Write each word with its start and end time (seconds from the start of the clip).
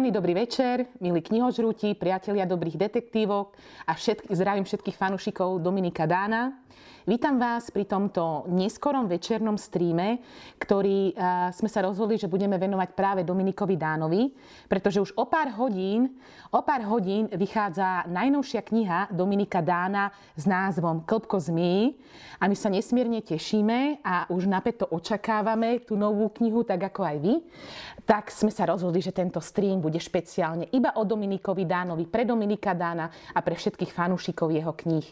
Príjemný 0.00 0.16
dobrý 0.16 0.32
večer, 0.32 0.88
milí 1.04 1.20
knihožrúti, 1.20 1.92
priatelia 1.92 2.48
dobrých 2.48 2.80
detektívok 2.88 3.52
a 3.84 3.92
všetky, 3.92 4.32
zdravím 4.32 4.64
všetkých 4.64 4.96
fanúšikov 4.96 5.60
Dominika 5.60 6.08
Dána. 6.08 6.56
Vítam 7.08 7.42
vás 7.42 7.74
pri 7.74 7.90
tomto 7.90 8.46
neskorom 8.46 9.10
večernom 9.10 9.58
streame, 9.58 10.22
ktorý 10.62 11.16
sme 11.50 11.66
sa 11.66 11.82
rozhodli, 11.82 12.14
že 12.20 12.30
budeme 12.30 12.54
venovať 12.54 12.94
práve 12.94 13.26
Dominikovi 13.26 13.74
Dánovi, 13.74 14.30
pretože 14.70 15.02
už 15.02 15.18
o 15.18 15.26
pár 15.26 15.50
hodín, 15.58 16.14
o 16.54 16.62
pár 16.62 16.86
hodín 16.86 17.26
vychádza 17.32 18.06
najnovšia 18.06 18.62
kniha 18.62 19.10
Dominika 19.10 19.58
Dána 19.58 20.14
s 20.38 20.46
názvom 20.46 21.02
Klbko 21.02 21.40
zmí 21.40 21.98
a 22.38 22.46
my 22.46 22.54
sa 22.54 22.70
nesmierne 22.70 23.24
tešíme 23.24 24.04
a 24.06 24.30
už 24.30 24.46
napäto 24.46 24.86
očakávame 24.86 25.82
tú 25.82 25.98
novú 25.98 26.30
knihu, 26.38 26.62
tak 26.62 26.94
ako 26.94 27.00
aj 27.02 27.16
vy. 27.18 27.34
Tak 28.06 28.30
sme 28.30 28.54
sa 28.54 28.66
rozhodli, 28.66 29.02
že 29.02 29.14
tento 29.14 29.42
stream 29.42 29.82
bude 29.82 29.98
špeciálne 29.98 30.70
iba 30.74 30.94
o 30.94 31.02
Dominikovi 31.02 31.66
Dánovi, 31.66 32.06
pre 32.06 32.22
Dominika 32.22 32.70
Dána 32.70 33.10
a 33.34 33.38
pre 33.42 33.58
všetkých 33.58 33.90
fanúšikov 33.90 34.54
jeho 34.54 34.74
kníh. 34.74 35.06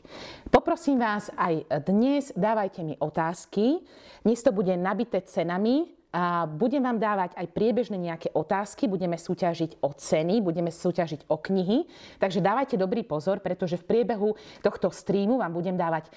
Poprosím 0.51 0.99
vás 1.03 1.31
aj 1.35 1.48
dnes 1.87 2.33
dávajte 2.37 2.81
mi 2.85 2.95
otázky. 2.99 3.81
Dnes 4.25 4.41
to 4.43 4.51
bude 4.53 4.73
nabité 4.77 5.21
cenami. 5.23 5.99
A 6.09 6.49
budem 6.49 6.81
vám 6.81 6.97
dávať 6.97 7.37
aj 7.37 7.53
priebežne 7.53 8.01
nejaké 8.01 8.33
otázky, 8.33 8.89
budeme 8.89 9.21
súťažiť 9.21 9.85
o 9.85 9.93
ceny, 9.93 10.41
budeme 10.41 10.73
súťažiť 10.73 11.29
o 11.29 11.37
knihy. 11.37 11.85
Takže 12.17 12.41
dávajte 12.41 12.81
dobrý 12.81 13.05
pozor, 13.05 13.45
pretože 13.45 13.77
v 13.77 13.85
priebehu 13.85 14.33
tohto 14.65 14.89
streamu 14.89 15.37
vám 15.37 15.53
budem 15.53 15.77
dávať 15.77 16.09
e, 16.09 16.11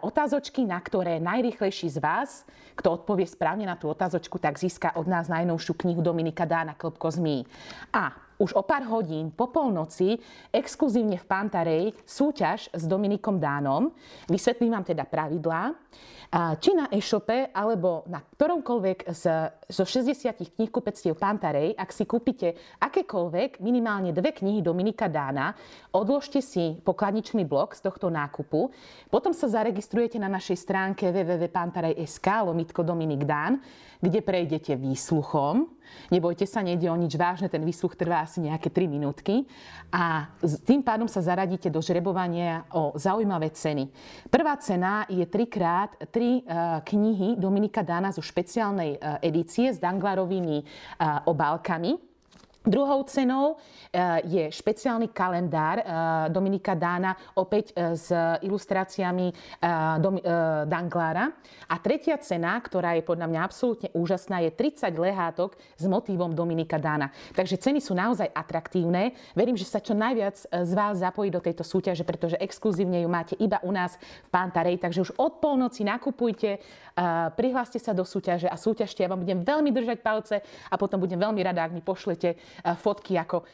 otázočky, 0.00 0.64
na 0.64 0.80
ktoré 0.80 1.20
najrychlejší 1.20 1.92
z 1.92 2.00
vás, 2.00 2.48
kto 2.72 2.96
odpovie 2.96 3.28
správne 3.28 3.68
na 3.68 3.76
tú 3.76 3.92
otázočku, 3.92 4.40
tak 4.40 4.56
získa 4.56 4.96
od 4.96 5.04
nás 5.04 5.28
najnovšiu 5.28 5.76
knihu 5.76 6.00
Dominika 6.00 6.48
Dána 6.48 6.72
Klopko 6.72 7.12
zmí. 7.12 7.44
A 7.92 8.23
už 8.38 8.56
o 8.58 8.62
pár 8.66 8.86
hodín 8.90 9.30
po 9.30 9.50
polnoci 9.50 10.18
exkluzívne 10.50 11.20
v 11.20 11.28
Pantarej 11.28 11.84
súťaž 12.02 12.70
s 12.72 12.82
Dominikom 12.88 13.38
Dánom. 13.38 13.92
Vysvetlím 14.26 14.74
vám 14.74 14.84
teda 14.84 15.06
pravidlá. 15.06 15.74
Či 16.34 16.74
na 16.74 16.90
e-shope, 16.90 17.54
alebo 17.54 18.02
na 18.10 18.18
ktoromkoľvek 18.18 19.06
z, 19.06 19.24
zo 19.70 19.84
60 19.86 20.58
knihkupectiev 20.58 21.14
Pantarej, 21.14 21.78
ak 21.78 21.94
si 21.94 22.02
kúpite 22.10 22.58
akékoľvek, 22.82 23.62
minimálne 23.62 24.10
dve 24.10 24.34
knihy 24.34 24.58
Dominika 24.58 25.06
Dána, 25.06 25.54
odložte 25.94 26.42
si 26.42 26.74
pokladničný 26.82 27.46
blok 27.46 27.78
z 27.78 27.86
tohto 27.86 28.10
nákupu, 28.10 28.74
potom 29.14 29.30
sa 29.30 29.46
zaregistrujete 29.46 30.18
na 30.18 30.26
našej 30.26 30.58
stránke 30.58 31.06
www.pantarej.sk 31.14 32.26
lomitko 32.42 32.82
Dominik 32.82 33.22
Dán, 33.22 33.62
kde 34.02 34.18
prejdete 34.18 34.74
výsluchom. 34.74 35.70
Nebojte 36.10 36.48
sa, 36.48 36.64
nejde 36.64 36.90
o 36.90 36.96
nič 36.96 37.14
vážne, 37.14 37.46
ten 37.46 37.62
výsluch 37.62 37.94
trvá 37.94 38.24
asi 38.24 38.42
nejaké 38.42 38.72
3 38.72 38.88
minútky 38.88 39.46
a 39.92 40.32
tým 40.66 40.82
pádom 40.82 41.06
sa 41.06 41.22
zaradíte 41.22 41.70
do 41.70 41.78
žrebovania 41.78 42.66
o 42.74 42.96
zaujímavé 42.96 43.52
ceny. 43.52 43.88
Prvá 44.32 44.56
cena 44.58 45.06
je 45.06 45.22
trikrát 45.84 46.10
tri 46.10 46.40
e, 46.40 46.80
knihy 46.84 47.36
Dominika 47.36 47.82
Dána 47.82 48.12
zo 48.12 48.22
špeciálnej 48.24 48.96
e, 48.96 48.98
edície 49.20 49.72
s 49.72 49.78
Danglarovými 49.78 50.58
e, 50.60 50.64
obálkami 51.28 52.13
Druhou 52.64 53.04
cenou 53.04 53.60
eh, 53.92 54.24
je 54.24 54.44
špeciálny 54.48 55.12
kalendár 55.12 55.84
eh, 55.84 55.84
Dominika 56.32 56.72
Dána, 56.72 57.12
opäť 57.36 57.76
eh, 57.76 57.92
s 57.92 58.08
ilustráciami 58.40 59.36
Danglára. 60.64 61.28
A 61.68 61.76
tretia 61.80 62.16
cena, 62.16 62.56
ktorá 62.60 62.96
je 62.96 63.04
podľa 63.04 63.28
mňa 63.28 63.40
absolútne 63.44 63.88
úžasná, 63.92 64.40
je 64.40 64.50
30 64.52 64.96
lehátok 64.96 65.56
s 65.76 65.84
motívom 65.84 66.32
Dominika 66.32 66.80
Dána. 66.80 67.12
Takže 67.36 67.60
ceny 67.60 67.80
sú 67.84 67.92
naozaj 67.92 68.32
atraktívne. 68.32 69.12
Verím, 69.36 69.56
že 69.56 69.68
sa 69.68 69.84
čo 69.84 69.92
najviac 69.92 70.36
z 70.48 70.72
vás 70.72 71.00
zapojí 71.00 71.28
do 71.28 71.44
tejto 71.44 71.64
súťaže, 71.64 72.04
pretože 72.04 72.40
exkluzívne 72.40 73.04
ju 73.04 73.08
máte 73.08 73.34
iba 73.36 73.60
u 73.64 73.72
nás 73.72 73.96
v 74.00 74.28
Pantarej. 74.32 74.80
Takže 74.80 75.04
už 75.04 75.10
od 75.20 75.40
polnoci 75.40 75.84
nakupujte, 75.84 76.60
prihláste 77.34 77.82
sa 77.82 77.90
do 77.90 78.06
súťaže 78.06 78.46
a 78.46 78.54
súťažte. 78.54 79.02
Ja 79.02 79.10
vám 79.10 79.26
budem 79.26 79.42
veľmi 79.42 79.70
držať 79.74 79.98
palce 80.00 80.36
a 80.70 80.74
potom 80.78 81.02
budem 81.02 81.18
veľmi 81.18 81.42
rada, 81.42 81.66
ak 81.66 81.74
mi 81.74 81.82
pošlete 81.82 82.34
E, 82.64 82.74
fotky, 82.74 83.18
ako 83.18 83.42
e, 83.42 83.44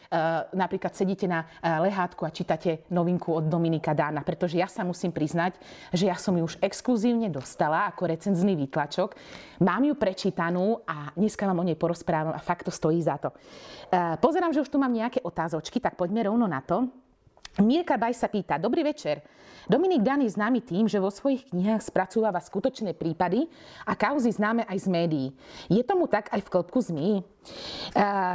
napríklad 0.54 0.94
sedíte 0.94 1.26
na 1.26 1.42
e, 1.42 1.66
lehátku 1.66 2.22
a 2.26 2.30
čítate 2.30 2.86
novinku 2.90 3.34
od 3.34 3.50
Dominika 3.50 3.94
Dána, 3.94 4.22
pretože 4.22 4.58
ja 4.58 4.70
sa 4.70 4.86
musím 4.86 5.10
priznať, 5.10 5.58
že 5.90 6.06
ja 6.06 6.16
som 6.16 6.36
ju 6.38 6.46
už 6.46 6.58
exkluzívne 6.62 7.26
dostala 7.26 7.90
ako 7.90 8.06
recenzný 8.10 8.54
výtlačok. 8.54 9.14
Mám 9.60 9.82
ju 9.90 9.94
prečítanú 9.98 10.82
a 10.86 11.10
dneska 11.14 11.46
vám 11.46 11.60
o 11.60 11.66
nej 11.66 11.76
porozprávam 11.76 12.34
a 12.34 12.40
fakt 12.42 12.66
to 12.66 12.72
stojí 12.72 13.02
za 13.02 13.18
to. 13.18 13.34
Pozerám, 14.22 14.54
že 14.54 14.62
už 14.62 14.70
tu 14.70 14.78
mám 14.78 14.94
nejaké 14.94 15.20
otázočky, 15.20 15.82
tak 15.82 15.98
poďme 15.98 16.30
rovno 16.30 16.46
na 16.46 16.62
to. 16.62 16.86
Mirka 17.58 17.98
Baj 17.98 18.14
sa 18.14 18.30
pýta, 18.30 18.62
dobrý 18.62 18.86
večer. 18.86 19.26
Dominik 19.66 20.06
Dan 20.06 20.22
je 20.22 20.30
známy 20.30 20.62
tým, 20.62 20.86
že 20.86 21.02
vo 21.02 21.10
svojich 21.10 21.50
knihách 21.50 21.82
spracúva 21.82 22.30
skutočné 22.38 22.94
prípady 22.94 23.50
a 23.82 23.98
kauzy 23.98 24.30
známe 24.30 24.62
aj 24.70 24.78
z 24.78 24.86
médií. 24.86 25.26
Je 25.66 25.82
tomu 25.82 26.06
tak 26.06 26.30
aj 26.30 26.46
v 26.46 26.50
Klopku 26.50 26.78
zmí? 26.78 27.26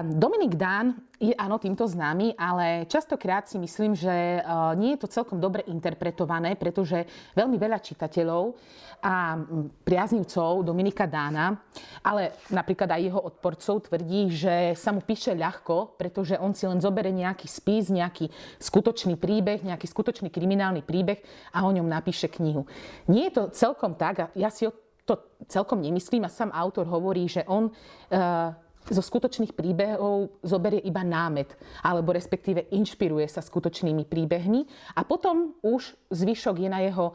Dominik 0.04 0.60
Dan 0.60 1.00
je 1.16 1.32
áno 1.32 1.56
týmto 1.56 1.88
známy, 1.88 2.36
ale 2.36 2.84
častokrát 2.92 3.48
si 3.48 3.56
myslím, 3.56 3.96
že 3.96 4.44
nie 4.76 4.98
je 4.98 5.02
to 5.06 5.08
celkom 5.08 5.40
dobre 5.40 5.64
interpretované, 5.72 6.60
pretože 6.60 7.08
veľmi 7.38 7.56
veľa 7.56 7.80
čitateľov 7.80 8.52
a 9.00 9.40
priaznivcov 9.88 10.66
Dominika 10.66 11.08
Dána, 11.08 11.56
ale 12.04 12.36
napríklad 12.52 12.90
aj 12.92 13.02
jeho 13.06 13.22
odporcov 13.22 13.88
tvrdí, 13.88 14.34
že 14.34 14.76
sa 14.76 14.92
mu 14.92 15.00
píše 15.00 15.32
ľahko, 15.38 15.96
pretože 15.96 16.36
on 16.36 16.52
si 16.52 16.68
len 16.68 16.84
zobere 16.84 17.14
nejaký 17.16 17.48
spis, 17.48 17.88
nejaký 17.94 18.28
skutočný 18.60 19.16
príbeh, 19.16 19.64
nejaký 19.64 19.88
skutočný 19.88 20.28
kriminálny 20.28 20.84
príbeh 20.84 21.24
a 21.56 21.64
o 21.64 21.72
ňom 21.72 21.88
napíše 21.88 22.28
knihu. 22.28 22.68
Nie 23.08 23.32
je 23.32 23.40
to 23.40 23.44
celkom 23.56 23.96
tak, 23.96 24.16
a 24.20 24.26
ja 24.36 24.52
si 24.52 24.68
to 25.06 25.22
celkom 25.46 25.86
nemyslím 25.86 26.26
a 26.26 26.34
sám 26.34 26.50
autor 26.50 26.90
hovorí, 26.90 27.30
že 27.30 27.46
on 27.46 27.70
uh, 27.70 28.52
zo 28.90 29.02
skutočných 29.02 29.58
príbehov 29.58 30.42
zoberie 30.46 30.82
iba 30.86 31.02
námet, 31.02 31.58
alebo 31.82 32.14
respektíve 32.14 32.70
inšpiruje 32.70 33.26
sa 33.26 33.42
skutočnými 33.42 34.06
príbehmi 34.06 34.62
a 34.94 35.02
potom 35.02 35.58
už 35.66 35.98
zvyšok 36.16 36.56
je 36.64 36.70
na 36.72 36.80
jeho, 36.80 37.12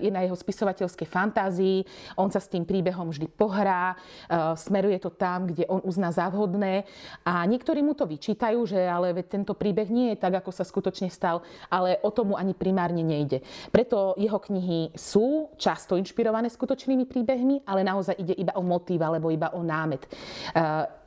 je 0.00 0.10
na 0.10 0.24
jeho 0.24 0.36
spisovateľskej 0.36 1.08
fantázii, 1.08 1.78
on 2.16 2.32
sa 2.32 2.40
s 2.40 2.48
tým 2.48 2.64
príbehom 2.64 3.12
vždy 3.12 3.28
pohrá, 3.28 3.92
e, 3.92 4.56
smeruje 4.56 4.96
to 4.98 5.12
tam, 5.12 5.46
kde 5.46 5.68
on 5.68 5.84
uzná 5.84 6.08
za 6.08 6.32
vhodné 6.32 6.88
a 7.28 7.44
niektorí 7.44 7.84
mu 7.84 7.92
to 7.92 8.08
vyčítajú, 8.08 8.64
že 8.64 8.80
ale 8.88 9.12
tento 9.28 9.52
príbeh 9.52 9.92
nie 9.92 10.16
je 10.16 10.20
tak, 10.20 10.40
ako 10.40 10.50
sa 10.50 10.64
skutočne 10.64 11.12
stal, 11.12 11.44
ale 11.68 12.00
o 12.00 12.08
tomu 12.08 12.34
ani 12.40 12.56
primárne 12.56 13.04
nejde. 13.04 13.44
Preto 13.68 14.16
jeho 14.16 14.40
knihy 14.40 14.96
sú 14.96 15.52
často 15.60 16.00
inšpirované 16.00 16.48
skutočnými 16.48 17.04
príbehmi, 17.04 17.68
ale 17.68 17.84
naozaj 17.84 18.16
ide 18.16 18.34
iba 18.34 18.56
o 18.56 18.64
motív 18.64 19.04
alebo 19.04 19.28
iba 19.28 19.52
o 19.52 19.60
námet. 19.60 20.08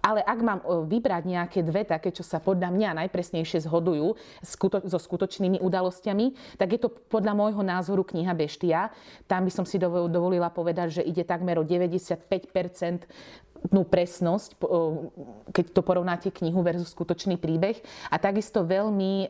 E, 0.02 0.12
ale 0.12 0.26
ak 0.26 0.40
mám 0.42 0.60
vybrať 0.90 1.24
nejaké 1.30 1.60
dve 1.62 1.86
také, 1.86 2.10
čo 2.10 2.26
sa 2.26 2.42
podľa 2.42 2.74
mňa 2.74 2.98
najpresnejšie 3.06 3.70
zhodujú 3.70 4.18
so 4.90 4.98
skutočnými 4.98 5.62
udalosťami, 5.62 6.58
tak 6.58 6.74
je 6.74 6.80
to 6.82 6.90
podľa 6.90 7.38
môjho 7.38 7.62
názoru 7.62 8.02
kniha 8.02 8.34
Beštia. 8.34 8.90
Tam 9.30 9.46
by 9.46 9.52
som 9.54 9.66
si 9.66 9.78
dovolila 9.82 10.50
povedať, 10.50 11.02
že 11.02 11.06
ide 11.06 11.22
takmer 11.22 11.62
o 11.62 11.64
95% 11.64 13.06
no, 13.70 13.86
presnosť, 13.86 14.58
keď 15.54 15.66
to 15.70 15.82
porovnáte 15.86 16.34
knihu 16.34 16.66
versus 16.66 16.90
skutočný 16.90 17.38
príbeh. 17.38 17.78
A 18.10 18.18
takisto 18.18 18.66
veľmi, 18.66 19.30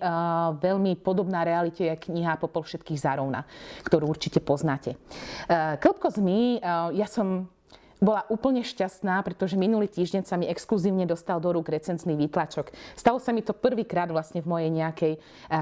veľmi 0.55 0.91
podobná 1.03 1.43
realite 1.43 1.83
je 1.83 1.95
kniha 2.09 2.39
Popol 2.39 2.63
všetkých 2.63 2.99
zárovna, 2.99 3.43
ktorú 3.83 4.07
určite 4.07 4.39
poznáte. 4.39 4.95
Klopko 5.83 6.07
zmí, 6.15 6.63
ja 6.95 7.07
som 7.11 7.51
bola 8.01 8.25
úplne 8.33 8.65
šťastná, 8.65 9.21
pretože 9.21 9.53
minulý 9.53 9.85
týždeň 9.85 10.25
sa 10.25 10.33
mi 10.33 10.49
exkluzívne 10.49 11.05
dostal 11.05 11.37
do 11.37 11.53
rúk 11.53 11.69
recenzný 11.69 12.17
výtlačok. 12.17 12.73
Stalo 12.97 13.21
sa 13.21 13.29
mi 13.29 13.45
to 13.45 13.53
prvýkrát 13.53 14.09
vlastne 14.09 14.41
v 14.41 14.49
mojej 14.49 14.73
nejakej 14.73 15.13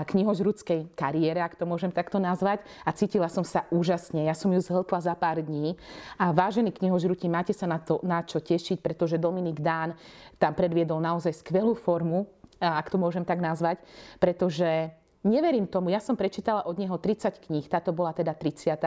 knihožrudskej 0.08 0.96
kariére, 0.96 1.44
ak 1.44 1.60
to 1.60 1.68
môžem 1.68 1.92
takto 1.92 2.16
nazvať, 2.16 2.64
a 2.88 2.96
cítila 2.96 3.28
som 3.28 3.44
sa 3.44 3.68
úžasne. 3.76 4.24
Ja 4.24 4.32
som 4.32 4.56
ju 4.56 4.64
zhltla 4.64 5.04
za 5.04 5.20
pár 5.20 5.44
dní. 5.44 5.76
A 6.16 6.32
vážení 6.32 6.72
knihožruti, 6.72 7.28
máte 7.28 7.52
sa 7.52 7.68
na 7.68 7.76
to 7.76 8.00
na 8.08 8.24
čo 8.24 8.40
tešiť, 8.40 8.80
pretože 8.80 9.20
Dominik 9.20 9.60
Dán 9.60 10.00
tam 10.40 10.56
predviedol 10.56 11.04
naozaj 11.04 11.44
skvelú 11.44 11.76
formu, 11.76 12.24
ak 12.64 12.88
to 12.88 12.96
môžem 12.96 13.28
tak 13.28 13.44
nazvať, 13.44 13.84
pretože 14.16 14.96
neverím 15.28 15.68
tomu, 15.68 15.92
ja 15.92 16.00
som 16.00 16.16
prečítala 16.16 16.64
od 16.64 16.80
neho 16.80 16.96
30 16.96 17.36
kníh, 17.44 17.68
táto 17.68 17.92
bola 17.92 18.16
teda 18.16 18.32
30 18.32 18.80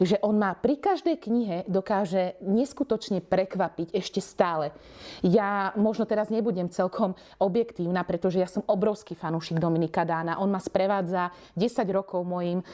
že 0.00 0.18
on 0.22 0.38
má 0.38 0.54
pri 0.58 0.80
každej 0.80 1.16
knihe 1.22 1.56
dokáže 1.70 2.34
neskutočne 2.42 3.22
prekvapiť 3.22 3.94
ešte 3.94 4.18
stále. 4.18 4.74
Ja 5.22 5.70
možno 5.78 6.08
teraz 6.08 6.32
nebudem 6.32 6.72
celkom 6.72 7.14
objektívna, 7.38 8.02
pretože 8.02 8.42
ja 8.42 8.48
som 8.50 8.66
obrovský 8.66 9.14
fanúšik 9.14 9.62
Dominika 9.62 10.02
Dána. 10.02 10.42
On 10.42 10.50
ma 10.50 10.58
sprevádza 10.58 11.30
10 11.54 11.86
rokov 11.94 12.26
mojim 12.26 12.60
e, 12.60 12.64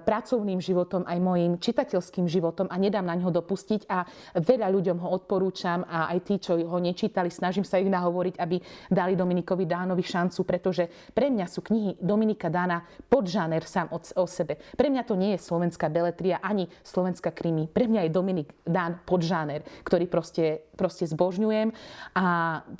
pracovným 0.00 0.62
životom, 0.62 1.04
aj 1.04 1.18
mojim 1.20 1.52
čitateľským 1.60 2.24
životom 2.30 2.70
a 2.70 2.76
nedám 2.80 3.04
na 3.04 3.18
ňo 3.18 3.28
dopustiť 3.34 3.90
a 3.90 4.06
veľa 4.38 4.68
ľuďom 4.72 4.98
ho 5.04 5.08
odporúčam 5.12 5.84
a 5.84 6.08
aj 6.14 6.18
tí, 6.24 6.34
čo 6.40 6.56
ho 6.56 6.78
nečítali, 6.78 7.28
snažím 7.28 7.66
sa 7.66 7.76
ich 7.76 7.90
nahovoriť, 7.90 8.34
aby 8.38 8.56
dali 8.88 9.18
Dominikovi 9.18 9.68
Dánovi 9.68 10.04
šancu, 10.04 10.40
pretože 10.46 10.88
pre 11.12 11.28
mňa 11.28 11.46
sú 11.50 11.60
knihy 11.60 12.00
Dominika 12.00 12.48
Dána 12.48 12.86
podžáner 13.10 13.66
sám 13.66 13.92
o, 13.92 13.98
o 13.98 14.24
sebe. 14.30 14.56
Pre 14.78 14.88
mňa 14.88 15.02
to 15.04 15.18
nie 15.18 15.34
je 15.36 15.44
slovenská 15.44 15.90
beletria 15.90 16.38
ani 16.38 16.69
slovenská 16.82 17.30
krimi. 17.30 17.68
Pre 17.68 17.86
mňa 17.86 18.06
je 18.06 18.14
Dominik 18.14 18.48
Dán 18.64 19.02
podžáner, 19.04 19.62
ktorý 19.84 20.06
proste, 20.08 20.66
proste 20.74 21.04
zbožňujem. 21.06 21.70
A 22.16 22.24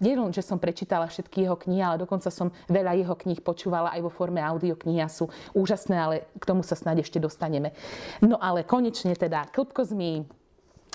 nielen, 0.00 0.32
že 0.32 0.42
som 0.42 0.58
prečítala 0.58 1.06
všetky 1.06 1.46
jeho 1.46 1.58
knihy, 1.58 1.82
ale 1.84 2.02
dokonca 2.02 2.32
som 2.32 2.50
veľa 2.66 2.96
jeho 2.96 3.14
kníh 3.14 3.40
počúvala 3.44 3.92
aj 3.94 4.00
vo 4.06 4.10
forme 4.10 4.40
audioknihy 4.40 5.00
a 5.04 5.12
sú 5.12 5.28
úžasné, 5.52 5.96
ale 5.96 6.16
k 6.40 6.44
tomu 6.48 6.64
sa 6.66 6.74
snáď 6.74 7.04
ešte 7.04 7.22
dostaneme. 7.22 7.76
No 8.24 8.40
ale 8.40 8.66
konečne 8.66 9.12
teda 9.14 9.46
Klpkozmí 9.52 10.39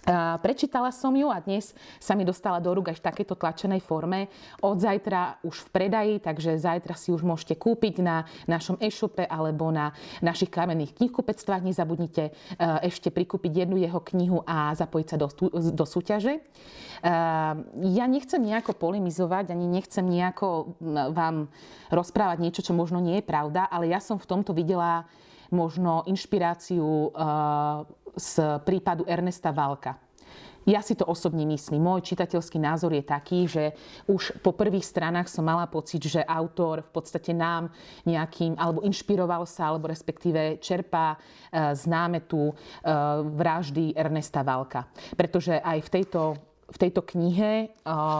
Prečítala 0.05 0.93
som 0.93 1.09
ju 1.17 1.33
a 1.33 1.41
dnes 1.41 1.73
sa 1.97 2.13
mi 2.13 2.21
dostala 2.21 2.61
do 2.61 2.69
rúk 2.69 2.93
až 2.93 3.01
v 3.01 3.07
takéto 3.09 3.33
tlačenej 3.33 3.81
forme. 3.81 4.29
Od 4.61 4.77
zajtra 4.77 5.41
už 5.41 5.65
v 5.65 5.69
predaji, 5.73 6.15
takže 6.21 6.61
zajtra 6.61 6.93
si 6.93 7.09
už 7.09 7.25
môžete 7.25 7.57
kúpiť 7.57 8.05
na 8.05 8.29
našom 8.45 8.77
e-shope 8.77 9.25
alebo 9.25 9.73
na 9.73 9.97
našich 10.21 10.53
kamenných 10.53 10.93
knihkupectvách. 11.01 11.65
Nezabudnite 11.65 12.29
e, 12.29 12.31
ešte 12.85 13.09
prikúpiť 13.09 13.65
jednu 13.65 13.81
jeho 13.81 13.97
knihu 14.13 14.45
a 14.45 14.77
zapojiť 14.77 15.07
sa 15.09 15.17
do, 15.17 15.27
do 15.73 15.85
súťaže. 15.89 16.37
E, 16.37 16.41
ja 17.97 18.05
nechcem 18.05 18.45
nejako 18.45 18.77
polemizovať, 18.77 19.57
ani 19.57 19.65
nechcem 19.65 20.05
nejako 20.05 20.77
vám 21.17 21.49
rozprávať 21.89 22.37
niečo, 22.45 22.61
čo 22.61 22.77
možno 22.77 23.01
nie 23.01 23.17
je 23.17 23.25
pravda, 23.25 23.65
ale 23.65 23.89
ja 23.89 23.97
som 23.97 24.21
v 24.21 24.29
tomto 24.29 24.53
videla 24.53 25.09
možno 25.49 26.05
inšpiráciu 26.05 26.85
e, 26.85 27.09
z 28.15 28.59
prípadu 28.63 29.03
Ernesta 29.05 29.51
Valka. 29.51 30.05
Ja 30.65 30.81
si 30.81 30.97
to 30.97 31.05
osobne 31.05 31.45
myslím. 31.45 31.85
Môj 31.85 32.09
čitateľský 32.09 32.57
názor 32.57 32.89
je 32.89 33.05
taký, 33.05 33.45
že 33.45 33.77
už 34.09 34.41
po 34.41 34.49
prvých 34.49 34.81
stranách 34.81 35.29
som 35.29 35.45
mala 35.45 35.69
pocit, 35.69 36.01
že 36.01 36.25
autor 36.25 36.81
v 36.81 36.89
podstate 36.89 37.37
nám 37.37 37.69
nejakým, 38.09 38.57
alebo 38.57 38.81
inšpiroval 38.81 39.45
sa, 39.45 39.69
alebo 39.69 39.85
respektíve 39.85 40.57
čerpá 40.57 41.13
e, 41.13 41.17
známe 41.77 42.25
tu 42.25 42.49
e, 42.49 42.53
vraždy 43.37 43.93
Ernesta 43.93 44.41
Valka. 44.41 44.89
Pretože 45.13 45.61
aj 45.61 45.85
v 45.85 45.93
tejto 46.01 46.21
v 46.65 46.77
tejto 46.81 47.05
knihe 47.05 47.69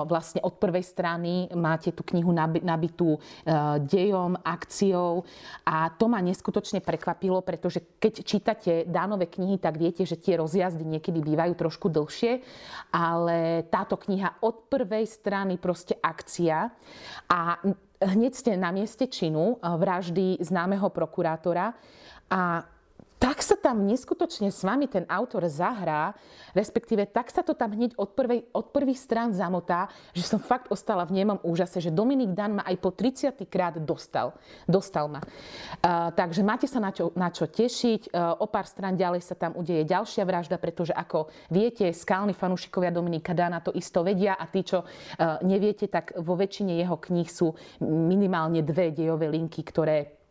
vlastne 0.06 0.38
od 0.46 0.62
prvej 0.62 0.86
strany 0.86 1.50
máte 1.58 1.90
tú 1.90 2.06
knihu 2.06 2.30
nabitú 2.62 3.18
e, 3.18 3.20
dejom, 3.82 4.38
akciou. 4.38 5.26
A 5.66 5.90
to 5.90 6.06
ma 6.06 6.22
neskutočne 6.22 6.78
prekvapilo, 6.86 7.42
pretože 7.42 7.82
keď 7.98 8.14
čítate 8.22 8.72
dánové 8.86 9.26
knihy, 9.34 9.58
tak 9.58 9.82
viete, 9.82 10.06
že 10.06 10.22
tie 10.22 10.38
rozjazdy 10.38 10.86
niekedy 10.86 11.26
bývajú 11.26 11.58
trošku 11.58 11.90
dlhšie, 11.90 12.46
ale 12.94 13.66
táto 13.66 13.98
kniha 13.98 14.46
od 14.46 14.70
prvej 14.70 15.10
strany 15.10 15.58
proste 15.58 15.98
akcia. 15.98 16.70
A 17.26 17.40
hneď 17.98 18.34
ste 18.38 18.52
na 18.54 18.70
mieste 18.70 19.10
činu 19.10 19.58
vraždy 19.58 20.38
známeho 20.38 20.94
prokurátora. 20.94 21.74
A 22.30 22.62
tak 23.26 23.42
sa 23.42 23.58
tam 23.58 23.90
neskutočne 23.90 24.54
s 24.54 24.62
vami 24.62 24.86
ten 24.86 25.02
autor 25.10 25.50
zahrá, 25.50 26.14
respektíve 26.54 27.10
tak 27.10 27.34
sa 27.34 27.42
to 27.42 27.58
tam 27.58 27.74
hneď 27.74 27.98
od, 27.98 28.14
prvej, 28.14 28.46
od 28.54 28.70
prvých 28.70 29.02
strán 29.02 29.34
zamotá, 29.34 29.90
že 30.14 30.22
som 30.22 30.38
fakt 30.38 30.70
ostala 30.70 31.02
v 31.10 31.18
nemom 31.18 31.42
úžase, 31.42 31.82
že 31.82 31.90
Dominik 31.90 32.38
Dan 32.38 32.62
ma 32.62 32.64
aj 32.70 32.78
po 32.78 32.94
30. 32.94 33.34
krát 33.50 33.82
dostal. 33.82 34.38
Dostal 34.70 35.10
ma. 35.10 35.26
Uh, 35.26 36.14
takže 36.14 36.46
máte 36.46 36.70
sa 36.70 36.78
na 36.78 36.94
čo, 36.94 37.10
na 37.18 37.34
čo 37.34 37.50
tešiť. 37.50 38.14
Uh, 38.14 38.38
o 38.38 38.46
pár 38.46 38.70
strán 38.70 38.94
ďalej 38.94 39.26
sa 39.26 39.34
tam 39.34 39.58
udeje 39.58 39.82
ďalšia 39.90 40.22
vražda, 40.22 40.62
pretože 40.62 40.94
ako 40.94 41.34
viete, 41.50 41.90
skálni 41.90 42.38
fanúšikovia 42.38 42.94
Dominika 42.94 43.34
Dana 43.34 43.58
to 43.58 43.74
isto 43.74 44.06
vedia 44.06 44.38
a 44.38 44.46
tí, 44.46 44.62
čo 44.62 44.86
uh, 44.86 45.42
neviete, 45.42 45.90
tak 45.90 46.14
vo 46.22 46.38
väčšine 46.38 46.78
jeho 46.78 47.02
kníh 47.02 47.26
sú 47.26 47.58
minimálne 47.82 48.62
dve 48.62 48.94
dejové 48.94 49.34
linky, 49.34 49.66
ktoré 49.66 50.25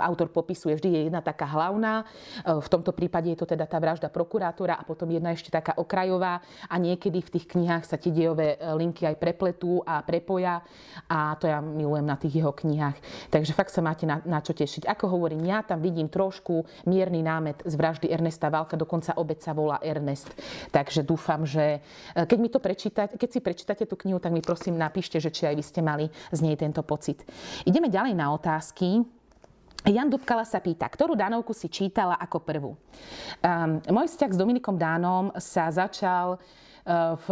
autor 0.00 0.32
popisuje, 0.32 0.72
vždy 0.72 0.88
je 0.88 1.00
jedna 1.08 1.20
taká 1.20 1.44
hlavná, 1.44 2.04
ehm, 2.44 2.60
v 2.60 2.68
tomto 2.72 2.96
prípade 2.96 3.28
je 3.28 3.38
to 3.38 3.44
teda 3.44 3.68
tá 3.68 3.76
vražda 3.76 4.08
prokurátora 4.08 4.80
a 4.80 4.86
potom 4.86 5.12
jedna 5.12 5.36
ešte 5.36 5.52
taká 5.52 5.76
okrajová 5.76 6.40
a 6.70 6.74
niekedy 6.80 7.20
v 7.20 7.32
tých 7.36 7.46
knihách 7.52 7.84
sa 7.84 8.00
tie 8.00 8.12
dejové 8.12 8.56
e, 8.56 8.58
linky 8.80 9.04
aj 9.04 9.20
prepletú 9.20 9.84
a 9.84 10.00
prepoja 10.00 10.64
a 11.08 11.36
to 11.36 11.52
ja 11.52 11.60
milujem 11.60 12.06
na 12.08 12.16
tých 12.16 12.40
jeho 12.40 12.52
knihách. 12.52 12.96
Takže 13.28 13.52
fakt 13.52 13.72
sa 13.76 13.84
máte 13.84 14.08
na, 14.08 14.24
na 14.24 14.40
čo 14.40 14.56
tešiť. 14.56 14.88
Ako 14.88 15.12
hovorím, 15.12 15.44
ja 15.44 15.60
tam 15.60 15.84
vidím 15.84 16.08
trošku 16.08 16.64
mierny 16.88 17.20
námet 17.20 17.60
z 17.68 17.74
vraždy 17.76 18.08
Ernesta 18.08 18.48
Valka, 18.48 18.80
dokonca 18.80 19.12
obec 19.20 19.44
sa 19.44 19.52
volá 19.52 19.76
Ernest. 19.84 20.32
Takže 20.72 21.04
dúfam, 21.04 21.44
že 21.44 21.84
keď 22.14 22.38
mi 22.40 22.48
to 22.48 22.58
prečítať, 22.62 23.20
keď 23.20 23.28
si 23.28 23.40
prečítate 23.44 23.84
tú 23.84 24.00
knihu, 24.00 24.16
tak 24.16 24.32
mi 24.32 24.40
prosím 24.40 24.80
napíšte, 24.80 25.20
že 25.20 25.28
či 25.28 25.44
aj 25.44 25.54
vy 25.54 25.64
ste 25.64 25.80
mali 25.84 26.06
z 26.32 26.40
nej 26.40 26.56
tento 26.56 26.80
pocit. 26.80 27.20
Ideme 27.68 27.92
ďalej 27.92 28.14
na 28.16 28.32
otázky. 28.32 29.16
Jan 29.84 30.08
Dubkala 30.08 30.48
sa 30.48 30.62
pýta, 30.62 30.88
ktorú 30.88 31.12
Dánovku 31.12 31.52
si 31.52 31.68
čítala 31.68 32.16
ako 32.16 32.38
prvú. 32.40 32.70
Um, 33.44 33.82
môj 33.92 34.08
vzťah 34.08 34.30
s 34.32 34.40
Dominikom 34.40 34.80
Dánom 34.80 35.34
sa 35.36 35.68
začal 35.68 36.34
e, 36.34 36.38
v 37.20 37.26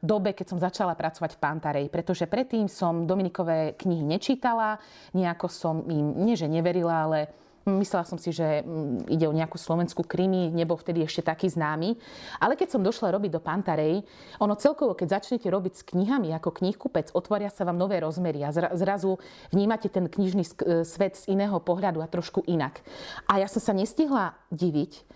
dobe, 0.00 0.32
keď 0.34 0.46
som 0.50 0.58
začala 0.58 0.96
pracovať 0.96 1.36
v 1.36 1.42
Pantarej, 1.42 1.86
pretože 1.92 2.24
predtým 2.26 2.66
som 2.66 3.04
Dominikové 3.06 3.76
knihy 3.78 4.02
nečítala, 4.02 4.80
nejako 5.12 5.46
som 5.46 5.74
im, 5.86 6.26
nie 6.26 6.34
že 6.34 6.50
neverila, 6.50 7.06
ale 7.06 7.41
Myslela 7.62 8.02
som 8.02 8.18
si, 8.18 8.34
že 8.34 8.66
mm, 8.66 9.06
ide 9.06 9.26
o 9.30 9.36
nejakú 9.36 9.54
slovenskú 9.54 10.02
krimi, 10.02 10.50
nebol 10.50 10.74
vtedy 10.74 11.06
ešte 11.06 11.22
taký 11.22 11.46
známy. 11.46 11.94
Ale 12.42 12.58
keď 12.58 12.74
som 12.74 12.82
došla 12.82 13.14
robiť 13.14 13.30
do 13.30 13.40
Pantarej, 13.42 14.02
ono 14.42 14.58
celkovo, 14.58 14.98
keď 14.98 15.22
začnete 15.22 15.46
robiť 15.46 15.72
s 15.78 15.86
knihami 15.86 16.34
ako 16.34 16.50
knihkupec, 16.58 17.14
otvoria 17.14 17.52
sa 17.52 17.62
vám 17.62 17.78
nové 17.78 18.02
rozmery 18.02 18.42
a 18.42 18.50
zrazu 18.52 19.22
vnímate 19.54 19.86
ten 19.86 20.10
knižný 20.10 20.42
svet 20.82 21.14
z 21.14 21.30
iného 21.30 21.54
pohľadu 21.62 22.02
a 22.02 22.10
trošku 22.10 22.42
inak. 22.50 22.82
A 23.30 23.38
ja 23.38 23.46
som 23.46 23.62
sa 23.62 23.70
nestihla 23.70 24.34
diviť, 24.50 25.06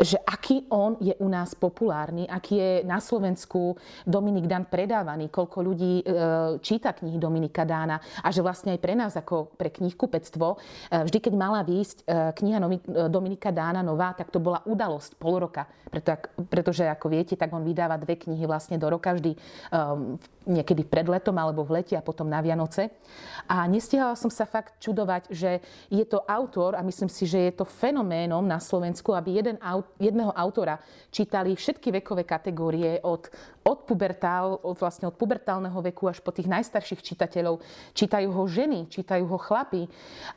že 0.00 0.18
aký 0.24 0.66
on 0.72 0.96
je 0.98 1.14
u 1.20 1.28
nás 1.28 1.54
populárny, 1.54 2.24
aký 2.26 2.54
je 2.58 2.72
na 2.82 2.98
Slovensku 2.98 3.76
Dominik 4.08 4.48
Dan 4.48 4.66
predávaný, 4.66 5.28
koľko 5.28 5.58
ľudí 5.62 6.00
e, 6.00 6.04
číta 6.64 6.96
knihy 6.96 7.20
Dominika 7.20 7.62
Dána 7.62 8.00
a 8.24 8.28
že 8.32 8.40
vlastne 8.40 8.72
aj 8.72 8.80
pre 8.80 8.94
nás 8.96 9.12
ako 9.14 9.52
pre 9.54 9.70
knihkupectvo, 9.70 10.46
e, 10.54 10.56
vždy 11.06 11.18
keď 11.22 11.34
mala 11.36 11.60
výjsť 11.62 11.98
e, 12.02 12.04
kniha 12.34 12.58
Dominika 13.12 13.54
Dána 13.54 13.84
nová, 13.84 14.16
tak 14.16 14.32
to 14.32 14.42
bola 14.42 14.64
udalosť 14.64 15.20
pol 15.20 15.44
roka. 15.44 15.68
Preto, 15.92 16.16
pretože 16.48 16.88
ako 16.88 17.12
viete, 17.12 17.36
tak 17.36 17.52
on 17.52 17.62
vydáva 17.62 18.00
dve 18.00 18.16
knihy 18.16 18.48
vlastne 18.48 18.80
do 18.80 18.88
roka, 18.88 19.12
vždy 19.12 19.36
niekedy 20.46 20.82
pred 20.82 21.06
letom 21.06 21.36
alebo 21.38 21.62
v 21.62 21.82
lete 21.82 21.94
a 21.94 22.02
potom 22.02 22.26
na 22.26 22.42
Vianoce. 22.42 22.90
A 23.46 23.66
nestihala 23.70 24.18
som 24.18 24.30
sa 24.30 24.46
fakt 24.46 24.78
čudovať, 24.82 25.30
že 25.30 25.62
je 25.90 26.04
to 26.06 26.22
autor 26.26 26.74
a 26.74 26.82
myslím 26.82 27.10
si, 27.10 27.26
že 27.26 27.38
je 27.50 27.52
to 27.54 27.64
fenoménom 27.66 28.42
na 28.42 28.58
Slovensku, 28.58 29.14
aby 29.14 29.38
jeden 29.38 29.58
aut, 29.62 29.81
jedného 30.00 30.32
autora 30.32 30.80
čítali 31.12 31.54
všetky 31.54 32.02
vekové 32.02 32.24
kategórie 32.24 33.00
od 33.02 33.28
od, 33.62 33.86
pubertál, 33.86 34.58
od, 34.62 34.74
vlastne 34.74 35.06
od 35.06 35.14
pubertálneho 35.14 35.78
veku 35.82 36.10
až 36.10 36.18
po 36.18 36.34
tých 36.34 36.50
najstarších 36.50 37.02
čitateľov. 37.02 37.62
Čítajú 37.94 38.28
ho 38.34 38.44
ženy, 38.50 38.90
čítajú 38.90 39.24
ho 39.26 39.38
chlapi, 39.38 39.86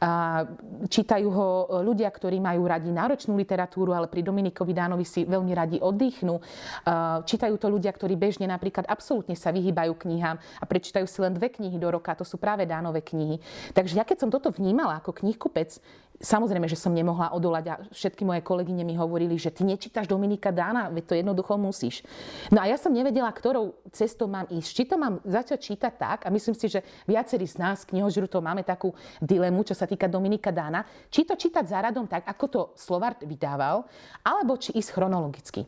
a 0.01 0.45
čítajú 0.85 1.27
ho 1.29 1.47
ľudia, 1.81 2.09
ktorí 2.09 2.37
majú 2.37 2.69
radi 2.69 2.93
náročnú 2.93 3.33
literatúru, 3.33 3.97
ale 3.97 4.05
pri 4.05 4.21
Dominikovi 4.21 4.73
Dánovi 4.73 5.05
si 5.05 5.25
veľmi 5.25 5.51
radi 5.57 5.77
oddychnú. 5.81 6.37
A 6.85 7.25
čítajú 7.25 7.57
to 7.57 7.67
ľudia, 7.69 7.89
ktorí 7.89 8.13
bežne 8.13 8.45
napríklad 8.45 8.85
absolútne 8.85 9.33
sa 9.33 9.49
vyhýbajú 9.49 9.97
knihám 9.97 10.37
a 10.37 10.63
prečítajú 10.69 11.09
si 11.09 11.17
len 11.21 11.33
dve 11.33 11.49
knihy 11.49 11.81
do 11.81 11.89
roka. 11.89 12.13
To 12.13 12.25
sú 12.25 12.37
práve 12.37 12.69
Dánové 12.69 13.01
knihy. 13.01 13.41
Takže 13.73 13.97
ja 13.97 14.05
keď 14.05 14.17
som 14.25 14.29
toto 14.29 14.53
vnímala 14.53 15.01
ako 15.01 15.17
knihkupec, 15.25 15.81
Samozrejme, 16.25 16.65
že 16.65 16.74
som 16.74 16.89
nemohla 16.89 17.38
odolať 17.38 17.65
a 17.70 17.75
všetky 17.94 18.25
moje 18.25 18.41
kolegyne 18.41 18.82
mi 18.82 18.98
hovorili, 18.98 19.38
že 19.38 19.53
ty 19.53 19.62
nečítaš 19.62 20.10
Dominika 20.10 20.50
Dána, 20.50 20.89
veď 20.89 21.03
to 21.05 21.13
jednoducho 21.13 21.53
musíš. 21.53 22.01
No 22.50 22.58
a 22.58 22.65
ja 22.65 22.82
som 22.82 22.89
nevedela, 22.89 23.29
ktorou 23.29 23.77
cestou 23.94 24.25
mám 24.25 24.50
ísť. 24.50 24.70
Či 24.74 24.84
to 24.89 24.98
mám 24.98 25.22
začať 25.22 25.60
čítať 25.62 25.94
tak, 25.94 26.20
a 26.25 26.34
myslím 26.34 26.58
si, 26.58 26.65
že 26.65 26.82
viacerí 27.05 27.46
z 27.46 27.62
nás, 27.62 27.86
knihožrutov, 27.86 28.41
máme 28.41 28.65
takú 28.65 28.89
dilemu, 29.22 29.62
čo 29.70 29.77
sa 29.77 29.86
týka 29.86 30.10
Dominika 30.10 30.50
Dána, 30.50 30.82
či 31.13 31.29
to 31.29 31.38
čítať 31.38 31.70
záradom 31.70 32.10
tak, 32.10 32.25
ako 32.25 32.46
to 32.50 32.62
Slovart 32.74 33.22
vydával, 33.22 33.86
alebo 34.25 34.58
či 34.58 34.74
ísť 34.74 34.98
chronologicky. 34.98 35.62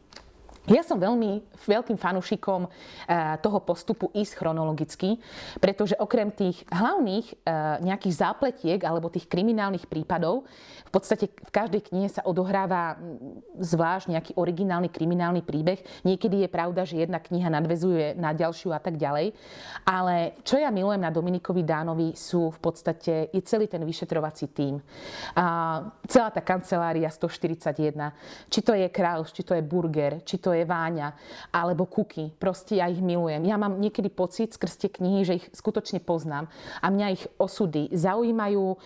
Ja 0.68 0.84
som 0.84 1.00
veľmi 1.00 1.48
veľkým 1.64 1.96
fanúšikom 1.96 2.68
toho 3.40 3.60
postupu 3.64 4.12
ísť 4.12 4.36
chronologicky, 4.36 5.16
pretože 5.64 5.96
okrem 5.96 6.28
tých 6.32 6.68
hlavných 6.68 7.48
nejakých 7.84 8.14
zápletiek 8.20 8.80
alebo 8.84 9.08
tých 9.08 9.32
kriminálnych 9.32 9.88
prípadov, 9.88 10.44
v 10.88 10.92
podstate 10.92 11.28
v 11.28 11.52
každej 11.52 11.92
knihe 11.92 12.08
sa 12.08 12.24
odohráva 12.24 12.96
zvlášť 13.60 14.08
nejaký 14.08 14.32
originálny 14.40 14.88
kriminálny 14.88 15.44
príbeh. 15.44 15.84
Niekedy 16.08 16.48
je 16.48 16.50
pravda, 16.52 16.88
že 16.88 17.04
jedna 17.04 17.20
kniha 17.20 17.52
nadvezuje 17.52 18.16
na 18.16 18.32
ďalšiu 18.32 18.72
a 18.72 18.80
tak 18.80 18.96
ďalej. 18.96 19.36
Ale 19.84 20.40
čo 20.48 20.56
ja 20.56 20.72
milujem 20.72 21.04
na 21.04 21.12
Dominikovi 21.12 21.68
Dánovi 21.68 22.16
sú 22.16 22.56
v 22.56 22.60
podstate 22.60 23.28
je 23.36 23.42
celý 23.44 23.68
ten 23.68 23.84
vyšetrovací 23.84 24.48
tím. 24.56 24.80
A 25.36 25.46
celá 26.08 26.32
tá 26.32 26.40
kancelária 26.40 27.12
141. 27.12 28.48
Či 28.48 28.60
to 28.64 28.72
je 28.72 28.88
Kraus, 28.88 29.36
či 29.36 29.44
to 29.44 29.60
je 29.60 29.64
Burger, 29.64 30.24
či 30.24 30.40
to 30.40 30.56
je 30.56 30.57
Váňa, 30.66 31.14
alebo 31.54 31.86
Kuky. 31.86 32.34
Proste 32.40 32.82
ja 32.82 32.90
ich 32.90 33.04
milujem. 33.04 33.46
Ja 33.46 33.60
mám 33.62 33.78
niekedy 33.78 34.10
pocit 34.10 34.56
skrz 34.56 34.74
tie 34.82 34.90
knihy, 34.90 35.22
že 35.28 35.38
ich 35.38 35.46
skutočne 35.54 36.02
poznám. 36.02 36.50
A 36.82 36.90
mňa 36.90 37.08
ich 37.14 37.24
osudy 37.38 37.94
zaujímajú. 37.94 38.66
E, 38.74 38.78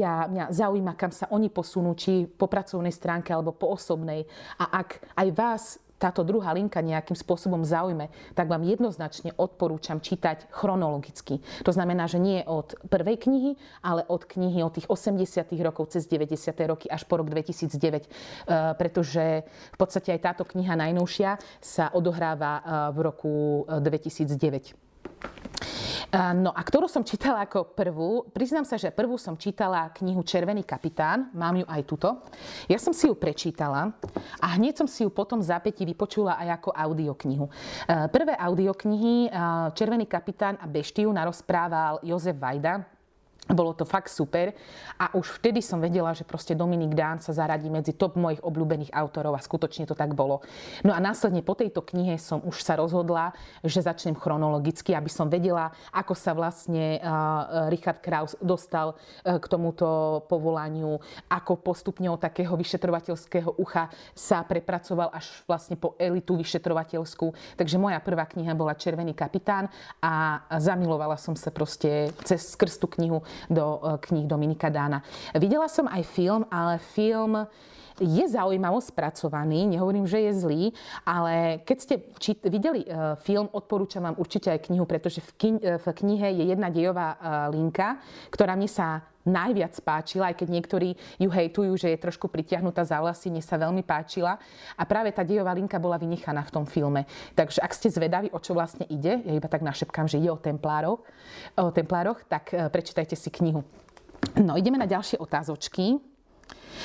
ja, 0.00 0.30
mňa 0.30 0.54
zaujíma, 0.54 0.96
kam 0.96 1.12
sa 1.12 1.28
oni 1.28 1.52
posunú, 1.52 1.92
či 1.98 2.24
po 2.24 2.48
pracovnej 2.48 2.94
stránke 2.94 3.34
alebo 3.34 3.52
po 3.52 3.76
osobnej. 3.76 4.24
A 4.56 4.80
ak 4.80 5.02
aj 5.18 5.28
vás 5.36 5.62
táto 5.98 6.26
druhá 6.26 6.52
linka 6.52 6.82
nejakým 6.84 7.16
spôsobom 7.16 7.62
zaujme, 7.64 8.10
tak 8.36 8.50
vám 8.50 8.66
jednoznačne 8.66 9.32
odporúčam 9.38 10.02
čítať 10.02 10.50
chronologicky. 10.52 11.40
To 11.64 11.72
znamená, 11.72 12.10
že 12.10 12.20
nie 12.20 12.42
od 12.44 12.76
prvej 12.90 13.16
knihy, 13.24 13.56
ale 13.80 14.04
od 14.10 14.26
knihy 14.26 14.60
od 14.60 14.74
tých 14.76 14.90
80. 14.90 15.48
rokov 15.64 15.94
cez 15.94 16.04
90. 16.10 16.52
roky 16.68 16.86
až 16.90 17.06
po 17.08 17.16
rok 17.16 17.30
2009, 17.30 18.04
e, 18.04 18.08
pretože 18.76 19.46
v 19.46 19.78
podstate 19.78 20.12
aj 20.12 20.20
táto 20.20 20.44
kniha 20.44 20.76
najnovšia 20.76 21.38
sa 21.62 21.88
odohráva 21.94 22.52
e, 22.58 22.62
v 22.92 22.98
roku 23.00 23.32
2009. 23.70 24.83
E, 25.04 26.20
No 26.34 26.54
a 26.54 26.60
ktorú 26.62 26.86
som 26.86 27.02
čítala 27.02 27.42
ako 27.42 27.74
prvú? 27.74 28.30
Priznám 28.30 28.62
sa, 28.62 28.78
že 28.78 28.94
prvú 28.94 29.18
som 29.18 29.34
čítala 29.34 29.90
knihu 29.98 30.22
Červený 30.22 30.62
kapitán, 30.62 31.26
mám 31.34 31.58
ju 31.58 31.66
aj 31.66 31.82
tuto. 31.82 32.22
Ja 32.70 32.78
som 32.78 32.94
si 32.94 33.10
ju 33.10 33.18
prečítala 33.18 33.90
a 34.38 34.46
hneď 34.54 34.78
som 34.78 34.86
si 34.86 35.02
ju 35.02 35.10
potom 35.10 35.42
zápäti 35.42 35.82
vypočula 35.82 36.38
aj 36.38 36.62
ako 36.62 36.70
audioknihu. 36.70 37.46
Prvé 38.14 38.34
audioknihy 38.38 39.34
Červený 39.74 40.06
kapitán 40.06 40.54
a 40.62 40.70
Beštiu 40.70 41.10
narozprával 41.10 41.98
Jozef 42.06 42.38
Vajda, 42.38 42.93
bolo 43.50 43.76
to 43.76 43.84
fakt 43.84 44.08
super 44.08 44.56
a 44.96 45.12
už 45.12 45.42
vtedy 45.42 45.60
som 45.60 45.76
vedela, 45.82 46.16
že 46.16 46.24
proste 46.24 46.56
Dominik 46.56 46.96
Dán 46.96 47.20
sa 47.20 47.36
zaradí 47.36 47.68
medzi 47.68 47.92
top 47.92 48.16
mojich 48.16 48.40
obľúbených 48.40 48.94
autorov 48.94 49.36
a 49.36 49.44
skutočne 49.44 49.84
to 49.84 49.92
tak 49.92 50.16
bolo. 50.16 50.40
No 50.80 50.96
a 50.96 50.98
následne 51.02 51.44
po 51.44 51.52
tejto 51.52 51.84
knihe 51.84 52.16
som 52.16 52.40
už 52.40 52.64
sa 52.64 52.80
rozhodla, 52.80 53.36
že 53.60 53.84
začnem 53.84 54.16
chronologicky, 54.16 54.96
aby 54.96 55.10
som 55.12 55.28
vedela, 55.28 55.76
ako 55.92 56.16
sa 56.16 56.32
vlastne 56.32 57.02
uh, 57.02 57.68
Richard 57.68 58.00
Kraus 58.00 58.32
dostal 58.40 58.96
uh, 58.96 59.36
k 59.36 59.44
tomuto 59.44 60.24
povolaniu, 60.30 60.96
ako 61.28 61.60
postupne 61.60 62.08
od 62.08 62.22
takého 62.22 62.56
vyšetrovateľského 62.56 63.60
ucha 63.60 63.92
sa 64.16 64.40
prepracoval 64.46 65.12
až 65.12 65.28
vlastne 65.44 65.76
po 65.76 65.98
elitu 66.00 66.38
vyšetrovateľskú. 66.40 67.58
Takže 67.60 67.76
moja 67.76 68.00
prvá 68.00 68.24
kniha 68.24 68.56
bola 68.56 68.78
Červený 68.78 69.12
kapitán 69.12 69.68
a 70.00 70.44
zamilovala 70.56 71.20
som 71.20 71.36
sa 71.36 71.52
proste 71.52 72.08
cez 72.24 72.54
skrz 72.54 72.78
tú 72.80 72.86
knihu 72.96 73.20
do 73.50 73.80
e, 73.80 73.98
kníh 73.98 74.26
Dominika 74.26 74.68
Dána. 74.68 75.02
Videla 75.36 75.68
som 75.68 75.86
aj 75.86 76.02
film, 76.06 76.42
ale 76.50 76.78
film 76.78 77.46
je 78.00 78.24
zaujímavo 78.26 78.82
spracovaný, 78.82 79.70
nehovorím, 79.70 80.06
že 80.06 80.18
je 80.18 80.32
zlý, 80.34 80.62
ale 81.06 81.62
keď 81.62 81.78
ste 81.78 81.94
či- 82.18 82.42
videli 82.42 82.82
uh, 82.82 83.14
film, 83.22 83.46
odporúčam 83.54 84.02
vám 84.02 84.18
určite 84.18 84.50
aj 84.50 84.66
knihu, 84.66 84.82
pretože 84.82 85.22
v, 85.22 85.30
kin- 85.38 85.62
e, 85.62 85.78
v 85.78 85.86
knihe 86.02 86.42
je 86.42 86.44
jedna 86.50 86.74
dejová 86.74 87.14
uh, 87.14 87.20
linka, 87.54 88.02
ktorá 88.34 88.58
mne 88.58 88.66
sa 88.66 89.06
najviac 89.24 89.72
páčila, 89.80 90.30
aj 90.30 90.44
keď 90.44 90.48
niektorí 90.52 90.88
ju 91.18 91.28
hejtujú, 91.28 91.72
že 91.80 91.92
je 91.92 91.98
trošku 91.98 92.28
pritiahnutá 92.28 92.84
za 92.84 93.00
vlasy, 93.00 93.32
mne 93.32 93.42
sa 93.42 93.56
veľmi 93.56 93.82
páčila. 93.82 94.36
A 94.76 94.82
práve 94.84 95.10
tá 95.10 95.24
dejová 95.24 95.56
linka 95.56 95.80
bola 95.80 95.98
vynechaná 95.98 96.44
v 96.44 96.54
tom 96.54 96.64
filme. 96.64 97.08
Takže 97.34 97.60
ak 97.64 97.72
ste 97.72 97.88
zvedaví, 97.90 98.30
o 98.30 98.38
čo 98.38 98.54
vlastne 98.54 98.86
ide, 98.86 99.20
ja 99.24 99.32
iba 99.32 99.48
tak 99.50 99.64
našepkám, 99.64 100.06
že 100.06 100.20
ide 100.20 100.30
o 100.30 100.38
templároch, 100.38 101.00
o 101.56 101.70
templároch 101.72 102.22
tak 102.28 102.52
prečítajte 102.52 103.16
si 103.16 103.32
knihu. 103.32 103.64
No, 104.40 104.56
ideme 104.56 104.80
na 104.80 104.88
ďalšie 104.88 105.20
otázočky. 105.20 106.13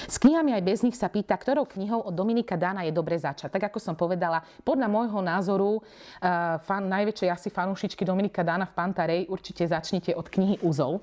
S 0.08 0.22
knihami 0.22 0.54
aj 0.56 0.64
bez 0.64 0.80
nich 0.86 0.96
sa 0.96 1.10
pýta, 1.10 1.36
ktorou 1.36 1.66
knihou 1.66 2.06
od 2.06 2.14
Dominika 2.14 2.56
Dána 2.56 2.86
je 2.86 2.94
dobre 2.94 3.18
začať. 3.18 3.50
Tak 3.54 3.74
ako 3.74 3.80
som 3.82 3.96
povedala, 3.98 4.42
podľa 4.64 4.88
môjho 4.88 5.20
názoru, 5.20 5.80
uh, 5.80 6.58
fan, 6.64 6.88
najväčšej 6.88 7.30
asi 7.30 7.50
fanúšičky 7.50 8.06
Dominika 8.06 8.46
Dána 8.46 8.70
v 8.70 8.76
Pantarej, 8.76 9.22
určite 9.28 9.66
začnite 9.66 10.14
od 10.16 10.30
knihy 10.30 10.62
Úzol. 10.62 11.02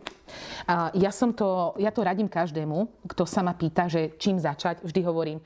Uh, 0.67 0.91
ja, 0.97 1.11
som 1.11 1.35
to, 1.35 1.77
ja 1.77 1.91
to 1.91 2.03
radím 2.03 2.31
každému, 2.31 3.07
kto 3.11 3.23
sa 3.27 3.43
ma 3.43 3.55
pýta, 3.55 3.87
že 3.87 4.15
čím 4.17 4.39
začať. 4.39 4.83
Vždy 4.83 5.01
hovorím, 5.07 5.39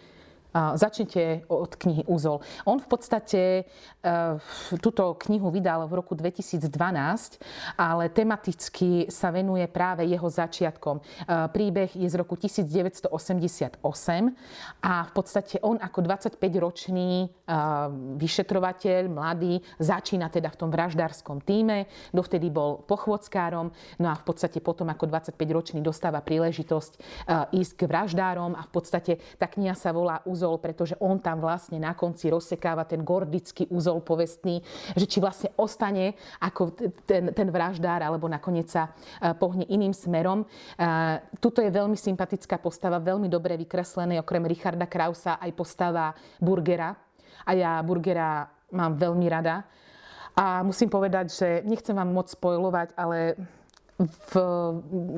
Začnite 0.50 1.46
od 1.46 1.78
knihy 1.78 2.02
Úzol. 2.10 2.42
On 2.66 2.82
v 2.82 2.88
podstate 2.90 3.62
e, 3.62 3.62
túto 4.82 5.14
knihu 5.14 5.46
vydal 5.54 5.86
v 5.86 6.02
roku 6.02 6.18
2012, 6.18 6.66
ale 7.78 8.10
tematicky 8.10 9.06
sa 9.06 9.30
venuje 9.30 9.62
práve 9.70 10.02
jeho 10.10 10.26
začiatkom. 10.26 10.98
E, 10.98 11.02
príbeh 11.54 11.94
je 11.94 12.08
z 12.10 12.14
roku 12.18 12.34
1988 12.34 13.78
a 14.82 14.94
v 15.06 15.12
podstate 15.14 15.62
on 15.62 15.78
ako 15.78 15.98
25-ročný 16.02 17.10
e, 17.22 17.26
vyšetrovateľ, 18.18 19.06
mladý, 19.06 19.62
začína 19.78 20.34
teda 20.34 20.50
v 20.50 20.66
tom 20.66 20.70
vraždárskom 20.74 21.46
týme, 21.46 21.86
dovtedy 22.10 22.50
bol 22.50 22.82
pochôdzkárom, 22.90 23.70
no 24.02 24.06
a 24.10 24.18
v 24.18 24.24
podstate 24.26 24.58
potom 24.58 24.90
ako 24.90 25.06
25-ročný 25.06 25.78
dostáva 25.78 26.18
príležitosť 26.26 26.92
ísť 27.54 27.72
k 27.78 27.82
vraždárom 27.86 28.58
a 28.58 28.66
v 28.66 28.70
podstate 28.74 29.12
tá 29.38 29.46
kniha 29.46 29.78
sa 29.78 29.94
volá 29.94 30.18
Úzol 30.26 30.39
úzol, 30.40 30.56
pretože 30.56 30.96
on 31.04 31.20
tam 31.20 31.44
vlastne 31.44 31.76
na 31.76 31.92
konci 31.92 32.32
rozsekáva 32.32 32.88
ten 32.88 33.04
gordický 33.04 33.68
úzol 33.68 34.00
povestný, 34.00 34.64
že 34.96 35.04
či 35.04 35.20
vlastne 35.20 35.52
ostane 35.60 36.16
ako 36.40 36.72
ten, 37.04 37.28
ten 37.36 37.48
vraždár, 37.52 38.00
alebo 38.00 38.24
nakoniec 38.24 38.72
sa 38.72 38.88
e, 39.20 39.36
pohne 39.36 39.68
iným 39.68 39.92
smerom. 39.92 40.40
E, 40.40 40.46
tuto 41.36 41.60
je 41.60 41.68
veľmi 41.68 41.92
sympatická 41.92 42.56
postava, 42.56 42.96
veľmi 42.96 43.28
dobre 43.28 43.60
vykreslený, 43.60 44.16
okrem 44.24 44.48
Richarda 44.48 44.88
Krausa 44.88 45.36
aj 45.36 45.52
postava 45.52 46.16
Burgera. 46.40 46.96
A 47.44 47.52
ja 47.52 47.76
Burgera 47.84 48.48
mám 48.72 48.96
veľmi 48.96 49.28
rada. 49.28 49.68
A 50.32 50.64
musím 50.64 50.88
povedať, 50.88 51.26
že 51.28 51.48
nechcem 51.68 51.92
vám 51.92 52.08
moc 52.16 52.32
spojovať, 52.32 52.96
ale 52.96 53.36
v 54.00 54.32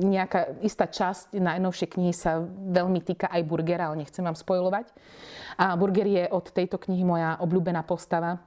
nejaká 0.03 0.59
istá 0.59 0.91
časť 0.91 1.39
najnovšej 1.39 1.89
knihy 1.95 2.11
sa 2.11 2.43
veľmi 2.47 2.99
týka 2.99 3.31
aj 3.31 3.41
Burgera, 3.47 3.87
ale 3.87 4.03
nechcem 4.03 4.23
vám 4.23 4.35
spojovať. 4.35 4.91
A 5.55 5.79
Burger 5.79 6.07
je 6.07 6.23
od 6.27 6.51
tejto 6.51 6.75
knihy 6.75 7.07
moja 7.07 7.39
obľúbená 7.39 7.87
postava. 7.87 8.43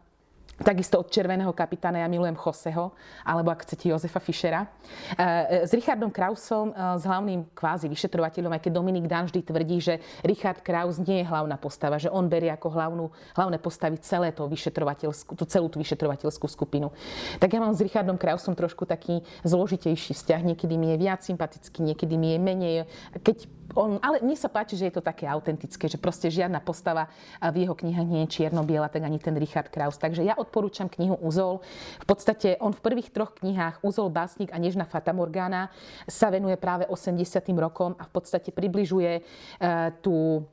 Takisto 0.57 0.97
od 0.97 1.13
Červeného 1.13 1.53
kapitána 1.53 2.01
ja 2.01 2.09
milujem 2.09 2.33
Joseho, 2.33 2.97
alebo 3.29 3.53
ak 3.53 3.69
chcete 3.69 3.93
Jozefa 3.93 4.17
Fischera. 4.25 4.65
E, 5.13 5.69
s 5.69 5.71
Richardom 5.77 6.09
Krausom, 6.09 6.73
e, 6.73 6.97
s 6.97 7.05
hlavným 7.05 7.53
kvázi 7.53 7.93
vyšetrovateľom, 7.93 8.57
aj 8.57 8.65
keď 8.65 8.73
Dominik 8.73 9.05
Dan 9.05 9.29
vždy 9.29 9.45
tvrdí, 9.45 9.77
že 9.85 10.01
Richard 10.25 10.65
Kraus 10.65 10.97
nie 10.97 11.21
je 11.21 11.29
hlavná 11.29 11.61
postava, 11.61 12.01
že 12.01 12.09
on 12.09 12.33
berie 12.33 12.49
ako 12.49 12.73
hlavnú, 12.73 13.13
hlavné 13.37 13.61
postavy 13.61 14.01
celé 14.01 14.33
to 14.33 14.49
vyšetrovateľskú, 14.49 15.37
tú 15.37 15.45
celú 15.45 15.69
tú 15.69 15.77
vyšetrovateľskú 15.77 16.49
skupinu. 16.49 16.89
Tak 17.37 17.53
ja 17.53 17.61
mám 17.61 17.77
s 17.77 17.85
Richardom 17.85 18.17
Krausom 18.17 18.57
trošku 18.57 18.89
taký 18.89 19.21
zložitejší 19.45 20.17
vzťah. 20.17 20.41
Niekedy 20.41 20.81
mi 20.81 20.97
je 20.97 21.05
viac 21.05 21.21
sympatický, 21.21 21.85
niekedy 21.85 22.17
mi 22.17 22.33
je 22.33 22.39
menej. 22.41 22.77
Keď 23.21 23.56
on, 23.75 23.99
ale 23.99 24.23
mne 24.23 24.37
sa 24.39 24.47
páči, 24.53 24.79
že 24.79 24.87
je 24.89 24.95
to 25.01 25.03
také 25.03 25.27
autentické, 25.27 25.91
že 25.91 25.99
proste 25.99 26.31
žiadna 26.31 26.63
postava 26.63 27.11
v 27.41 27.67
jeho 27.67 27.75
knihách 27.75 28.07
nie 28.07 28.23
je 28.27 28.33
čierno-biela, 28.41 28.93
tak 28.93 29.03
ani 29.03 29.19
ten 29.19 29.35
Richard 29.35 29.73
Kraus. 29.73 29.99
Takže 29.99 30.23
ja 30.23 30.39
odporúčam 30.39 30.87
knihu 30.87 31.19
Uzol. 31.19 31.65
V 32.03 32.07
podstate 32.07 32.61
on 32.63 32.71
v 32.71 32.85
prvých 32.85 33.11
troch 33.11 33.35
knihách 33.41 33.83
Uzol, 33.83 34.13
Básnik 34.13 34.55
a 34.55 34.61
Nežná 34.61 34.87
Fata 34.87 35.11
Morgana 35.11 35.73
sa 36.07 36.31
venuje 36.31 36.55
práve 36.61 36.87
80. 36.87 37.19
rokom 37.59 37.99
a 37.99 38.07
v 38.07 38.13
podstate 38.13 38.55
približuje 38.55 39.23
uh, 39.23 39.91
tú 39.99 40.47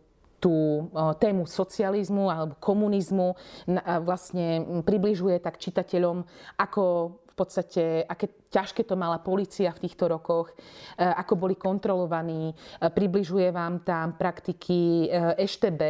tú 0.43 0.91
tému 1.23 1.47
socializmu 1.47 2.27
alebo 2.27 2.59
komunizmu 2.59 3.31
vlastne 4.03 4.83
približuje 4.83 5.39
tak 5.39 5.55
čitateľom, 5.55 6.27
ako 6.59 7.15
v 7.33 7.35
podstate, 7.35 8.05
aké 8.05 8.29
ťažké 8.53 8.85
to 8.85 8.93
mala 8.93 9.17
policia 9.17 9.73
v 9.73 9.89
týchto 9.89 10.05
rokoch, 10.05 10.53
e, 10.53 11.01
ako 11.01 11.33
boli 11.33 11.57
kontrolovaní. 11.57 12.53
E, 12.53 12.55
približuje 12.93 13.49
vám 13.49 13.81
tam 13.81 14.13
praktiky 14.13 15.09
EŠTB, 15.33 15.81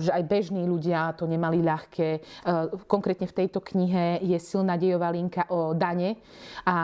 že 0.00 0.10
aj 0.10 0.22
bežní 0.24 0.64
ľudia 0.64 1.12
to 1.12 1.28
nemali 1.28 1.60
ľahké. 1.60 2.20
Konkrétne 2.88 3.28
v 3.28 3.36
tejto 3.36 3.60
knihe 3.60 4.22
je 4.24 4.38
silná 4.40 4.80
dejová 4.80 5.12
linka 5.12 5.44
o 5.52 5.76
Dane 5.76 6.16
a 6.64 6.76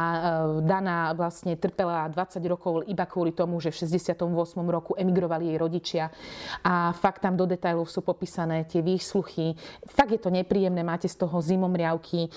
Dana 0.61 1.16
vlastne 1.16 1.56
trpela 1.56 2.11
20 2.11 2.44
rokov 2.44 2.85
iba 2.85 3.09
kvôli 3.09 3.33
tomu, 3.33 3.62
že 3.62 3.73
v 3.73 3.88
68. 3.88 4.21
roku 4.68 4.92
emigrovali 4.99 5.54
jej 5.54 5.59
rodičia 5.59 6.04
a 6.61 6.92
fakt 6.92 7.25
tam 7.25 7.38
do 7.38 7.49
detajlov 7.49 7.88
sú 7.88 8.04
popísané 8.04 8.68
tie 8.68 8.85
výsluchy. 8.85 9.56
Fakt 9.88 10.12
je 10.12 10.21
to 10.21 10.28
nepríjemné, 10.28 10.85
máte 10.85 11.09
z 11.09 11.16
toho 11.16 11.40
zimomriavky 11.40 12.28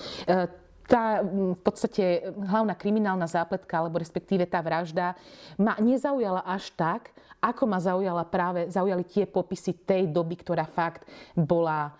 tá 0.88 1.20
v 1.20 1.60
podstate 1.60 2.32
hlavná 2.32 2.72
kriminálna 2.72 3.28
zápletka, 3.28 3.76
alebo 3.76 4.00
respektíve 4.00 4.48
tá 4.48 4.64
vražda, 4.64 5.12
ma 5.60 5.76
nezaujala 5.76 6.40
až 6.48 6.72
tak, 6.72 7.12
ako 7.38 7.62
ma 7.68 7.78
zaujala 7.78 8.24
práve, 8.24 8.72
zaujali 8.72 9.04
tie 9.04 9.28
popisy 9.28 9.76
tej 9.84 10.08
doby, 10.08 10.40
ktorá 10.40 10.64
fakt 10.64 11.04
bola 11.36 11.92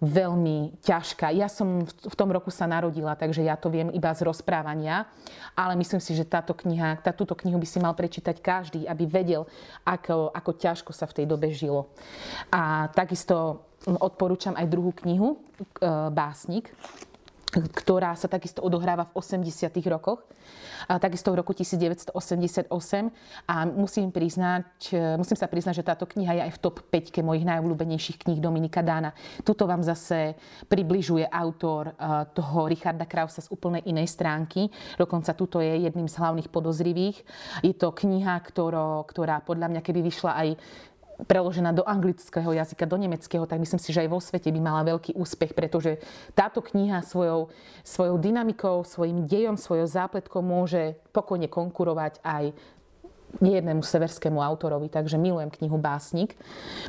veľmi 0.00 0.80
ťažká. 0.80 1.28
Ja 1.36 1.44
som 1.52 1.84
v 1.84 2.16
tom 2.16 2.32
roku 2.32 2.48
sa 2.48 2.64
narodila, 2.64 3.12
takže 3.12 3.44
ja 3.44 3.52
to 3.60 3.68
viem 3.68 3.92
iba 3.92 4.08
z 4.16 4.24
rozprávania, 4.24 5.04
ale 5.52 5.76
myslím 5.76 6.00
si, 6.00 6.16
že 6.16 6.24
táto 6.24 6.56
kniha, 6.56 7.04
tá, 7.04 7.12
túto 7.12 7.36
knihu 7.36 7.60
by 7.60 7.68
si 7.68 7.76
mal 7.76 7.92
prečítať 7.92 8.40
každý, 8.40 8.88
aby 8.88 9.04
vedel, 9.04 9.44
ako, 9.84 10.32
ako 10.32 10.50
ťažko 10.56 10.90
sa 10.96 11.04
v 11.04 11.20
tej 11.20 11.26
dobe 11.28 11.52
žilo. 11.52 11.92
A 12.48 12.88
takisto 12.96 13.68
odporúčam 13.84 14.56
aj 14.56 14.72
druhú 14.72 14.96
knihu, 15.04 15.36
e, 15.36 15.36
Básnik, 16.08 16.72
ktorá 17.50 18.14
sa 18.14 18.30
takisto 18.30 18.62
odohráva 18.62 19.10
v 19.10 19.18
80. 19.18 19.74
rokoch, 19.90 20.22
takisto 20.86 21.34
v 21.34 21.42
roku 21.42 21.52
1988 21.52 22.70
a 23.46 23.54
musím, 23.66 24.14
priznať, 24.14 24.94
musím 25.18 25.36
sa 25.36 25.46
priznať, 25.50 25.82
že 25.82 25.84
táto 25.86 26.06
kniha 26.06 26.40
je 26.40 26.42
aj 26.46 26.52
v 26.54 26.58
top 26.62 26.76
5 26.88 27.20
mojich 27.26 27.44
najobľúbenejších 27.46 28.22
kníh 28.26 28.40
Dominika 28.40 28.82
Dána. 28.82 29.12
Tuto 29.42 29.66
vám 29.66 29.82
zase 29.82 30.34
približuje 30.66 31.26
autor 31.26 31.90
eh, 31.90 31.94
toho 32.32 32.66
Richarda 32.70 33.06
Krausa 33.06 33.42
z 33.42 33.50
úplnej 33.50 33.82
inej 33.86 34.10
stránky. 34.10 34.70
Dokonca 34.96 35.34
tuto 35.34 35.58
je 35.58 35.86
jedným 35.86 36.06
z 36.06 36.18
hlavných 36.18 36.48
podozrivých. 36.48 37.16
Je 37.66 37.74
to 37.74 37.90
kniha, 37.90 38.40
ktorá 38.46 39.42
podľa 39.42 39.66
mňa, 39.74 39.80
keby 39.82 40.00
vyšla 40.06 40.32
aj 40.36 40.48
preložená 41.26 41.72
do 41.72 41.84
anglického 41.84 42.52
jazyka, 42.52 42.88
do 42.88 42.96
nemeckého, 42.96 43.44
tak 43.46 43.60
myslím 43.60 43.80
si, 43.80 43.92
že 43.92 44.04
aj 44.04 44.10
vo 44.12 44.20
svete 44.20 44.48
by 44.52 44.60
mala 44.60 44.86
veľký 44.86 45.16
úspech, 45.16 45.52
pretože 45.52 46.00
táto 46.32 46.64
kniha 46.64 47.02
svojou, 47.04 47.50
svojou 47.82 48.16
dynamikou, 48.16 48.84
svojim 48.84 49.26
dejom, 49.26 49.56
svojou 49.58 49.86
zápletkou 49.88 50.40
môže 50.40 50.96
pokojne 51.10 51.50
konkurovať 51.50 52.22
aj 52.22 52.44
jednému 53.38 53.82
severskému 53.86 54.42
autorovi, 54.42 54.90
takže 54.90 55.14
milujem 55.14 55.50
knihu 55.54 55.78
Básnik. 55.78 56.34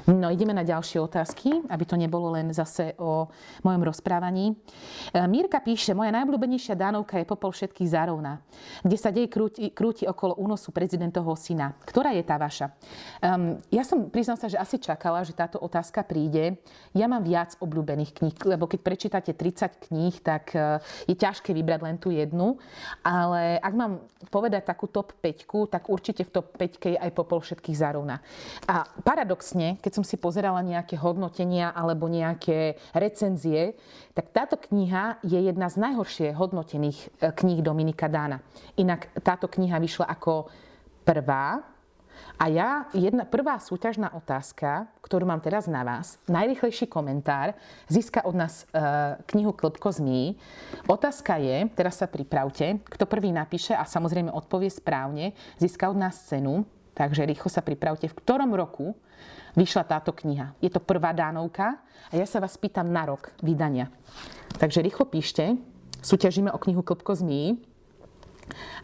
No 0.09 0.33
ideme 0.33 0.57
na 0.57 0.65
ďalšie 0.65 0.97
otázky, 0.97 1.61
aby 1.69 1.83
to 1.85 1.93
nebolo 1.93 2.33
len 2.33 2.49
zase 2.49 2.97
o 2.97 3.29
mojom 3.61 3.83
rozprávaní. 3.85 4.57
E, 5.13 5.21
Mírka 5.29 5.61
píše, 5.61 5.93
moja 5.93 6.09
najobľúbenejšia 6.09 6.73
dánovka 6.73 7.21
je 7.21 7.29
Popol 7.29 7.53
všetkých 7.53 7.89
zárovna, 7.93 8.41
kde 8.81 8.97
sa 8.97 9.13
dej 9.13 9.29
krúti, 9.29 9.69
krúti 9.69 10.09
okolo 10.09 10.41
únosu 10.41 10.73
prezidentovho 10.73 11.37
syna. 11.37 11.77
Ktorá 11.85 12.11
je 12.17 12.23
tá 12.25 12.35
vaša? 12.41 12.73
Um, 13.21 13.61
ja 13.69 13.85
som, 13.85 14.09
priznám 14.09 14.41
sa, 14.41 14.49
že 14.49 14.57
asi 14.57 14.81
čakala, 14.81 15.21
že 15.21 15.37
táto 15.37 15.61
otázka 15.61 16.01
príde. 16.01 16.57
Ja 16.97 17.05
mám 17.05 17.21
viac 17.21 17.53
obľúbených 17.61 18.11
kníh, 18.17 18.35
lebo 18.49 18.65
keď 18.65 18.79
prečítate 18.81 19.31
30 19.37 19.87
kníh, 19.87 20.15
tak 20.25 20.57
e, 20.57 20.81
je 21.05 21.15
ťažké 21.15 21.53
vybrať 21.53 21.79
len 21.85 21.95
tú 22.01 22.09
jednu. 22.09 22.57
Ale 23.05 23.61
ak 23.61 23.73
mám 23.77 24.01
povedať 24.33 24.65
takú 24.65 24.89
top 24.89 25.13
5, 25.21 25.69
tak 25.69 25.87
určite 25.91 26.25
v 26.25 26.30
top 26.31 26.55
5 26.57 26.97
aj 26.97 27.11
popol 27.11 27.43
všetkých 27.43 27.77
zárovna. 27.77 28.23
A 28.65 28.87
paradoxne, 29.03 29.77
keď 29.83 29.91
som 30.01 30.05
si 30.07 30.15
pozerala 30.15 30.63
nejaké 30.63 30.95
hodnotenia 30.97 31.75
alebo 31.75 32.07
nejaké 32.07 32.79
recenzie, 32.95 33.75
tak 34.15 34.31
táto 34.31 34.55
kniha 34.57 35.19
je 35.23 35.39
jedna 35.39 35.67
z 35.67 35.77
najhoršie 35.79 36.27
hodnotených 36.35 36.99
e, 36.99 37.07
kníh 37.31 37.59
Dominika 37.59 38.07
Dána. 38.07 38.39
Inak 38.79 39.11
táto 39.23 39.51
kniha 39.51 39.77
vyšla 39.79 40.07
ako 40.07 40.47
prvá 41.03 41.70
a 42.41 42.49
ja, 42.49 42.89
jedna 42.97 43.21
prvá 43.21 43.61
súťažná 43.61 44.17
otázka, 44.17 44.89
ktorú 45.05 45.29
mám 45.29 45.45
teraz 45.45 45.69
na 45.69 45.85
vás, 45.85 46.17
najrychlejší 46.25 46.89
komentár, 46.89 47.53
získa 47.85 48.25
od 48.25 48.33
nás 48.33 48.65
e, 48.73 49.21
knihu 49.29 49.53
Klbko 49.53 49.93
zmí. 49.93 50.33
Otázka 50.89 51.37
je, 51.37 51.69
teraz 51.77 52.01
sa 52.01 52.09
pripravte, 52.09 52.81
kto 52.81 53.05
prvý 53.05 53.29
napíše 53.29 53.77
a 53.77 53.85
samozrejme 53.85 54.33
odpovie 54.33 54.73
správne, 54.73 55.37
získa 55.61 55.85
od 55.85 56.01
nás 56.01 56.17
cenu, 56.25 56.65
takže 56.97 57.29
rýchlo 57.29 57.45
sa 57.45 57.61
pripravte, 57.61 58.09
v 58.09 58.17
ktorom 58.17 58.57
roku 58.57 58.97
vyšla 59.53 59.85
táto 59.85 60.09
kniha. 60.09 60.57
Je 60.63 60.73
to 60.73 60.81
prvá 60.81 61.13
dánovka 61.13 61.77
a 62.09 62.13
ja 62.17 62.25
sa 62.25 62.41
vás 62.41 62.57
pýtam 62.57 62.89
na 62.89 63.05
rok 63.05 63.37
vydania. 63.45 63.93
Takže 64.57 64.81
rýchlo 64.81 65.05
píšte, 65.05 65.61
súťažíme 66.01 66.49
o 66.49 66.57
knihu 66.57 66.81
Klbko 66.81 67.21
zmí. 67.21 67.61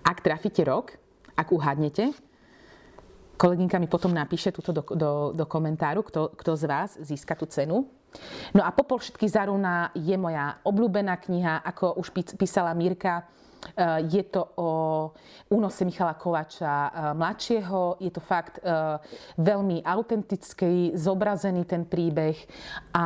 Ak 0.05 0.21
trafíte 0.21 0.61
rok, 0.61 0.93
ak 1.33 1.49
uhádnete, 1.49 2.13
Kolegynka 3.37 3.77
mi 3.77 3.85
potom 3.85 4.09
napíše 4.11 4.49
túto 4.49 4.73
do, 4.73 4.81
do, 4.97 5.11
do 5.31 5.45
komentáru, 5.45 6.01
kto, 6.01 6.33
kto 6.33 6.51
z 6.57 6.63
vás 6.65 6.89
získa 6.97 7.37
tú 7.37 7.45
cenu. 7.45 7.85
No 8.55 8.65
a 8.65 8.73
Popol 8.73 8.97
všetkých 8.97 9.33
zarúna 9.33 9.93
je 9.93 10.17
moja 10.17 10.57
obľúbená 10.65 11.21
kniha, 11.21 11.61
ako 11.61 12.01
už 12.01 12.09
písala 12.33 12.73
Mírka. 12.73 13.29
Eh, 13.75 13.99
je 14.09 14.23
to 14.29 14.41
o 14.57 14.69
únose 15.49 15.85
Michala 15.85 16.13
Kovača 16.13 16.75
eh, 16.87 16.91
mladšieho. 17.13 17.97
Je 17.99 18.11
to 18.13 18.21
fakt 18.21 18.61
eh, 18.61 18.97
veľmi 19.37 19.81
autentický, 19.83 20.93
zobrazený 20.95 21.65
ten 21.65 21.83
príbeh 21.85 22.37
a 22.93 23.05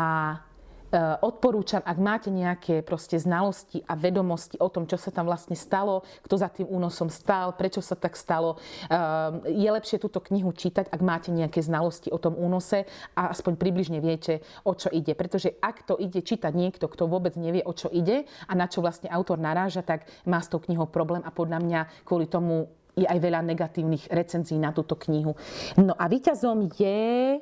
odporúčam, 1.24 1.80
ak 1.84 1.98
máte 1.98 2.28
nejaké 2.28 2.84
proste 2.84 3.16
znalosti 3.16 3.80
a 3.88 3.96
vedomosti 3.96 4.60
o 4.60 4.68
tom, 4.68 4.84
čo 4.84 5.00
sa 5.00 5.10
tam 5.10 5.32
vlastne 5.32 5.56
stalo, 5.56 6.04
kto 6.28 6.36
za 6.36 6.52
tým 6.52 6.68
únosom 6.68 7.08
stál, 7.08 7.56
prečo 7.56 7.80
sa 7.80 7.96
tak 7.96 8.20
stalo, 8.20 8.60
eh, 8.88 9.56
je 9.56 9.70
lepšie 9.72 9.98
túto 10.04 10.20
knihu 10.20 10.52
čítať, 10.52 10.92
ak 10.92 11.02
máte 11.02 11.30
nejaké 11.32 11.64
znalosti 11.64 12.12
o 12.12 12.20
tom 12.20 12.36
únose 12.36 12.84
a 13.16 13.32
aspoň 13.32 13.56
približne 13.56 14.04
viete, 14.04 14.44
o 14.68 14.76
čo 14.76 14.92
ide. 14.92 15.16
Pretože 15.16 15.56
ak 15.64 15.88
to 15.88 15.96
ide 15.96 16.20
čítať 16.20 16.52
niekto, 16.52 16.92
kto 16.92 17.08
vôbec 17.08 17.36
nevie, 17.40 17.64
o 17.64 17.72
čo 17.72 17.88
ide 17.88 18.28
a 18.48 18.54
na 18.54 18.68
čo 18.68 18.84
vlastne 18.84 19.08
autor 19.08 19.40
naráža, 19.40 19.86
tak 19.86 20.08
má 20.28 20.44
s 20.44 20.52
tou 20.52 20.60
knihou 20.60 20.92
problém 20.92 21.24
a 21.24 21.32
podľa 21.32 21.60
mňa 21.64 21.80
kvôli 22.04 22.28
tomu 22.28 22.68
je 22.92 23.08
aj 23.08 23.20
veľa 23.24 23.40
negatívnych 23.48 24.12
recenzií 24.12 24.60
na 24.60 24.76
túto 24.76 25.00
knihu. 25.00 25.32
No 25.80 25.96
a 25.96 26.12
víťazom 26.12 26.68
je 26.76 27.40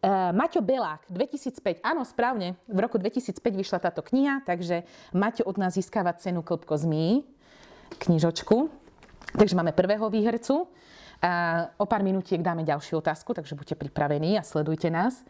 Uh, 0.00 0.32
Maťo 0.32 0.64
Belák, 0.64 1.04
2005, 1.12 1.84
áno, 1.84 2.08
správne, 2.08 2.56
v 2.64 2.78
roku 2.80 2.96
2005 2.96 3.36
vyšla 3.36 3.84
táto 3.84 4.00
kniha, 4.00 4.40
takže 4.48 4.88
Maťo 5.12 5.44
od 5.44 5.60
nás 5.60 5.76
získava 5.76 6.16
cenu 6.16 6.40
Klopko 6.40 6.72
zmí, 6.80 7.20
knižočku. 8.00 8.72
Takže 9.36 9.52
máme 9.52 9.76
prvého 9.76 10.08
výhercu. 10.08 10.66
A 11.20 11.68
o 11.76 11.84
pár 11.84 12.00
minútiek 12.00 12.40
dáme 12.40 12.64
ďalšiu 12.64 13.04
otázku, 13.04 13.36
takže 13.36 13.52
buďte 13.52 13.76
pripravení 13.76 14.40
a 14.40 14.42
sledujte 14.42 14.88
nás. 14.88 15.20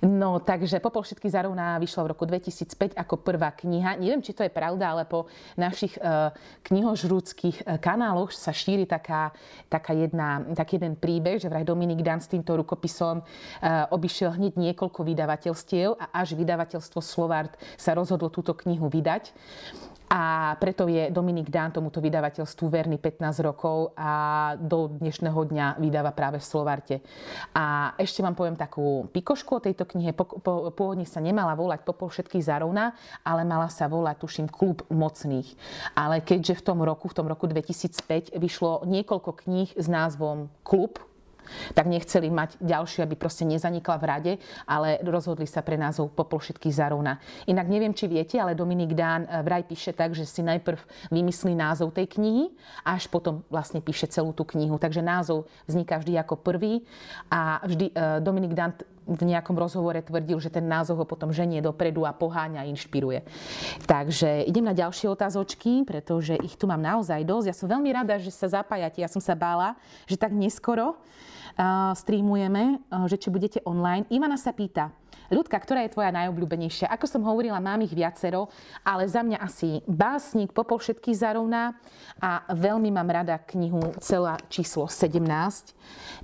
No, 0.00 0.40
takže 0.40 0.80
Popol 0.80 1.04
všetky 1.04 1.28
zarovná 1.28 1.76
vyšla 1.76 2.08
v 2.08 2.10
roku 2.16 2.24
2005 2.24 2.96
ako 2.96 3.20
prvá 3.20 3.52
kniha. 3.52 4.00
Neviem, 4.00 4.24
či 4.24 4.32
to 4.32 4.40
je 4.40 4.48
pravda, 4.48 4.96
ale 4.96 5.04
po 5.04 5.28
našich 5.60 5.92
uh, 6.00 6.32
knihožrúdských 6.64 7.68
uh, 7.68 7.76
kanáloch 7.76 8.32
sa 8.32 8.48
šíri 8.48 8.88
taká, 8.88 9.36
taká 9.68 9.92
jedna, 9.92 10.40
taký 10.56 10.80
jeden 10.80 10.96
príbeh, 10.96 11.36
že 11.36 11.52
vraj 11.52 11.68
Dominik 11.68 12.00
Dan 12.00 12.24
s 12.24 12.32
týmto 12.32 12.56
rukopisom 12.56 13.20
uh, 13.20 13.24
obišiel 13.92 14.40
hneď 14.40 14.56
niekoľko 14.56 15.04
vydavateľstiev 15.04 16.00
a 16.00 16.16
až 16.16 16.32
vydavateľstvo 16.32 17.04
Slovart 17.04 17.60
sa 17.76 17.92
rozhodlo 17.92 18.32
túto 18.32 18.56
knihu 18.56 18.88
vydať. 18.88 19.36
A 20.06 20.54
preto 20.62 20.86
je 20.86 21.10
Dominik 21.10 21.50
Dán 21.50 21.74
tomuto 21.74 21.98
vydavateľstvu 21.98 22.66
verný 22.70 23.02
15 23.02 23.42
rokov 23.42 23.90
a 23.98 24.54
do 24.54 24.86
dnešného 25.02 25.34
dňa 25.34 25.66
vydáva 25.82 26.14
práve 26.14 26.38
v 26.38 26.46
Slovarte. 26.46 26.94
A 27.50 27.90
ešte 27.98 28.22
vám 28.22 28.38
poviem 28.38 28.54
takú 28.54 29.10
pikošku 29.10 29.58
o 29.58 29.64
tejto 29.64 29.82
knihe. 29.82 30.14
Pôvodne 30.14 31.10
sa 31.10 31.18
nemala 31.18 31.58
volať 31.58 31.82
Popol 31.82 32.14
všetkých 32.14 32.46
zarovna, 32.46 32.94
ale 33.26 33.42
mala 33.42 33.66
sa 33.66 33.90
volať, 33.90 34.22
tuším, 34.22 34.46
Klub 34.46 34.86
mocných. 34.86 35.58
Ale 35.98 36.22
keďže 36.22 36.62
v 36.62 36.62
tom 36.62 36.78
roku, 36.86 37.10
v 37.10 37.16
tom 37.18 37.26
roku 37.26 37.50
2005 37.50 38.38
vyšlo 38.38 38.86
niekoľko 38.86 39.30
kníh 39.42 39.74
s 39.74 39.86
názvom 39.90 40.46
Klub, 40.62 41.02
tak 41.72 41.86
nechceli 41.86 42.28
mať 42.28 42.60
ďalšiu, 42.60 43.02
aby 43.06 43.14
proste 43.14 43.48
nezanikla 43.48 43.96
v 43.96 44.04
rade, 44.04 44.32
ale 44.68 45.00
rozhodli 45.02 45.48
sa 45.48 45.62
pre 45.62 45.78
názov 45.78 46.12
Popol 46.12 46.42
všetkých 46.42 46.74
zarovna. 46.74 47.18
Inak 47.48 47.66
neviem, 47.66 47.94
či 47.94 48.10
viete, 48.10 48.36
ale 48.36 48.58
Dominik 48.58 48.92
Dán 48.92 49.24
eh, 49.26 49.42
vraj 49.42 49.64
píše 49.64 49.96
tak, 49.96 50.12
že 50.12 50.28
si 50.28 50.44
najprv 50.44 50.78
vymyslí 51.10 51.52
názov 51.54 51.94
tej 51.94 52.10
knihy 52.10 52.52
a 52.84 52.98
až 52.98 53.08
potom 53.10 53.46
vlastne 53.48 53.80
píše 53.80 54.10
celú 54.10 54.34
tú 54.36 54.44
knihu. 54.44 54.76
Takže 54.76 55.00
názov 55.00 55.48
vzniká 55.70 55.98
vždy 55.98 56.18
ako 56.20 56.34
prvý 56.38 56.82
a 57.32 57.62
vždy 57.64 57.86
eh, 57.92 58.18
Dominik 58.20 58.54
Dán 58.54 58.74
v 59.06 59.22
nejakom 59.22 59.54
rozhovore 59.54 60.02
tvrdil, 60.02 60.42
že 60.42 60.50
ten 60.50 60.66
názov 60.66 60.98
ho 60.98 61.06
potom 61.06 61.30
ženie 61.30 61.62
dopredu 61.62 62.02
a 62.02 62.10
poháňa 62.10 62.66
a 62.66 62.68
inšpiruje. 62.68 63.22
Takže 63.86 64.42
idem 64.50 64.66
na 64.66 64.74
ďalšie 64.74 65.06
otázočky, 65.06 65.86
pretože 65.86 66.34
ich 66.42 66.58
tu 66.58 66.66
mám 66.66 66.82
naozaj 66.82 67.22
dosť. 67.22 67.46
Ja 67.46 67.54
som 67.54 67.70
veľmi 67.70 67.90
rada, 67.94 68.18
že 68.18 68.34
sa 68.34 68.50
zapájate. 68.50 68.98
Ja 68.98 69.06
som 69.06 69.22
sa 69.22 69.38
bála, 69.38 69.78
že 70.10 70.18
tak 70.18 70.34
neskoro 70.34 70.98
streamujeme, 71.96 72.84
že 73.08 73.16
či 73.16 73.28
budete 73.32 73.58
online. 73.64 74.04
Ivana 74.12 74.36
sa 74.36 74.52
pýta, 74.52 74.92
Ľudka, 75.26 75.58
ktorá 75.58 75.82
je 75.82 75.90
tvoja 75.90 76.14
najobľúbenejšia? 76.14 76.86
Ako 76.86 77.10
som 77.10 77.26
hovorila, 77.26 77.58
mám 77.58 77.82
ich 77.82 77.90
viacero, 77.90 78.46
ale 78.86 79.10
za 79.10 79.26
mňa 79.26 79.42
asi 79.42 79.82
básnik, 79.82 80.54
popol 80.54 80.78
všetky 80.78 81.10
zarovná 81.18 81.74
a 82.22 82.46
veľmi 82.54 82.94
mám 82.94 83.10
rada 83.10 83.34
knihu 83.42 83.82
celá 83.98 84.38
číslo 84.46 84.86
17. 84.86 85.26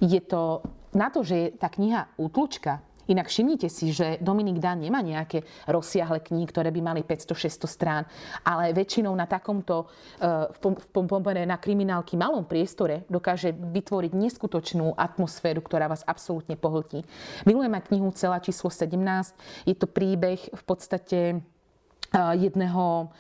Je 0.06 0.22
to 0.22 0.62
na 0.94 1.10
to, 1.10 1.26
že 1.26 1.34
je 1.34 1.48
tá 1.58 1.66
kniha 1.66 2.14
útlučka, 2.14 2.78
Inak 3.10 3.26
všimnite 3.26 3.66
si, 3.66 3.90
že 3.90 4.22
Dominik 4.22 4.62
Dán 4.62 4.78
nemá 4.78 5.02
nejaké 5.02 5.42
rozsiahle 5.66 6.22
knihy, 6.22 6.46
ktoré 6.46 6.70
by 6.70 6.80
mali 6.82 7.00
500-600 7.02 7.66
strán, 7.66 8.02
ale 8.46 8.70
väčšinou 8.70 9.10
na 9.14 9.26
takomto, 9.26 9.90
eh, 10.22 10.46
v 10.50 10.86
pomere 10.90 11.42
na 11.42 11.58
kriminálky 11.58 12.14
malom 12.14 12.46
priestore 12.46 13.02
dokáže 13.10 13.50
vytvoriť 13.50 14.12
neskutočnú 14.14 14.94
atmosféru, 14.94 15.58
ktorá 15.64 15.90
vás 15.90 16.06
absolútne 16.06 16.54
pohltí. 16.54 17.02
Milujem 17.42 17.74
aj 17.74 17.86
knihu 17.90 18.08
celá 18.14 18.38
číslo 18.38 18.70
17. 18.70 19.34
Je 19.66 19.74
to 19.74 19.90
príbeh 19.90 20.38
v 20.38 20.62
podstate 20.62 21.18
eh, 21.34 22.34
jedného 22.38 23.10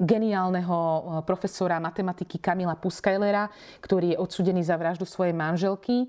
geniálneho 0.00 0.78
eh, 0.80 1.02
profesora 1.28 1.76
matematiky 1.76 2.40
Kamila 2.40 2.74
Puskajlera, 2.74 3.52
ktorý 3.84 4.16
je 4.16 4.18
odsudený 4.18 4.64
za 4.64 4.80
vraždu 4.80 5.04
svojej 5.04 5.36
manželky. 5.36 6.08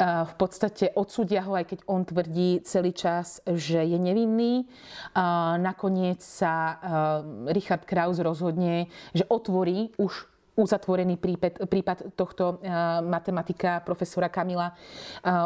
v 0.00 0.34
podstate 0.40 0.96
odsúdia 0.96 1.44
ho, 1.44 1.52
aj 1.52 1.76
keď 1.76 1.78
on 1.84 2.02
tvrdí 2.08 2.64
celý 2.64 2.96
čas, 2.96 3.44
že 3.44 3.84
je 3.84 3.98
nevinný. 4.00 4.64
Nakoniec 5.60 6.24
sa 6.24 6.54
eh, 6.56 6.76
Richard 7.52 7.84
Kraus 7.84 8.16
rozhodne, 8.16 8.88
že 9.12 9.28
otvorí 9.28 9.92
už 10.00 10.32
uzatvorený 10.56 11.20
prípad, 11.20 11.68
prípad 11.68 12.16
tohto 12.16 12.64
matematika 13.04 13.84
profesora 13.84 14.32
Kamila. 14.32 14.72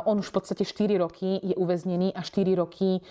On 0.06 0.14
už 0.14 0.30
v 0.30 0.34
podstate 0.38 0.62
4 0.62 1.02
roky 1.02 1.34
je 1.42 1.58
uväznený 1.58 2.14
a 2.14 2.22
4 2.22 2.54
roky 2.54 3.02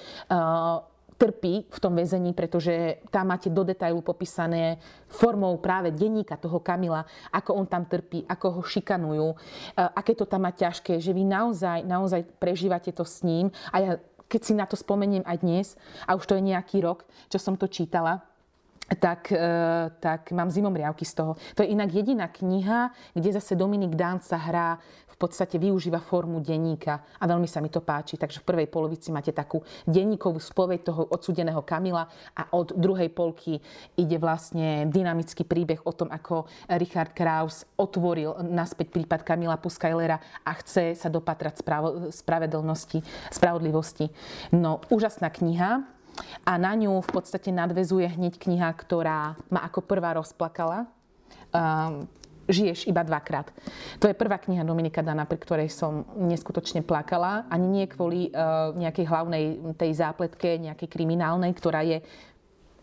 trpí 1.20 1.68
v 1.68 1.80
tom 1.84 2.00
väzení, 2.00 2.32
pretože 2.32 3.04
tam 3.12 3.36
máte 3.36 3.52
do 3.52 3.68
detailu 3.68 4.00
popísané 4.00 4.80
formou 5.12 5.60
práve 5.60 5.92
denníka 5.92 6.40
toho 6.40 6.64
Kamila, 6.64 7.04
ako 7.36 7.60
on 7.60 7.68
tam 7.68 7.84
trpí, 7.84 8.24
ako 8.24 8.48
ho 8.56 8.62
šikanujú, 8.64 9.28
e, 9.28 9.38
aké 9.76 10.16
to 10.16 10.24
tam 10.24 10.48
má 10.48 10.56
ťažké, 10.56 11.04
že 11.04 11.12
vy 11.12 11.28
naozaj, 11.28 11.84
naozaj 11.84 12.24
prežívate 12.40 12.96
to 12.96 13.04
s 13.04 13.28
ním. 13.28 13.52
A 13.76 13.78
ja 13.84 13.92
keď 14.30 14.42
si 14.46 14.54
na 14.54 14.70
to 14.70 14.78
spomeniem 14.78 15.26
aj 15.26 15.38
dnes, 15.42 15.68
a 16.06 16.14
už 16.14 16.30
to 16.30 16.38
je 16.38 16.54
nejaký 16.54 16.86
rok, 16.86 17.02
čo 17.34 17.42
som 17.42 17.58
to 17.58 17.66
čítala, 17.66 18.22
tak, 19.02 19.34
e, 19.34 19.38
tak 20.02 20.32
mám 20.34 20.50
zimom 20.50 20.74
riavky 20.74 21.06
z 21.06 21.14
toho. 21.14 21.38
To 21.54 21.62
je 21.62 21.74
inak 21.74 21.94
jediná 21.94 22.30
kniha, 22.30 22.90
kde 23.14 23.30
zase 23.38 23.54
Dominik 23.54 23.94
Dán 23.94 24.22
sa 24.22 24.38
hrá 24.38 24.82
podstate 25.20 25.60
využíva 25.60 26.00
formu 26.00 26.40
denníka 26.40 27.20
a 27.20 27.24
veľmi 27.28 27.46
sa 27.46 27.60
mi 27.60 27.68
to 27.68 27.84
páči. 27.84 28.16
Takže 28.16 28.40
v 28.40 28.48
prvej 28.48 28.68
polovici 28.72 29.12
máte 29.12 29.36
takú 29.36 29.60
denníkovú 29.84 30.40
spoveď 30.40 30.80
toho 30.88 31.04
odsudeného 31.12 31.60
Kamila 31.68 32.08
a 32.34 32.48
od 32.56 32.72
druhej 32.74 33.12
polky 33.12 33.60
ide 34.00 34.16
vlastne 34.16 34.88
dynamický 34.88 35.44
príbeh 35.44 35.84
o 35.84 35.92
tom, 35.92 36.08
ako 36.08 36.48
Richard 36.80 37.12
Kraus 37.12 37.68
otvoril 37.76 38.40
naspäť 38.48 38.96
prípad 38.96 39.28
Kamila 39.28 39.60
Puskajlera 39.60 40.18
a 40.48 40.52
chce 40.64 40.96
sa 40.96 41.12
dopatrať 41.12 41.60
spravo- 41.60 42.10
spravedlnosti, 42.10 43.04
spravodlivosti. 43.30 44.08
No, 44.56 44.80
úžasná 44.88 45.28
kniha, 45.28 46.00
a 46.44 46.60
na 46.60 46.76
ňu 46.76 47.00
v 47.00 47.10
podstate 47.16 47.48
nadvezuje 47.54 48.04
hneď 48.20 48.36
kniha, 48.42 48.70
ktorá 48.76 49.40
ma 49.48 49.64
ako 49.64 49.80
prvá 49.86 50.20
rozplakala. 50.20 50.90
Um, 51.56 52.06
žiješ 52.50 52.90
iba 52.90 53.06
dvakrát. 53.06 53.54
To 54.02 54.10
je 54.10 54.18
prvá 54.18 54.42
kniha 54.42 54.66
Dominika 54.66 55.06
Dana, 55.06 55.30
pri 55.30 55.38
ktorej 55.38 55.70
som 55.70 56.10
neskutočne 56.18 56.82
plakala. 56.82 57.46
Ani 57.48 57.70
nie 57.70 57.86
kvôli 57.86 58.34
uh, 58.34 58.74
nejakej 58.74 59.06
hlavnej 59.06 59.44
tej 59.78 59.92
zápletke, 59.94 60.58
nejakej 60.58 60.90
kriminálnej, 60.90 61.54
ktorá 61.54 61.86
je 61.86 62.02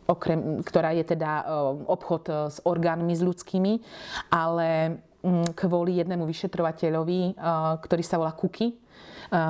okrem, 0.07 0.63
ktorá 0.63 0.95
je 0.95 1.03
teda 1.03 1.43
uh, 1.43 1.75
obchod 1.91 2.25
uh, 2.31 2.37
s 2.47 2.63
orgánmi, 2.63 3.11
s 3.11 3.27
ľudskými, 3.27 3.83
ale 4.31 5.03
um, 5.27 5.43
kvôli 5.53 5.99
jednému 5.99 6.23
vyšetrovateľovi, 6.31 7.37
ktorý 7.83 8.03
sa 8.07 8.23
volá 8.23 8.31
Kuky, 8.33 8.87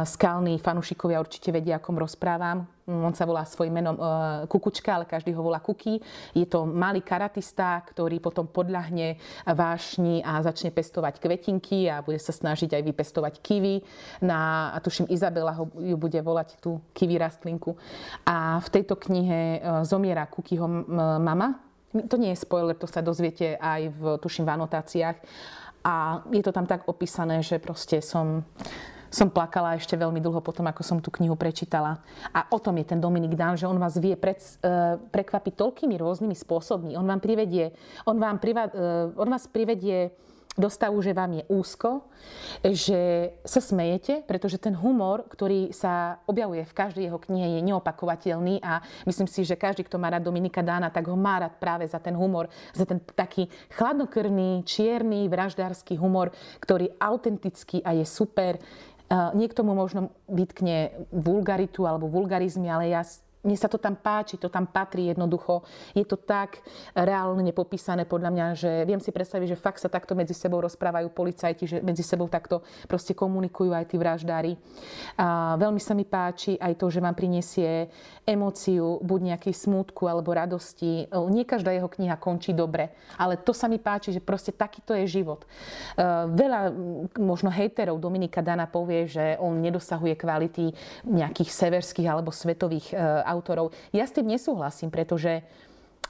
Skalní 0.09 0.57
fanúšikovia 0.57 1.21
určite 1.21 1.53
vedia, 1.53 1.77
akom 1.77 2.01
rozprávam. 2.01 2.65
On 2.87 3.11
sa 3.11 3.27
volá 3.27 3.43
svojim 3.43 3.75
menom 3.75 3.99
Kukučka, 4.47 4.95
ale 4.95 5.11
každý 5.11 5.35
ho 5.35 5.43
volá 5.43 5.59
Kuky. 5.59 5.99
Je 6.39 6.47
to 6.47 6.63
malý 6.71 7.03
karatista, 7.03 7.83
ktorý 7.83 8.23
potom 8.23 8.47
podľahne 8.47 9.19
vášni 9.43 10.23
a 10.23 10.39
začne 10.39 10.71
pestovať 10.71 11.19
kvetinky 11.19 11.91
a 11.91 12.07
bude 12.07 12.23
sa 12.23 12.31
snažiť 12.31 12.79
aj 12.79 12.83
vypestovať 12.87 13.35
kivy. 13.43 13.83
Na, 14.23 14.71
a 14.71 14.79
tuším, 14.79 15.11
Izabela 15.11 15.59
ho, 15.59 15.67
ju 15.75 15.99
bude 15.99 16.23
volať 16.23 16.63
tú 16.63 16.79
kivy 16.95 17.19
rastlinku. 17.19 17.75
A 18.23 18.63
v 18.63 18.69
tejto 18.71 18.95
knihe 18.95 19.67
zomiera 19.83 20.31
Kukyho 20.31 20.71
mama. 21.19 21.59
To 21.91 22.15
nie 22.15 22.39
je 22.39 22.43
spoiler, 22.47 22.79
to 22.79 22.87
sa 22.87 23.03
dozviete 23.03 23.59
aj 23.59 23.91
v, 23.99 24.03
tuším, 24.23 24.47
v 24.47 24.55
anotáciách. 24.63 25.19
A 25.83 26.23
je 26.31 26.43
to 26.43 26.55
tam 26.55 26.71
tak 26.71 26.87
opísané, 26.87 27.43
že 27.43 27.59
proste 27.59 27.99
som 27.99 28.47
som 29.11 29.31
plakala 29.31 29.79
ešte 29.79 29.95
veľmi 29.95 30.19
dlho 30.19 30.41
potom, 30.43 30.67
ako 30.67 30.83
som 30.83 30.99
tú 30.99 31.11
knihu 31.21 31.35
prečítala. 31.39 32.03
A 32.35 32.47
o 32.51 32.59
tom 32.59 32.77
je 32.81 32.87
ten 32.87 33.01
Dominik 33.01 33.35
Dan, 33.39 33.59
že 33.59 33.69
on 33.69 33.79
vás 33.79 33.97
vie 33.99 34.15
pred, 34.19 34.39
uh, 34.63 34.99
prekvapiť 35.11 35.53
toľkými 35.57 35.95
rôznymi 35.99 36.37
spôsobmi. 36.37 36.93
On, 36.99 37.07
vám 37.07 37.21
privedie, 37.23 37.73
on, 38.05 38.19
vám 38.19 38.43
priva, 38.43 38.69
uh, 38.71 39.13
on 39.17 39.29
vás 39.31 39.47
privedie 39.49 40.15
do 40.57 40.73
stavu, 40.73 40.97
že 41.05 41.13
vám 41.13 41.37
je 41.37 41.45
úzko, 41.53 42.09
že 42.65 43.31
sa 43.45 43.61
smejete, 43.61 44.25
pretože 44.25 44.57
ten 44.57 44.73
humor, 44.73 45.29
ktorý 45.29 45.69
sa 45.71 46.25
objavuje 46.25 46.65
v 46.65 46.77
každej 46.77 47.05
jeho 47.13 47.21
knihe, 47.21 47.61
je 47.61 47.67
neopakovateľný 47.69 48.65
a 48.65 48.81
myslím 49.05 49.29
si, 49.29 49.45
že 49.45 49.61
každý, 49.61 49.85
kto 49.85 50.01
má 50.01 50.09
rád 50.09 50.25
Dominika 50.25 50.65
Dána, 50.65 50.89
tak 50.89 51.13
ho 51.13 51.15
má 51.15 51.45
rád 51.45 51.61
práve 51.61 51.85
za 51.85 52.01
ten 52.01 52.17
humor, 52.17 52.49
za 52.73 52.89
ten 52.89 52.97
taký 53.05 53.53
chladnokrvný, 53.77 54.65
čierny, 54.65 55.29
vraždársky 55.29 56.01
humor, 56.01 56.33
ktorý 56.65 56.89
autentický 56.97 57.85
a 57.85 57.93
je 57.93 58.09
super. 58.09 58.57
Niekto 59.11 59.63
mu 59.63 59.79
možno 59.79 60.11
vytkne 60.27 61.07
vulgaritu 61.15 61.87
alebo 61.87 62.11
vulgarizmy, 62.11 62.67
ale 62.67 62.91
ja 62.91 63.07
mne 63.47 63.55
sa 63.55 63.71
to 63.71 63.79
tam 63.79 63.95
páči, 63.95 64.37
to 64.37 64.51
tam 64.51 64.67
patrí 64.67 65.15
jednoducho. 65.15 65.63
Je 65.95 66.03
to 66.03 66.19
tak 66.19 66.59
reálne 66.99 67.49
popísané 67.55 68.03
podľa 68.03 68.31
mňa, 68.35 68.47
že 68.59 68.71
viem 68.83 68.99
si 68.99 69.15
predstaviť, 69.15 69.55
že 69.55 69.63
fakt 69.63 69.79
sa 69.79 69.87
takto 69.87 70.19
medzi 70.19 70.35
sebou 70.35 70.59
rozprávajú 70.67 71.15
policajti, 71.15 71.65
že 71.65 71.79
medzi 71.79 72.03
sebou 72.03 72.27
takto 72.27 72.67
proste 72.91 73.15
komunikujú 73.15 73.71
aj 73.71 73.87
tí 73.87 73.97
vraždári. 73.97 74.59
A 75.15 75.55
veľmi 75.55 75.79
sa 75.79 75.95
mi 75.95 76.03
páči 76.03 76.59
aj 76.59 76.75
to, 76.75 76.91
že 76.91 76.99
vám 76.99 77.15
prinesie 77.15 77.87
emóciu, 78.27 78.99
buď 79.07 79.21
nejakej 79.39 79.55
smútku 79.55 80.11
alebo 80.11 80.35
radosti. 80.35 81.07
Nie 81.31 81.47
každá 81.47 81.71
jeho 81.71 81.87
kniha 81.87 82.19
končí 82.19 82.51
dobre, 82.51 82.91
ale 83.15 83.39
to 83.39 83.55
sa 83.55 83.71
mi 83.71 83.79
páči, 83.79 84.11
že 84.11 84.19
proste 84.19 84.51
takýto 84.51 84.99
je 84.99 85.07
život. 85.07 85.47
Veľa 86.35 86.75
možno 87.23 87.55
hejterov 87.55 88.03
Dominika 88.03 88.43
Dana 88.43 88.67
povie, 88.67 89.07
že 89.07 89.39
on 89.39 89.63
nedosahuje 89.63 90.19
kvality 90.19 90.75
nejakých 91.07 91.51
severských 91.55 92.11
alebo 92.11 92.35
svetových 92.35 92.91
autorov. 93.37 93.77
Ja 93.93 94.09
s 94.09 94.17
tým 94.17 94.33
nesúhlasím, 94.33 94.89
pretože 94.89 95.45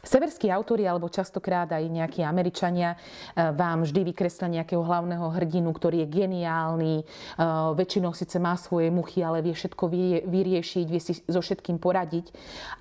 Severskí 0.06 0.46
autori, 0.54 0.86
alebo 0.86 1.10
častokrát 1.10 1.66
aj 1.66 1.82
nejakí 1.90 2.22
Američania, 2.22 2.94
e, 2.94 3.50
vám 3.50 3.82
vždy 3.82 4.14
vykreslia 4.14 4.62
nejakého 4.62 4.78
hlavného 4.78 5.26
hrdinu, 5.34 5.74
ktorý 5.74 6.06
je 6.06 6.22
geniálny, 6.22 6.94
e, 7.02 7.04
väčšinou 7.74 8.14
síce 8.14 8.38
má 8.38 8.54
svoje 8.54 8.94
muchy, 8.94 9.26
ale 9.26 9.42
vie 9.42 9.50
všetko 9.50 9.90
vyriešiť, 10.30 10.86
vie 10.86 11.02
si 11.02 11.18
so 11.26 11.42
všetkým 11.42 11.82
poradiť. 11.82 12.30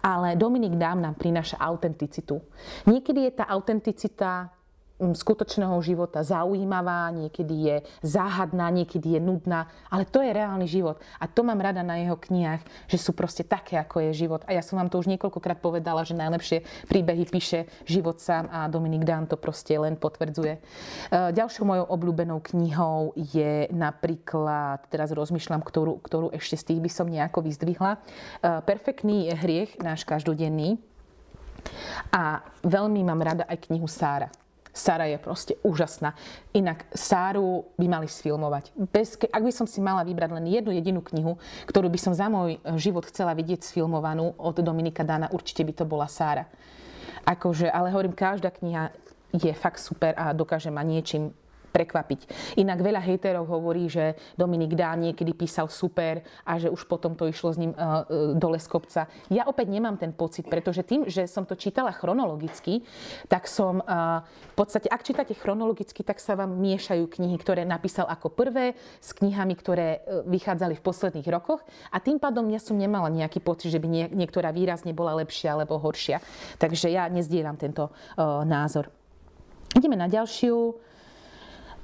Ale 0.06 0.38
Dominik 0.38 0.78
Dám 0.78 1.02
nám 1.02 1.18
prináša 1.18 1.58
autenticitu. 1.58 2.46
Niekedy 2.86 3.26
je 3.26 3.32
tá 3.34 3.50
autenticita 3.50 4.54
skutočného 4.96 5.76
života 5.84 6.24
zaujímavá, 6.24 7.12
niekedy 7.12 7.56
je 7.68 7.76
záhadná, 8.00 8.72
niekedy 8.72 9.20
je 9.20 9.22
nudná, 9.22 9.68
ale 9.92 10.08
to 10.08 10.24
je 10.24 10.32
reálny 10.32 10.64
život. 10.72 11.04
A 11.20 11.28
to 11.28 11.44
mám 11.44 11.60
rada 11.60 11.84
na 11.84 12.00
jeho 12.00 12.16
knihách, 12.16 12.64
že 12.88 12.96
sú 12.96 13.12
proste 13.12 13.44
také, 13.44 13.76
ako 13.76 14.08
je 14.08 14.26
život. 14.26 14.48
A 14.48 14.56
ja 14.56 14.64
som 14.64 14.80
vám 14.80 14.88
to 14.88 14.96
už 15.04 15.12
niekoľkokrát 15.12 15.60
povedala, 15.60 16.08
že 16.08 16.16
najlepšie 16.16 16.88
príbehy 16.88 17.28
píše 17.28 17.68
život 17.84 18.24
sám 18.24 18.48
a 18.48 18.72
Dominik 18.72 19.04
Dán 19.04 19.28
to 19.28 19.36
proste 19.36 19.76
len 19.76 20.00
potvrdzuje. 20.00 20.54
E, 20.56 20.60
ďalšou 21.36 21.68
mojou 21.68 21.86
obľúbenou 21.92 22.40
knihou 22.40 23.12
je 23.20 23.68
napríklad, 23.76 24.88
teraz 24.88 25.12
rozmýšľam, 25.12 25.60
ktorú, 25.60 26.00
ktorú 26.00 26.32
ešte 26.32 26.56
z 26.56 26.64
tých 26.72 26.80
by 26.80 26.90
som 26.92 27.12
nejako 27.12 27.44
vyzdvihla, 27.44 27.92
e, 27.92 28.00
Perfektný 28.64 29.36
hriech, 29.36 29.76
náš 29.84 30.08
každodenný. 30.08 30.80
A 32.14 32.46
veľmi 32.64 33.02
mám 33.04 33.20
rada 33.20 33.44
aj 33.50 33.68
knihu 33.68 33.90
Sára. 33.90 34.45
Sara 34.76 35.08
je 35.08 35.16
proste 35.16 35.56
úžasná. 35.64 36.12
Inak 36.52 36.84
Sáru 36.92 37.72
by 37.80 37.88
mali 37.88 38.12
sfilmovať. 38.12 38.76
Bez, 38.76 39.16
ak 39.16 39.40
by 39.40 39.54
som 39.56 39.64
si 39.64 39.80
mala 39.80 40.04
vybrať 40.04 40.36
len 40.36 40.52
jednu 40.52 40.76
jedinú 40.76 41.00
knihu, 41.00 41.40
ktorú 41.64 41.88
by 41.88 41.96
som 41.96 42.12
za 42.12 42.28
môj 42.28 42.60
život 42.76 43.08
chcela 43.08 43.32
vidieť 43.32 43.64
sfilmovanú 43.64 44.36
od 44.36 44.60
Dominika 44.60 45.08
Dana, 45.08 45.32
určite 45.32 45.64
by 45.64 45.74
to 45.80 45.88
bola 45.88 46.12
Sára. 46.12 46.52
Akože, 47.24 47.72
ale 47.72 47.96
hovorím, 47.96 48.12
každá 48.12 48.52
kniha 48.52 48.92
je 49.32 49.56
fakt 49.56 49.80
super 49.80 50.12
a 50.20 50.36
dokáže 50.36 50.68
ma 50.68 50.84
niečím 50.84 51.32
prekvapiť. 51.76 52.20
Inak 52.56 52.80
veľa 52.80 53.04
hejterov 53.04 53.52
hovorí, 53.52 53.92
že 53.92 54.16
Dominik 54.40 54.80
Dá 54.80 54.96
niekedy 54.96 55.36
písal 55.36 55.68
super 55.68 56.24
a 56.48 56.56
že 56.56 56.72
už 56.72 56.88
potom 56.88 57.20
to 57.20 57.28
išlo 57.28 57.52
s 57.52 57.60
ním 57.60 57.76
uh, 57.76 58.08
dole 58.40 58.56
z 58.56 58.68
kopca. 58.72 59.12
Ja 59.28 59.44
opäť 59.52 59.68
nemám 59.76 60.00
ten 60.00 60.16
pocit, 60.16 60.48
pretože 60.48 60.88
tým, 60.88 61.12
že 61.12 61.28
som 61.28 61.44
to 61.44 61.60
čítala 61.60 61.92
chronologicky, 61.92 62.88
tak 63.28 63.52
som 63.52 63.84
uh, 63.84 64.24
v 64.24 64.56
podstate, 64.56 64.88
ak 64.88 65.04
čítate 65.04 65.36
chronologicky, 65.36 66.00
tak 66.08 66.24
sa 66.24 66.40
vám 66.40 66.56
miešajú 66.56 67.12
knihy, 67.12 67.36
ktoré 67.36 67.68
napísal 67.68 68.08
ako 68.08 68.32
prvé 68.32 68.80
s 69.04 69.12
knihami, 69.12 69.54
ktoré 69.60 70.06
vychádzali 70.30 70.80
v 70.80 70.86
posledných 70.86 71.28
rokoch 71.28 71.60
a 71.92 72.00
tým 72.00 72.22
pádom 72.22 72.48
ja 72.48 72.62
som 72.62 72.80
nemala 72.80 73.12
nejaký 73.12 73.44
pocit, 73.44 73.74
že 73.74 73.82
by 73.82 73.88
nie, 73.90 74.06
niektorá 74.14 74.54
výrazne 74.56 74.96
bola 74.96 75.18
lepšia 75.20 75.58
alebo 75.58 75.82
horšia. 75.82 76.22
Takže 76.62 76.94
ja 76.94 77.10
nezdielam 77.10 77.58
tento 77.58 77.92
názor. 78.46 78.94
Ideme 79.76 80.00
na 80.00 80.08
ďalšiu 80.08 80.56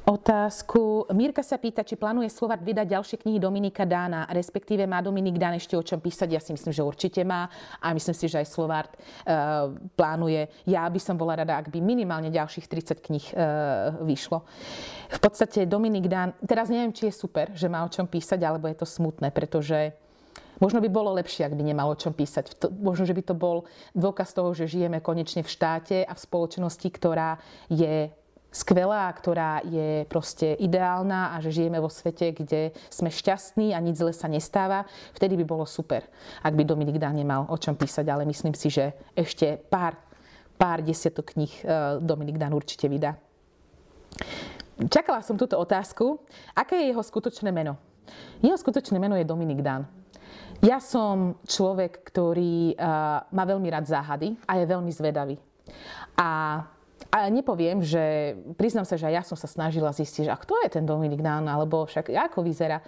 otázku. 0.06 1.06
Mírka 1.14 1.46
sa 1.46 1.62
pýta, 1.62 1.86
či 1.86 1.94
plánuje 1.94 2.30
Slovart 2.34 2.62
vydať 2.62 2.88
ďalšie 2.90 3.18
knihy 3.22 3.38
Dominika 3.38 3.86
Dána, 3.86 4.26
respektíve 4.34 4.86
má 4.90 5.00
Dominik 5.00 5.38
Dán 5.38 5.56
ešte 5.58 5.78
o 5.78 5.84
čom 5.86 6.02
písať. 6.02 6.30
Ja 6.34 6.42
si 6.42 6.52
myslím, 6.54 6.74
že 6.74 6.82
určite 6.82 7.22
má 7.22 7.48
a 7.78 7.94
myslím 7.94 8.16
si, 8.18 8.26
že 8.26 8.42
aj 8.42 8.48
Slovart 8.50 8.92
uh, 8.98 9.74
plánuje. 9.94 10.50
Ja 10.66 10.90
by 10.90 11.00
som 11.00 11.16
bola 11.16 11.38
rada, 11.38 11.58
ak 11.58 11.70
by 11.70 11.80
minimálne 11.80 12.34
ďalších 12.34 12.66
30 12.66 13.00
kníh 13.02 13.26
uh, 13.34 14.02
vyšlo. 14.02 14.44
V 15.12 15.20
podstate 15.22 15.70
Dominik 15.70 16.10
Dán, 16.10 16.34
teraz 16.44 16.68
neviem, 16.74 16.92
či 16.92 17.10
je 17.10 17.14
super, 17.16 17.54
že 17.54 17.70
má 17.70 17.86
o 17.86 17.92
čom 17.92 18.10
písať, 18.10 18.42
alebo 18.42 18.66
je 18.68 18.78
to 18.82 18.88
smutné, 18.88 19.30
pretože 19.30 19.94
Možno 20.62 20.78
by 20.78 20.94
bolo 20.94 21.18
lepšie, 21.18 21.50
ak 21.50 21.58
by 21.58 21.64
nemal 21.66 21.90
o 21.90 21.98
čom 21.98 22.14
písať. 22.14 22.70
Možno, 22.70 23.10
že 23.10 23.18
by 23.18 23.24
to 23.26 23.34
bol 23.34 23.66
dôkaz 23.98 24.30
toho, 24.30 24.54
že 24.54 24.70
žijeme 24.70 25.02
konečne 25.02 25.42
v 25.42 25.50
štáte 25.50 26.06
a 26.06 26.14
v 26.14 26.22
spoločnosti, 26.22 26.86
ktorá 26.86 27.42
je 27.66 28.14
skvelá, 28.52 29.08
ktorá 29.16 29.64
je 29.64 30.04
proste 30.12 30.60
ideálna 30.60 31.32
a 31.32 31.40
že 31.40 31.56
žijeme 31.56 31.80
vo 31.80 31.88
svete, 31.88 32.36
kde 32.36 32.76
sme 32.92 33.08
šťastní 33.08 33.72
a 33.72 33.80
nič 33.80 34.04
zle 34.04 34.12
sa 34.12 34.28
nestáva, 34.28 34.84
vtedy 35.16 35.40
by 35.40 35.46
bolo 35.48 35.64
super, 35.64 36.04
ak 36.44 36.54
by 36.54 36.68
Dominik 36.68 37.00
Dán 37.00 37.16
nemal 37.16 37.48
o 37.48 37.56
čom 37.56 37.80
písať, 37.80 38.06
ale 38.12 38.28
myslím 38.28 38.52
si, 38.52 38.68
že 38.68 38.92
ešte 39.16 39.56
pár, 39.56 39.96
pár 40.60 40.84
desiatok 40.84 41.32
kníh 41.32 41.64
e, 41.64 42.04
Dominik 42.04 42.36
Dán 42.36 42.52
určite 42.52 42.92
vydá. 42.92 43.16
Čakala 44.92 45.24
som 45.24 45.40
túto 45.40 45.56
otázku. 45.56 46.20
Aké 46.52 46.76
je 46.76 46.92
jeho 46.92 47.04
skutočné 47.06 47.54
meno? 47.54 47.80
Jeho 48.44 48.58
skutočné 48.58 48.98
meno 48.98 49.16
je 49.16 49.24
Dominik 49.24 49.64
Dán. 49.64 49.88
Ja 50.62 50.78
som 50.78 51.42
človek, 51.46 52.06
ktorý 52.06 52.78
uh, 52.78 53.26
má 53.30 53.44
veľmi 53.46 53.66
rád 53.70 53.90
záhady 53.90 54.38
a 54.46 54.62
je 54.62 54.66
veľmi 54.70 54.92
zvedavý. 54.94 55.36
A 56.18 56.62
a 57.12 57.28
nepoviem, 57.28 57.84
že 57.84 58.34
priznám 58.56 58.88
sa, 58.88 58.96
že 58.96 59.12
aj 59.12 59.16
ja 59.20 59.24
som 59.28 59.36
sa 59.36 59.46
snažila 59.46 59.92
zistiť, 59.92 60.28
že 60.28 60.32
a 60.32 60.40
kto 60.40 60.56
je 60.64 60.80
ten 60.80 60.88
Dominik 60.88 61.20
Dán, 61.20 61.44
alebo 61.46 61.84
však 61.84 62.08
ako 62.08 62.40
vyzerá. 62.40 62.80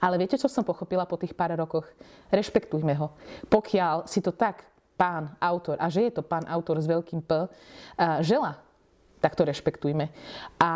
Ale 0.00 0.16
viete, 0.16 0.40
čo 0.40 0.48
som 0.48 0.64
pochopila 0.64 1.04
po 1.04 1.20
tých 1.20 1.36
pár 1.36 1.52
rokoch? 1.56 1.88
Rešpektujme 2.28 2.96
ho. 2.96 3.12
Pokiaľ 3.48 4.08
si 4.08 4.24
to 4.24 4.32
tak 4.32 4.64
pán 4.96 5.36
autor, 5.40 5.76
a 5.76 5.92
že 5.92 6.08
je 6.08 6.12
to 6.16 6.24
pán 6.24 6.48
autor 6.48 6.80
s 6.80 6.88
veľkým 6.88 7.20
P, 7.20 7.48
žela 8.24 8.65
tak 9.20 9.32
to 9.32 9.48
rešpektujme. 9.48 10.12
A 10.60 10.72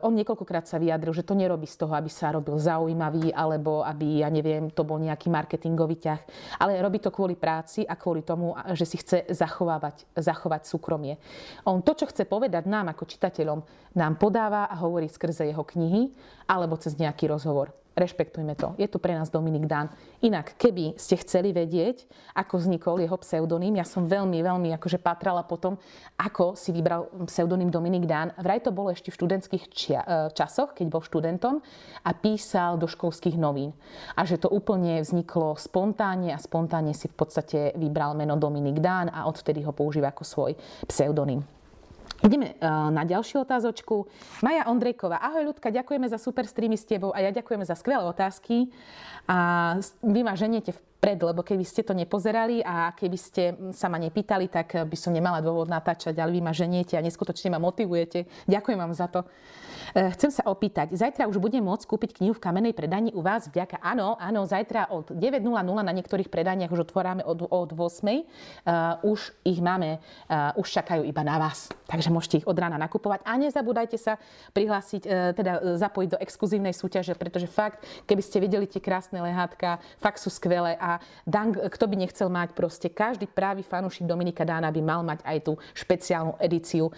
uh, 0.00 0.06
on 0.06 0.14
niekoľkokrát 0.18 0.66
sa 0.66 0.80
vyjadril, 0.82 1.14
že 1.14 1.22
to 1.22 1.38
nerobí 1.38 1.68
z 1.68 1.78
toho, 1.78 1.94
aby 1.94 2.10
sa 2.10 2.34
robil 2.34 2.58
zaujímavý, 2.58 3.30
alebo 3.30 3.86
aby, 3.86 4.26
ja 4.26 4.28
neviem, 4.32 4.72
to 4.72 4.82
bol 4.82 4.98
nejaký 4.98 5.30
marketingový 5.30 5.96
ťah, 6.02 6.20
ale 6.58 6.82
robí 6.82 6.98
to 6.98 7.14
kvôli 7.14 7.38
práci 7.38 7.86
a 7.86 7.94
kvôli 7.94 8.26
tomu, 8.26 8.56
že 8.74 8.84
si 8.88 8.96
chce 8.98 9.30
zachovávať, 9.30 10.08
zachovať 10.18 10.66
súkromie. 10.66 11.20
On 11.68 11.78
to, 11.84 11.94
čo 11.94 12.10
chce 12.10 12.26
povedať 12.26 12.66
nám 12.66 12.90
ako 12.90 13.06
čitateľom, 13.06 13.60
nám 13.94 14.18
podáva 14.18 14.66
a 14.66 14.74
hovorí 14.82 15.06
skrze 15.06 15.46
jeho 15.46 15.62
knihy 15.62 16.10
alebo 16.50 16.74
cez 16.74 16.98
nejaký 16.98 17.30
rozhovor 17.30 17.83
rešpektujme 17.94 18.54
to. 18.58 18.74
Je 18.76 18.90
to 18.90 18.98
pre 18.98 19.14
nás 19.14 19.30
Dominik 19.30 19.66
Dán. 19.70 19.90
Inak, 20.20 20.58
keby 20.58 20.98
ste 20.98 21.18
chceli 21.22 21.54
vedieť, 21.54 22.04
ako 22.34 22.60
vznikol 22.60 22.98
jeho 23.00 23.14
pseudonym, 23.22 23.78
ja 23.78 23.86
som 23.86 24.10
veľmi, 24.10 24.42
veľmi 24.42 24.68
akože 24.76 24.98
patrala 24.98 25.46
potom, 25.46 25.78
ako 26.18 26.58
si 26.58 26.74
vybral 26.74 27.06
pseudonym 27.26 27.70
Dominik 27.70 28.04
Dán. 28.04 28.34
Vraj 28.36 28.66
to 28.66 28.74
bolo 28.74 28.90
ešte 28.90 29.14
v 29.14 29.18
študentských 29.18 29.64
čia- 29.70 30.04
e, 30.04 30.34
časoch, 30.34 30.74
keď 30.74 30.86
bol 30.90 31.02
študentom 31.02 31.62
a 32.02 32.10
písal 32.12 32.76
do 32.76 32.90
školských 32.90 33.38
novín. 33.38 33.72
A 34.18 34.26
že 34.26 34.36
to 34.36 34.50
úplne 34.50 35.00
vzniklo 35.00 35.54
spontánne 35.54 36.34
a 36.34 36.38
spontánne 36.42 36.92
si 36.92 37.06
v 37.06 37.16
podstate 37.16 37.72
vybral 37.78 38.18
meno 38.18 38.34
Dominik 38.34 38.82
Dán 38.82 39.08
a 39.08 39.30
odvtedy 39.30 39.62
ho 39.62 39.70
používa 39.70 40.10
ako 40.10 40.24
svoj 40.26 40.52
pseudonym. 40.90 41.46
Ideme 42.24 42.56
eh, 42.56 42.64
na 42.88 43.04
ďalšiu 43.04 43.44
otázočku. 43.44 44.08
Maja 44.40 44.64
Ondrejková. 44.72 45.20
Ahoj 45.20 45.52
ľudka, 45.52 45.68
ďakujeme 45.68 46.08
za 46.08 46.16
super 46.16 46.48
streamy 46.48 46.80
s 46.80 46.88
tebou 46.88 47.12
a 47.12 47.20
ja 47.20 47.28
ďakujeme 47.28 47.68
za 47.68 47.76
skvelé 47.76 48.00
otázky. 48.00 48.72
A 49.28 49.76
vy 50.00 50.24
ma 50.24 50.32
ženiete 50.32 50.72
vpred, 51.04 51.20
lebo 51.20 51.44
keby 51.44 51.68
ste 51.68 51.84
to 51.84 51.92
nepozerali 51.92 52.64
a 52.64 52.96
keby 52.96 53.18
ste 53.20 53.42
sa 53.76 53.92
ma 53.92 54.00
nepýtali, 54.00 54.48
tak 54.48 54.88
by 54.88 54.96
som 54.96 55.12
nemala 55.12 55.44
dôvod 55.44 55.68
natáčať, 55.68 56.16
ale 56.16 56.32
vy 56.32 56.40
ma 56.40 56.56
ženiete 56.56 56.96
a 56.96 57.04
neskutočne 57.04 57.52
ma 57.52 57.60
motivujete. 57.60 58.24
Ďakujem 58.48 58.78
vám 58.80 58.96
za 58.96 59.12
to. 59.12 59.20
Eh, 59.94 60.10
chcem 60.18 60.32
sa 60.34 60.42
opýtať, 60.50 60.90
zajtra 60.90 61.30
už 61.30 61.38
budem 61.38 61.62
môcť 61.62 61.86
kúpiť 61.86 62.18
knihu 62.18 62.34
v 62.34 62.42
kamenej 62.42 62.74
predani 62.74 63.14
u 63.14 63.22
vás 63.22 63.46
vďaka. 63.46 63.78
Áno, 63.78 64.18
áno, 64.18 64.42
zajtra 64.42 64.90
od 64.90 65.14
9.00 65.14 65.86
na 65.86 65.92
niektorých 65.94 66.26
predaniach 66.32 66.74
už 66.74 66.90
otvoráme 66.90 67.22
od, 67.22 67.46
od 67.46 67.70
8. 67.70 67.78
Uh, 67.78 68.10
eh, 68.10 68.24
už 69.06 69.30
ich 69.46 69.62
máme, 69.62 70.00
uh, 70.00 70.50
už 70.58 70.66
čakajú 70.66 71.06
iba 71.06 71.22
na 71.22 71.38
vás. 71.38 71.70
Takže 71.86 72.10
môžete 72.10 72.42
ich 72.42 72.46
od 72.48 72.58
rána 72.58 72.74
nakupovať 72.74 73.22
a 73.22 73.38
nezabúdajte 73.38 73.94
sa 73.94 74.18
prihlásiť, 74.50 75.02
uh, 75.06 75.30
teda 75.30 75.78
zapojiť 75.78 76.08
do 76.16 76.18
exkluzívnej 76.18 76.74
súťaže, 76.74 77.14
pretože 77.14 77.46
fakt, 77.46 77.86
keby 78.10 78.22
ste 78.24 78.42
videli 78.42 78.66
tie 78.66 78.82
krásne 78.82 79.22
lehátka, 79.22 79.78
fakt 80.02 80.18
sú 80.18 80.26
skvelé 80.26 80.74
a 80.74 80.93
Dan, 81.24 81.54
kto 81.54 81.84
by 81.86 81.96
nechcel 81.96 82.28
mať 82.28 82.52
proste, 82.52 82.90
každý 82.90 83.30
právý 83.30 83.62
fanúšik 83.64 84.06
Dominika 84.06 84.42
Dána 84.42 84.68
by 84.70 84.82
mal 84.82 85.00
mať 85.06 85.20
aj 85.24 85.38
tú 85.44 85.52
špeciálnu 85.74 86.36
edíciu 86.40 86.90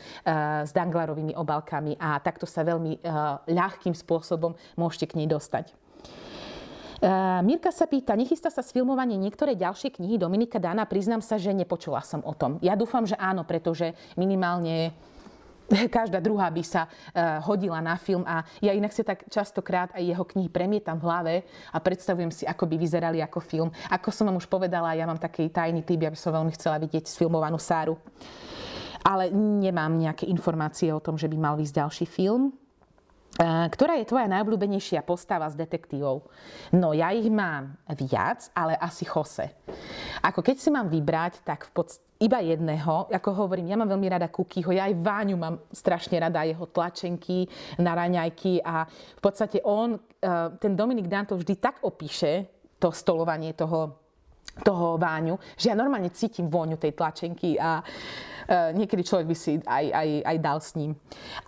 s 0.67 0.71
Danglarovými 0.73 1.35
obalkami 1.37 1.97
a 2.01 2.19
takto 2.21 2.49
sa 2.49 2.67
veľmi 2.67 2.93
eh, 2.99 3.11
ľahkým 3.53 3.95
spôsobom 3.95 4.55
môžete 4.75 5.13
k 5.13 5.17
nej 5.23 5.29
dostať. 5.31 5.73
Uh, 6.97 7.45
Mirka 7.45 7.69
sa 7.69 7.85
pýta, 7.85 8.17
nechystá 8.17 8.49
sa 8.49 8.65
sfilmovanie 8.65 9.21
niektoré 9.21 9.53
ďalšie 9.53 10.01
knihy 10.01 10.17
Dominika 10.17 10.57
Dana? 10.57 10.89
Priznám 10.89 11.21
sa, 11.21 11.37
že 11.37 11.53
nepočula 11.53 12.01
som 12.01 12.25
o 12.25 12.33
tom. 12.33 12.57
Ja 12.65 12.73
dúfam, 12.73 13.05
že 13.05 13.21
áno, 13.21 13.45
pretože 13.45 13.93
minimálne 14.17 14.97
každá 15.97 16.23
druhá 16.23 16.47
by 16.51 16.63
sa 16.63 16.87
uh, 16.87 17.43
hodila 17.43 17.83
na 17.83 17.99
film 17.99 18.23
a 18.27 18.47
ja 18.63 18.73
inak 18.73 18.95
si 18.95 19.03
tak 19.03 19.27
častokrát 19.27 19.91
aj 19.95 20.03
jeho 20.03 20.25
knihy 20.25 20.49
premietam 20.51 20.99
v 20.99 21.07
hlave 21.07 21.35
a 21.75 21.79
predstavujem 21.83 22.31
si, 22.31 22.45
ako 22.47 22.65
by 22.71 22.77
vyzerali 22.79 23.19
ako 23.23 23.39
film. 23.43 23.69
Ako 23.91 24.15
som 24.15 24.31
vám 24.31 24.39
už 24.39 24.47
povedala, 24.47 24.95
ja 24.95 25.07
mám 25.07 25.19
taký 25.19 25.51
tajný 25.51 25.83
typ, 25.83 26.03
ja 26.03 26.11
by 26.13 26.19
som 26.19 26.35
veľmi 26.35 26.53
chcela 26.55 26.79
vidieť 26.79 27.07
sfilmovanú 27.07 27.59
Sáru. 27.59 27.99
Ale 29.07 29.31
nemám 29.31 29.95
nejaké 29.95 30.27
informácie 30.27 30.91
o 30.91 30.99
tom, 30.99 31.15
že 31.15 31.31
by 31.31 31.39
mal 31.39 31.55
výsť 31.55 31.79
ďalší 31.79 32.07
film. 32.11 32.51
Ktorá 33.71 34.01
je 34.01 34.09
tvoja 34.09 34.27
najobľúbenejšia 34.33 35.05
postava 35.05 35.47
z 35.53 35.61
detektívov? 35.61 36.27
No 36.73 36.97
ja 36.97 37.13
ich 37.13 37.29
mám 37.29 37.77
viac, 37.93 38.49
ale 38.57 38.75
asi 38.81 39.05
Jose. 39.05 39.53
Ako 40.25 40.41
keď 40.41 40.57
si 40.57 40.73
mám 40.73 40.89
vybrať, 40.89 41.45
tak 41.45 41.69
v 41.69 41.73
podstate 41.77 42.06
iba 42.17 42.41
jedného, 42.41 43.13
ako 43.13 43.31
hovorím, 43.45 43.69
ja 43.69 43.77
mám 43.77 43.93
veľmi 43.93 44.09
rada 44.09 44.33
Kukyho, 44.33 44.73
ja 44.73 44.89
aj 44.89 44.97
Váňu 45.01 45.37
mám 45.37 45.61
strašne 45.69 46.17
rada, 46.17 46.49
jeho 46.49 46.65
tlačenky 46.69 47.45
na 47.77 47.93
raňajky 47.93 48.65
a 48.65 48.89
v 48.89 49.21
podstate 49.21 49.61
on, 49.61 50.01
ten 50.57 50.73
Dominik 50.73 51.13
Dan 51.13 51.29
to 51.29 51.37
vždy 51.37 51.61
tak 51.61 51.85
opíše, 51.85 52.49
to 52.81 52.89
stolovanie 52.93 53.53
toho 53.53 54.07
toho 54.57 54.97
váňu, 54.97 55.37
že 55.53 55.69
ja 55.69 55.77
normálne 55.77 56.09
cítim 56.09 56.49
vôňu 56.49 56.81
tej 56.81 56.97
tlačenky 56.97 57.61
a 57.61 57.85
niekedy 58.49 59.03
človek 59.03 59.27
by 59.27 59.37
si 59.37 59.59
aj, 59.63 59.85
aj, 59.91 60.09
aj 60.23 60.37
dal 60.39 60.59
s 60.63 60.71
ním. 60.79 60.93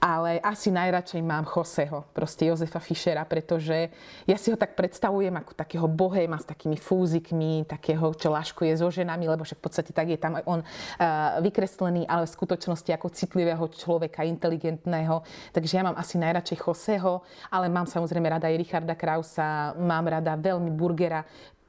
Ale 0.03 0.43
asi 0.43 0.71
najradšej 0.75 1.23
mám 1.23 1.47
Joseho, 1.47 2.07
proste 2.13 2.47
Jozefa 2.47 2.83
Fischera, 2.83 3.23
pretože 3.25 3.91
ja 4.27 4.37
si 4.37 4.51
ho 4.51 4.57
tak 4.59 4.75
predstavujem 4.75 5.35
ako 5.35 5.53
takého 5.55 5.87
bohéma 5.87 6.39
s 6.39 6.47
takými 6.47 6.77
fúzikmi, 6.79 7.67
takého, 7.67 8.11
čo 8.15 8.31
laškuje 8.31 8.73
so 8.79 8.89
ženami, 8.91 9.31
lebo 9.31 9.43
však 9.43 9.59
v 9.59 9.65
podstate 9.65 9.91
tak 9.95 10.11
je 10.11 10.19
tam 10.19 10.39
aj 10.39 10.45
on 10.47 10.61
uh, 10.63 11.39
vykreslený, 11.43 12.07
ale 12.07 12.27
v 12.27 12.35
skutočnosti 12.35 12.91
ako 12.95 13.09
citlivého 13.11 13.65
človeka, 13.73 14.27
inteligentného. 14.27 15.23
Takže 15.55 15.73
ja 15.79 15.83
mám 15.87 15.97
asi 15.97 16.19
najradšej 16.19 16.59
Joseho, 16.63 17.23
ale 17.51 17.71
mám 17.71 17.87
samozrejme 17.87 18.29
rada 18.29 18.51
aj 18.51 18.59
Richarda 18.59 18.95
Krausa, 18.99 19.73
mám 19.79 20.07
rada 20.11 20.35
veľmi 20.35 20.71
Burgera, 20.75 21.23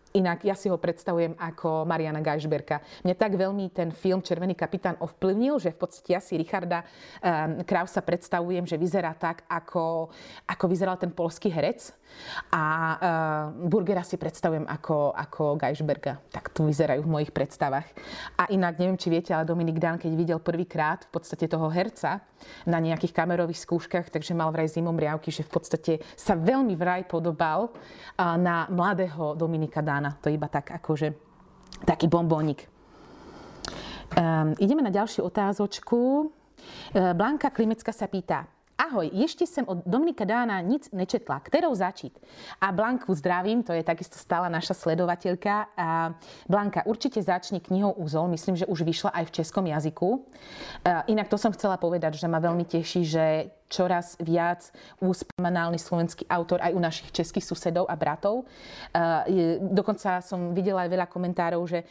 Inak 0.10 0.42
ja 0.42 0.58
si 0.58 0.66
ho 0.74 0.78
predstavujem 0.82 1.38
ako 1.38 1.86
Mariana 1.86 2.26
Geisberka. 2.26 2.82
Mne 3.06 3.14
tak 3.14 3.38
veľmi 3.38 3.70
ten 3.70 3.94
film 3.94 4.26
Červený 4.26 4.58
kapitán 4.58 4.98
ovplyvnil, 4.98 5.62
že 5.62 5.70
v 5.70 5.86
podstate 5.86 6.18
ja 6.18 6.22
si 6.24 6.34
Richarda 6.34 6.82
um, 6.82 7.62
Krausa 7.62 8.02
predstavujem, 8.02 8.66
že 8.66 8.74
vyzerá 8.74 9.14
tak, 9.14 9.46
ako, 9.46 10.10
ako 10.50 10.66
vyzeral 10.66 10.98
ten 10.98 11.14
polský 11.14 11.54
herec. 11.54 11.94
A 12.50 12.64
uh, 12.66 13.70
Burgera 13.70 14.02
si 14.02 14.18
predstavujem 14.18 14.66
ako, 14.66 15.14
ako 15.14 15.62
Geisberga. 15.62 16.18
Tak 16.34 16.58
tu 16.58 16.66
vyzerajú 16.66 17.06
v 17.06 17.14
mojich 17.22 17.30
predstavách. 17.30 17.86
A 18.34 18.50
inak, 18.50 18.82
neviem, 18.82 18.98
či 18.98 19.14
viete, 19.14 19.30
ale 19.30 19.46
Dominik 19.46 19.78
Dan, 19.78 20.02
keď 20.02 20.18
videl 20.18 20.40
prvýkrát 20.42 21.06
v 21.06 21.22
podstate 21.22 21.46
toho 21.46 21.70
herca 21.70 22.26
na 22.66 22.82
nejakých 22.82 23.14
kamerových 23.14 23.62
skúškach, 23.62 24.10
takže 24.10 24.34
mal 24.34 24.50
vraj 24.50 24.74
zimom 24.74 24.98
riavky, 24.98 25.30
že 25.30 25.46
v 25.46 25.54
podstate 25.54 25.94
sa 26.18 26.34
veľmi 26.34 26.74
vraj 26.74 27.06
podobal 27.06 27.70
uh, 27.70 28.34
na 28.42 28.66
mladého 28.74 29.38
Dominika 29.38 29.86
Dana 29.86 29.99
rána. 30.00 30.16
To 30.24 30.32
je 30.32 30.40
iba 30.40 30.48
tak 30.48 30.72
akože 30.72 31.12
taký 31.84 32.08
bombónik. 32.08 32.64
Um, 34.16 34.56
ideme 34.58 34.80
na 34.80 34.90
ďalšiu 34.90 35.28
otázočku. 35.28 36.00
Uh, 36.00 37.12
Blanka 37.14 37.52
Klimecka 37.52 37.92
sa 37.92 38.08
pýta, 38.08 38.48
Ahoj, 38.80 39.12
ešte 39.12 39.44
sem 39.44 39.68
od 39.68 39.84
Dominika 39.84 40.24
Dána 40.24 40.64
nic 40.64 40.88
nečetla. 40.96 41.44
Ktorou 41.44 41.76
začít? 41.76 42.16
A 42.64 42.72
Blanku 42.72 43.12
zdravím, 43.12 43.60
to 43.60 43.76
je 43.76 43.84
takisto 43.84 44.16
stála 44.16 44.48
naša 44.48 44.72
sledovateľka. 44.72 45.76
A 45.76 46.16
Blanka, 46.48 46.88
určite 46.88 47.20
začni 47.20 47.60
knihou 47.60 47.92
Úzol. 48.00 48.32
Myslím, 48.32 48.56
že 48.56 48.64
už 48.72 48.88
vyšla 48.88 49.12
aj 49.12 49.24
v 49.28 49.36
českom 49.36 49.68
jazyku. 49.68 50.24
Inak 51.12 51.28
to 51.28 51.36
som 51.36 51.52
chcela 51.52 51.76
povedať, 51.76 52.24
že 52.24 52.32
ma 52.32 52.40
veľmi 52.40 52.64
teší, 52.64 53.04
že 53.04 53.52
čoraz 53.68 54.16
viac 54.16 54.72
úspomínálny 55.04 55.76
slovenský 55.76 56.24
autor 56.32 56.64
aj 56.64 56.72
u 56.72 56.80
našich 56.80 57.12
českých 57.12 57.46
susedov 57.46 57.84
a 57.84 58.00
bratov. 58.00 58.48
Dokonca 59.60 60.24
som 60.24 60.56
videla 60.56 60.88
aj 60.88 60.90
veľa 60.96 61.08
komentárov, 61.12 61.62
že 61.68 61.84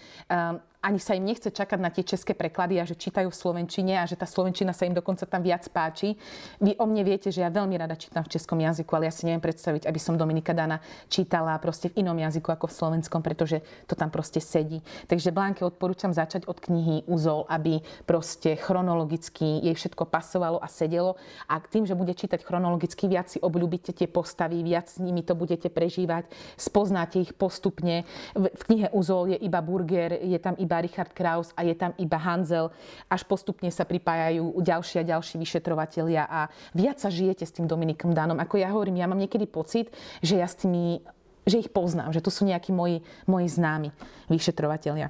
ani 0.78 1.02
sa 1.02 1.18
im 1.18 1.26
nechce 1.26 1.50
čakať 1.50 1.78
na 1.82 1.90
tie 1.90 2.06
české 2.06 2.38
preklady 2.38 2.78
a 2.78 2.86
že 2.86 2.94
čítajú 2.94 3.34
v 3.34 3.34
slovenčine 3.34 3.98
a 3.98 4.06
že 4.06 4.14
tá 4.14 4.30
slovenčina 4.30 4.70
sa 4.70 4.86
im 4.86 4.94
dokonca 4.94 5.26
tam 5.26 5.42
viac 5.42 5.66
páči. 5.66 6.14
Vy 6.62 6.78
o 6.78 6.86
mne 6.86 7.02
viete, 7.02 7.34
že 7.34 7.42
ja 7.42 7.50
veľmi 7.50 7.74
rada 7.74 7.98
čítam 7.98 8.22
v 8.22 8.30
českom 8.30 8.62
jazyku, 8.62 8.90
ale 8.94 9.10
ja 9.10 9.12
si 9.14 9.26
neviem 9.26 9.42
predstaviť, 9.42 9.90
aby 9.90 9.98
som 9.98 10.14
Dominika 10.14 10.54
Dana 10.54 10.78
čítala 11.10 11.58
proste 11.58 11.90
v 11.90 12.06
inom 12.06 12.14
jazyku 12.14 12.54
ako 12.54 12.70
v 12.70 12.76
slovenskom, 12.78 13.26
pretože 13.26 13.58
to 13.90 13.98
tam 13.98 14.14
proste 14.14 14.38
sedí. 14.38 14.78
Takže 15.10 15.34
Blánke 15.34 15.66
odporúčam 15.66 16.14
začať 16.14 16.46
od 16.46 16.62
knihy 16.62 17.10
Uzol, 17.10 17.42
aby 17.50 17.82
proste 18.06 18.54
chronologicky 18.54 19.58
jej 19.66 19.74
všetko 19.74 20.06
pasovalo 20.06 20.62
a 20.62 20.70
sedelo. 20.70 21.18
A 21.50 21.58
tým, 21.58 21.90
že 21.90 21.98
bude 21.98 22.14
čítať 22.14 22.46
chronologicky, 22.46 23.10
viac 23.10 23.26
si 23.26 23.42
obľúbite 23.42 23.90
tie 23.90 24.06
postavy, 24.06 24.62
viac 24.62 24.86
s 24.86 25.02
nimi 25.02 25.26
to 25.26 25.34
budete 25.34 25.74
prežívať, 25.74 26.30
spoznáte 26.54 27.18
ich 27.18 27.34
postupne. 27.34 28.06
V 28.38 28.62
knihe 28.62 28.94
Uzol 28.94 29.34
je 29.34 29.38
iba 29.42 29.58
Burger, 29.58 30.22
je 30.22 30.38
tam 30.38 30.54
iba 30.54 30.67
iba 30.68 30.85
Richard 30.85 31.16
Kraus 31.16 31.48
a 31.57 31.64
je 31.64 31.72
tam 31.72 31.96
iba 31.96 32.20
Hanzel. 32.20 32.68
Až 33.09 33.24
postupne 33.24 33.72
sa 33.72 33.88
pripájajú 33.88 34.61
ďalší 34.61 35.00
a 35.00 35.09
ďalší 35.16 35.40
vyšetrovatelia 35.40 36.28
a 36.28 36.52
viac 36.76 37.00
sa 37.00 37.09
žijete 37.09 37.48
s 37.48 37.57
tým 37.57 37.64
Dominikom 37.64 38.12
Danom. 38.12 38.37
Ako 38.37 38.61
ja 38.61 38.68
hovorím, 38.68 39.00
ja 39.00 39.09
mám 39.09 39.16
niekedy 39.16 39.48
pocit, 39.48 39.88
že 40.20 40.37
ja 40.37 40.44
s 40.44 40.61
tými 40.61 41.00
že 41.48 41.64
ich 41.64 41.72
poznám, 41.72 42.12
že 42.12 42.20
to 42.20 42.28
sú 42.28 42.44
nejakí 42.44 42.76
moji, 42.76 43.00
moji 43.24 43.48
známi 43.48 43.88
vyšetrovatelia. 44.28 45.09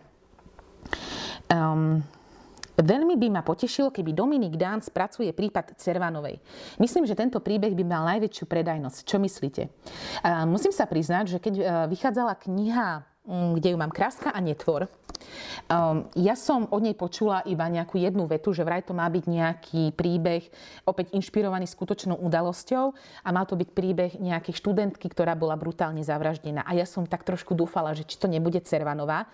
Um, 1.50 2.06
Veľmi 2.78 3.18
by 3.18 3.28
ma 3.34 3.42
potešilo, 3.42 3.90
keby 3.90 4.14
Dominik 4.14 4.54
Dán 4.54 4.78
spracuje 4.78 5.34
prípad 5.34 5.74
Cervanovej. 5.74 6.38
Myslím, 6.78 7.10
že 7.10 7.18
tento 7.18 7.42
príbeh 7.42 7.74
by 7.74 7.82
mal 7.82 8.06
najväčšiu 8.06 8.46
predajnosť. 8.46 8.98
Čo 9.02 9.18
myslíte? 9.18 9.66
Musím 10.46 10.70
sa 10.70 10.86
priznať, 10.86 11.24
že 11.26 11.38
keď 11.42 11.54
e, 11.58 11.62
vychádzala 11.90 12.38
kniha 12.38 13.02
kde 13.28 13.68
ju 13.72 13.76
mám 13.76 13.92
Kráska 13.92 14.32
a 14.32 14.40
netvor. 14.40 14.88
Um, 15.68 16.08
ja 16.16 16.32
som 16.32 16.64
od 16.72 16.80
nej 16.80 16.96
počula 16.96 17.44
iba 17.44 17.68
nejakú 17.68 18.00
jednu 18.00 18.24
vetu, 18.24 18.56
že 18.56 18.64
vraj 18.64 18.80
to 18.80 18.96
má 18.96 19.04
byť 19.04 19.24
nejaký 19.28 19.82
príbeh 19.92 20.48
opäť 20.88 21.12
inšpirovaný 21.12 21.68
skutočnou 21.68 22.16
udalosťou 22.16 22.84
a 22.96 23.28
mal 23.28 23.44
to 23.44 23.58
byť 23.58 23.68
príbeh 23.76 24.12
nejakej 24.16 24.54
študentky, 24.56 25.12
ktorá 25.12 25.36
bola 25.36 25.58
brutálne 25.60 26.00
zavraždená. 26.00 26.64
A 26.64 26.72
ja 26.72 26.88
som 26.88 27.04
tak 27.04 27.26
trošku 27.28 27.52
dúfala, 27.52 27.92
že 27.92 28.08
či 28.08 28.16
to 28.16 28.30
nebude 28.30 28.64
Cervanová. 28.64 29.28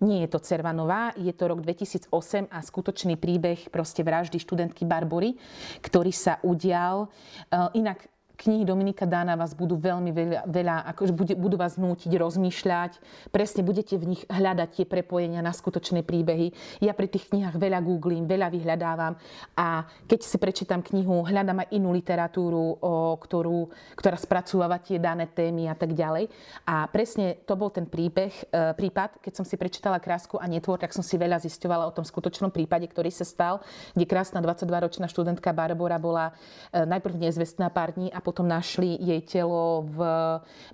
Nie 0.00 0.24
je 0.24 0.32
to 0.32 0.40
Cervanová, 0.40 1.12
je 1.18 1.32
to 1.34 1.44
rok 1.44 1.60
2008 1.60 2.48
a 2.48 2.58
skutočný 2.64 3.20
príbeh 3.20 3.68
proste 3.68 4.00
vraždy 4.00 4.40
študentky 4.40 4.88
Barbory, 4.88 5.36
ktorý 5.84 6.08
sa 6.14 6.40
udial. 6.40 7.12
Uh, 7.52 7.68
inak 7.76 8.08
knihy 8.40 8.64
Dominika 8.64 9.04
Dána 9.04 9.36
vás 9.36 9.52
budú 9.52 9.76
veľmi 9.76 10.10
veľa, 10.16 10.40
veľa 10.48 10.76
akože 10.96 11.12
budú 11.36 11.60
vás 11.60 11.76
nútiť 11.76 12.08
rozmýšľať. 12.16 12.96
Presne 13.28 13.60
budete 13.60 14.00
v 14.00 14.16
nich 14.16 14.22
hľadať 14.24 14.80
tie 14.80 14.86
prepojenia 14.88 15.44
na 15.44 15.52
skutočné 15.52 16.00
príbehy. 16.00 16.56
Ja 16.80 16.96
pri 16.96 17.12
tých 17.12 17.28
knihách 17.28 17.60
veľa 17.60 17.84
googlím, 17.84 18.24
veľa 18.24 18.48
vyhľadávam 18.48 19.20
a 19.60 19.84
keď 20.08 20.20
si 20.24 20.40
prečítam 20.40 20.80
knihu, 20.80 21.20
hľadám 21.20 21.68
aj 21.68 21.68
inú 21.76 21.92
literatúru, 21.92 22.80
o 22.80 23.12
ktorú, 23.20 23.68
ktorá 24.00 24.16
spracúva 24.16 24.72
tie 24.80 24.96
dané 24.96 25.28
témy 25.28 25.68
a 25.68 25.76
tak 25.76 25.92
ďalej. 25.92 26.32
A 26.64 26.88
presne 26.88 27.36
to 27.44 27.52
bol 27.60 27.68
ten 27.68 27.84
príbeh, 27.84 28.32
e, 28.48 28.72
prípad, 28.72 29.20
keď 29.20 29.32
som 29.36 29.44
si 29.44 29.60
prečítala 29.60 30.00
Krásku 30.00 30.40
a 30.40 30.48
netvor, 30.48 30.80
tak 30.80 30.96
som 30.96 31.04
si 31.04 31.20
veľa 31.20 31.36
zisťovala 31.44 31.84
o 31.84 31.92
tom 31.92 32.08
skutočnom 32.08 32.48
prípade, 32.48 32.88
ktorý 32.88 33.12
sa 33.12 33.28
stal, 33.28 33.60
kde 33.92 34.08
krásna 34.08 34.40
22-ročná 34.40 35.04
študentka 35.12 35.52
Barbara 35.52 36.00
bola 36.00 36.32
e, 36.72 36.88
najprv 36.88 37.20
nezvestná 37.20 37.68
pár 37.68 37.92
dní 37.92 38.08
a 38.08 38.29
potom 38.30 38.46
našli 38.46 38.94
jej 38.94 39.26
telo 39.26 39.82
v 39.90 39.98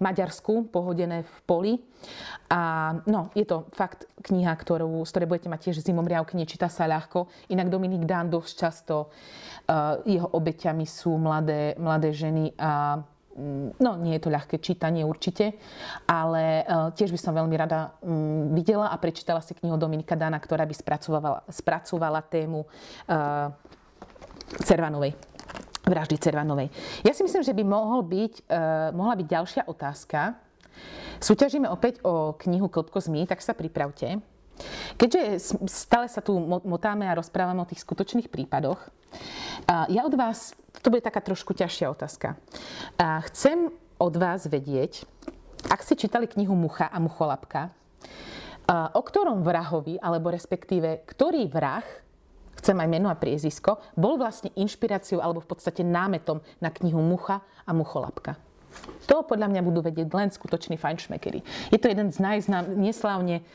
Maďarsku, 0.05 0.69
pohodené 0.69 1.25
v 1.25 1.37
poli. 1.49 1.73
A 2.53 2.92
no, 3.09 3.33
je 3.33 3.49
to 3.49 3.64
fakt 3.73 4.05
kniha, 4.21 4.53
ktorú, 4.53 5.01
z 5.09 5.11
ktorej 5.16 5.31
budete 5.33 5.49
mať 5.49 5.61
tiež 5.73 5.81
zimom 5.81 6.05
riavky, 6.05 6.37
nečíta 6.37 6.69
sa 6.69 6.85
ľahko. 6.85 7.33
Inak 7.49 7.73
Dominik 7.73 8.05
Dán 8.05 8.29
dosť 8.29 8.53
často, 8.53 9.09
uh, 9.09 10.05
jeho 10.05 10.29
obeťami 10.29 10.85
sú 10.85 11.16
mladé, 11.16 11.73
mladé 11.81 12.12
ženy 12.12 12.53
a 12.61 13.01
mm, 13.01 13.81
no 13.81 13.97
nie 13.97 14.21
je 14.21 14.23
to 14.29 14.31
ľahké 14.37 14.61
čítanie 14.61 15.01
určite, 15.03 15.57
ale 16.05 16.61
uh, 16.61 16.92
tiež 16.92 17.09
by 17.09 17.19
som 17.19 17.33
veľmi 17.33 17.57
rada 17.57 17.97
um, 18.05 18.53
videla 18.53 18.92
a 18.92 19.01
prečítala 19.01 19.40
si 19.40 19.57
knihu 19.57 19.81
Dominika 19.81 20.12
Dana, 20.12 20.37
ktorá 20.37 20.69
by 20.69 20.75
spracovala, 20.77 21.40
spracovala 21.49 22.21
tému 22.21 22.69
uh, 22.69 23.49
Cervanovej 24.62 25.36
vraždy 25.87 26.18
Cervanovej. 26.18 26.68
Ja 27.07 27.14
si 27.14 27.22
myslím, 27.22 27.46
že 27.46 27.55
by 27.55 27.62
mohol 27.62 28.03
byť, 28.03 28.35
uh, 28.51 28.90
mohla 28.90 29.14
byť 29.14 29.27
ďalšia 29.27 29.62
otázka. 29.70 30.35
Súťažíme 31.22 31.70
opäť 31.70 32.03
o 32.05 32.37
knihu 32.37 32.68
Klopko 32.68 33.01
zmí, 33.01 33.25
tak 33.25 33.40
sa 33.40 33.57
pripravte. 33.57 34.20
Keďže 34.99 35.40
stále 35.68 36.09
sa 36.11 36.20
tu 36.25 36.37
motáme 36.42 37.05
a 37.09 37.16
rozprávame 37.16 37.61
o 37.61 37.68
tých 37.68 37.85
skutočných 37.87 38.29
prípadoch, 38.29 38.83
uh, 38.83 39.87
ja 39.87 40.03
od 40.03 40.12
vás, 40.18 40.53
to 40.83 40.90
bude 40.90 41.07
taká 41.07 41.22
trošku 41.22 41.55
ťažšia 41.55 41.87
otázka. 41.88 42.35
Uh, 42.99 43.22
chcem 43.31 43.72
od 43.96 44.14
vás 44.18 44.44
vedieť, 44.44 45.07
ak 45.70 45.81
ste 45.81 45.96
čítali 45.96 46.29
knihu 46.29 46.53
Mucha 46.53 46.87
a 46.90 47.01
Mucholapka, 47.01 47.72
o 48.70 49.03
ktorom 49.03 49.46
vrahovi, 49.46 50.03
alebo 50.03 50.35
respektíve 50.35 51.07
ktorý 51.07 51.46
vrah 51.46 51.87
chcem 52.66 52.83
aj 52.83 52.90
meno 52.90 53.07
a 53.07 53.14
priezisko, 53.14 53.79
bol 53.94 54.18
vlastne 54.18 54.50
inšpiráciou 54.59 55.22
alebo 55.22 55.38
v 55.38 55.55
podstate 55.55 55.87
námetom 55.87 56.42
na 56.59 56.74
knihu 56.74 56.98
Mucha 56.98 57.46
a 57.62 57.70
Mucholapka. 57.70 58.35
To 59.07 59.22
podľa 59.22 59.55
mňa 59.55 59.62
budú 59.62 59.87
vedieť 59.87 60.11
len 60.11 60.35
skutoční 60.35 60.74
fajnšmekery. 60.74 61.46
Je 61.70 61.79
to 61.79 61.87
jeden 61.87 62.11
z 62.11 62.18
najznám, 62.18 62.74
neslávne 62.74 63.46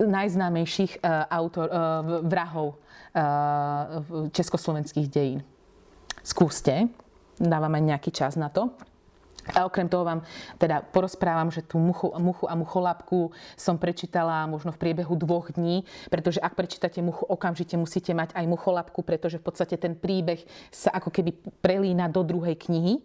najznámejších 0.00 1.04
uh, 1.04 1.28
autor, 1.28 1.68
uh, 1.68 1.76
vrahov 2.24 2.74
uh, 2.74 4.26
československých 4.32 5.06
dejín. 5.06 5.44
Skúste, 6.24 6.88
dávame 7.36 7.78
nejaký 7.78 8.10
čas 8.10 8.40
na 8.40 8.48
to. 8.48 8.72
A 9.52 9.68
okrem 9.68 9.84
toho 9.92 10.08
vám 10.08 10.24
teda 10.56 10.80
porozprávam, 10.80 11.52
že 11.52 11.60
tú 11.60 11.76
muchu, 11.76 12.08
muchu 12.16 12.48
a 12.48 12.56
mucholapku 12.56 13.28
som 13.60 13.76
prečítala 13.76 14.48
možno 14.48 14.72
v 14.72 14.80
priebehu 14.80 15.12
dvoch 15.20 15.52
dní, 15.52 15.84
pretože 16.08 16.40
ak 16.40 16.56
prečítate 16.56 17.04
muchu, 17.04 17.28
okamžite 17.28 17.76
musíte 17.76 18.16
mať 18.16 18.32
aj 18.32 18.44
mucholapku, 18.48 19.04
pretože 19.04 19.36
v 19.36 19.44
podstate 19.44 19.76
ten 19.76 19.92
príbeh 19.92 20.40
sa 20.72 20.96
ako 20.96 21.12
keby 21.12 21.36
prelína 21.60 22.08
do 22.08 22.24
druhej 22.24 22.56
knihy. 22.56 23.04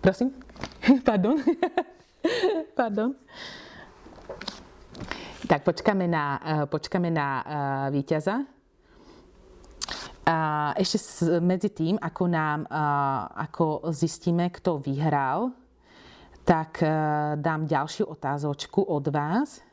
Prosím? 0.00 0.32
Pardon. 1.08 1.36
Pardon. 2.78 3.10
Tak 5.46 5.62
počkáme 5.62 6.08
na, 6.08 6.40
eh, 6.40 6.64
počkáme 6.66 7.12
na 7.12 7.26
uh, 7.28 7.44
víťaza. 7.92 8.55
A 10.26 10.74
ešte 10.74 10.98
medzi 11.38 11.70
tým, 11.70 11.94
ako 12.02 12.24
nám, 12.26 12.66
ako 13.30 13.94
zistíme, 13.94 14.50
kto 14.50 14.82
vyhral, 14.82 15.54
tak 16.46 16.78
e, 16.78 16.86
dám 17.42 17.66
ďalšiu 17.66 18.06
otázočku 18.06 18.78
od 18.86 19.10
vás. 19.10 19.66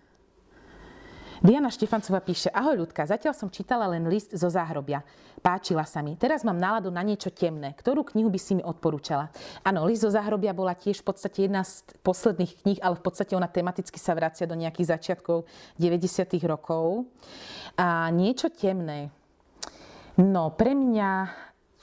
Diana 1.44 1.68
Štefancová 1.68 2.24
píše, 2.24 2.48
ahoj 2.50 2.88
ľudka, 2.88 3.04
zatiaľ 3.04 3.36
som 3.36 3.52
čítala 3.52 3.84
len 3.92 4.08
list 4.08 4.32
zo 4.32 4.48
záhrobia. 4.48 5.04
Páčila 5.44 5.84
sa 5.84 6.00
mi. 6.00 6.16
Teraz 6.16 6.39
mám 6.48 6.56
náladu 6.56 6.88
na 6.88 7.04
niečo 7.04 7.36
temné. 7.36 7.76
Ktorú 7.76 8.08
knihu 8.08 8.32
by 8.32 8.39
si 8.39 8.56
mi 8.56 8.63
odporúčala? 8.63 9.28
Áno, 9.60 9.84
list 9.84 10.08
zo 10.08 10.10
záhrobia 10.10 10.56
bola 10.56 10.72
tiež 10.72 11.04
v 11.04 11.12
podstate 11.12 11.52
jedna 11.52 11.68
z 11.68 11.84
posledných 12.00 12.63
kníh, 12.63 12.80
ale 12.80 12.96
v 12.96 13.04
podstate 13.04 13.36
ona 13.36 13.52
tematicky 13.52 14.00
sa 14.00 14.16
vracia 14.16 14.48
do 14.48 14.56
nejakých 14.56 14.96
začiatkov 14.96 15.44
90. 15.76 16.32
rokov. 16.48 17.12
A 17.76 18.08
niečo 18.16 18.48
temné. 18.48 19.12
No, 20.17 20.54
pre 20.54 20.78
mňa 20.78 21.10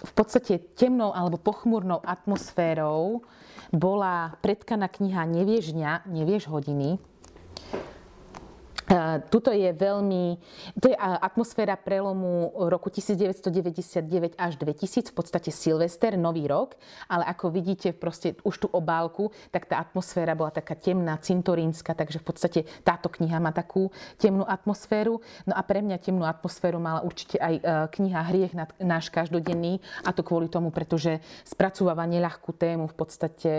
v 0.00 0.12
podstate 0.14 0.62
temnou 0.78 1.10
alebo 1.10 1.36
pochmúrnou 1.36 1.98
atmosférou 2.00 3.26
bola 3.74 4.38
predkaná 4.40 4.86
kniha 4.86 5.26
Nevieš 5.26 5.74
dňa, 5.74 6.08
nevieš 6.08 6.46
hodiny 6.46 6.96
Tuto 9.30 9.50
je 9.50 9.70
veľmi, 9.72 10.38
to 10.78 10.92
je 10.92 10.96
atmosféra 10.98 11.74
prelomu 11.74 12.52
roku 12.68 12.92
1999 12.92 14.36
až 14.38 14.52
2000, 14.60 15.10
v 15.10 15.14
podstate 15.14 15.50
Silvester, 15.50 16.14
Nový 16.14 16.46
rok, 16.46 16.78
ale 17.10 17.26
ako 17.26 17.50
vidíte 17.50 17.90
proste 17.96 18.38
už 18.46 18.66
tú 18.66 18.68
obálku, 18.70 19.32
tak 19.50 19.66
tá 19.66 19.80
atmosféra 19.82 20.38
bola 20.38 20.54
taká 20.54 20.76
temná, 20.76 21.18
cintorínska, 21.18 21.96
takže 21.96 22.22
v 22.22 22.26
podstate 22.26 22.60
táto 22.86 23.10
kniha 23.10 23.40
má 23.42 23.50
takú 23.50 23.90
temnú 24.20 24.44
atmosféru. 24.46 25.18
No 25.48 25.52
a 25.56 25.62
pre 25.66 25.80
mňa 25.82 25.96
temnú 25.98 26.22
atmosféru 26.28 26.78
mala 26.78 27.02
určite 27.02 27.40
aj 27.40 27.54
e, 27.58 27.62
kniha 27.98 28.20
Hriech 28.30 28.54
náš 28.80 29.08
každodenný 29.10 29.80
a 30.04 30.14
to 30.14 30.22
kvôli 30.22 30.46
tomu, 30.52 30.70
pretože 30.70 31.18
spracúvava 31.42 32.04
neľahkú 32.06 32.52
tému 32.54 32.86
v 32.90 32.96
podstate 32.96 33.52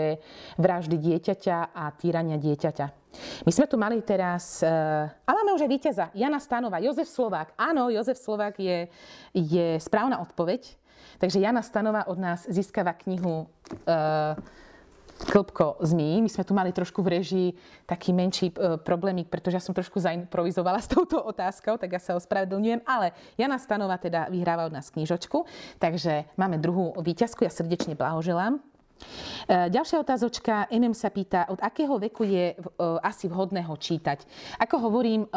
vraždy 0.56 0.96
dieťaťa 0.96 1.74
a 1.74 1.90
týrania 1.96 2.38
dieťaťa. 2.38 3.02
My 3.44 3.52
sme 3.52 3.66
tu 3.68 3.76
mali 3.76 4.00
teraz, 4.00 4.64
uh, 4.64 5.04
a 5.04 5.30
máme 5.42 5.58
už 5.58 5.66
aj 5.66 5.74
víťaza, 5.74 6.04
Jana 6.14 6.38
Stanova, 6.38 6.78
Jozef 6.78 7.10
Slovák. 7.10 7.58
Áno, 7.58 7.90
Jozef 7.90 8.14
Slovák 8.14 8.62
je, 8.62 8.86
je 9.34 9.74
správna 9.82 10.22
odpoveď. 10.22 10.78
Takže 11.18 11.42
Jana 11.42 11.66
Stanova 11.66 12.06
od 12.06 12.14
nás 12.14 12.46
získava 12.46 12.94
knihu 12.94 13.50
uh, 13.50 14.38
Klbko 15.26 15.82
zmí. 15.82 16.22
My 16.22 16.30
sme 16.30 16.46
tu 16.46 16.54
mali 16.54 16.70
trošku 16.70 17.02
v 17.02 17.18
režii 17.18 17.48
taký 17.90 18.14
menší 18.14 18.54
uh, 18.54 18.78
problémik, 18.78 19.26
pretože 19.26 19.58
ja 19.58 19.62
som 19.66 19.74
trošku 19.74 19.98
zaimprovizovala 19.98 20.78
s 20.78 20.86
touto 20.86 21.18
otázkou, 21.18 21.74
tak 21.74 21.90
ja 21.90 21.98
sa 21.98 22.14
ospravedlňujem. 22.14 22.86
Ale 22.86 23.10
Jana 23.34 23.58
Stanova 23.58 23.98
teda 23.98 24.30
vyhráva 24.30 24.70
od 24.70 24.78
nás 24.78 24.94
knižočku. 24.94 25.42
Takže 25.82 26.30
máme 26.38 26.62
druhú 26.62 26.94
výťazku. 27.02 27.42
Ja 27.42 27.50
srdečne 27.50 27.98
blahoželám. 27.98 28.62
E, 29.48 29.68
ďalšia 29.70 29.98
otázočka, 30.00 30.70
NM 30.70 30.94
sa 30.94 31.10
pýta, 31.10 31.46
od 31.50 31.58
akého 31.60 31.98
veku 31.98 32.22
je 32.24 32.54
e, 32.54 32.56
asi 33.02 33.26
vhodné 33.26 33.62
ho 33.66 33.74
čítať. 33.74 34.24
Ako 34.62 34.78
hovorím, 34.78 35.26
e, 35.26 35.28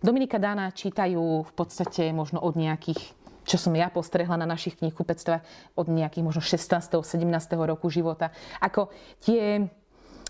Dominika 0.00 0.40
Dána 0.40 0.72
čítajú 0.72 1.44
v 1.44 1.52
podstate 1.52 2.10
možno 2.10 2.40
od 2.40 2.56
nejakých 2.56 3.16
čo 3.46 3.62
som 3.62 3.70
ja 3.78 3.86
postrehla 3.94 4.34
na 4.34 4.42
našich 4.42 4.74
knihkupectvách 4.82 5.46
od 5.78 5.86
nejakých 5.86 6.26
možno 6.26 6.42
16. 6.42 6.66
17. 7.06 7.22
roku 7.54 7.86
života. 7.86 8.34
Ako 8.58 8.90
tie 9.22 9.70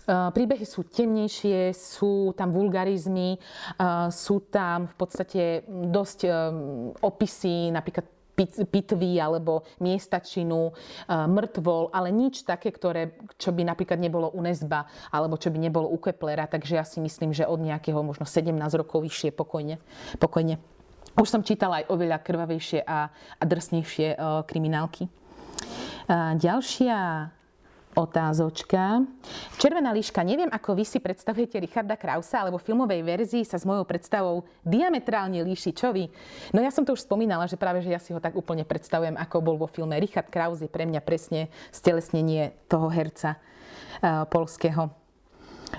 príbehy 0.05 0.61
sú 0.69 0.85
temnejšie, 0.85 1.73
sú 1.73 2.37
tam 2.37 2.53
vulgarizmy, 2.53 3.41
sú 4.13 4.45
tam 4.53 4.85
v 4.85 4.95
podstate 5.01 5.65
dosť 5.67 6.29
opisy 7.01 7.73
napríklad 7.73 8.05
pitvy 8.45 9.17
alebo 9.17 9.65
miestačinu, 9.81 10.69
e, 10.69 10.73
mŕtvol, 11.09 11.89
ale 11.89 12.13
nič 12.13 12.45
také, 12.45 12.69
ktoré, 12.69 13.17
čo 13.41 13.49
by 13.49 13.65
napríklad 13.65 13.97
nebolo 13.97 14.29
u 14.29 14.39
Nesba 14.45 14.85
alebo 15.09 15.41
čo 15.41 15.49
by 15.49 15.57
nebolo 15.57 15.89
u 15.89 15.97
Keplera. 15.97 16.45
Takže 16.45 16.77
ja 16.77 16.85
si 16.85 17.01
myslím, 17.01 17.33
že 17.33 17.49
od 17.49 17.57
nejakého 17.57 17.97
možno 18.05 18.29
17 18.29 18.53
rokov 18.77 19.01
vyššie 19.01 19.33
pokojne. 19.33 19.81
pokojne. 20.21 20.61
Už 21.17 21.33
som 21.33 21.41
čítala 21.41 21.81
aj 21.81 21.89
oveľa 21.89 22.21
krvavejšie 22.21 22.85
a, 22.85 23.09
a 23.09 23.43
drsnejšie 23.43 24.13
uh, 24.13 24.45
kriminálky. 24.45 25.09
Uh, 26.05 26.37
ďalšia 26.37 27.36
otázočka. 27.97 29.01
Červená 29.57 29.89
líška. 29.89 30.21
Neviem, 30.21 30.53
ako 30.53 30.77
vy 30.77 30.85
si 30.85 31.01
predstavujete 31.01 31.57
Richarda 31.57 31.97
Krausa, 31.97 32.45
alebo 32.45 32.61
v 32.61 32.67
filmovej 32.69 33.01
verzii 33.01 33.43
sa 33.43 33.57
s 33.57 33.65
mojou 33.65 33.83
predstavou 33.89 34.45
diametrálne 34.61 35.41
líši. 35.41 35.73
Čo 35.73 35.89
vy? 35.89 36.05
No 36.53 36.61
ja 36.61 36.69
som 36.69 36.85
to 36.85 36.93
už 36.93 37.09
spomínala, 37.09 37.49
že 37.49 37.57
práve 37.57 37.81
že 37.81 37.89
ja 37.89 37.97
si 37.97 38.13
ho 38.13 38.21
tak 38.21 38.37
úplne 38.37 38.61
predstavujem, 38.61 39.17
ako 39.17 39.41
bol 39.41 39.57
vo 39.57 39.67
filme. 39.67 39.97
Richard 39.97 40.29
Kraus 40.29 40.61
je 40.61 40.69
pre 40.69 40.85
mňa 40.85 41.01
presne 41.01 41.49
stelesnenie 41.73 42.53
toho 42.69 42.87
herca 42.93 43.41
uh, 44.05 44.29
polského. 44.29 44.93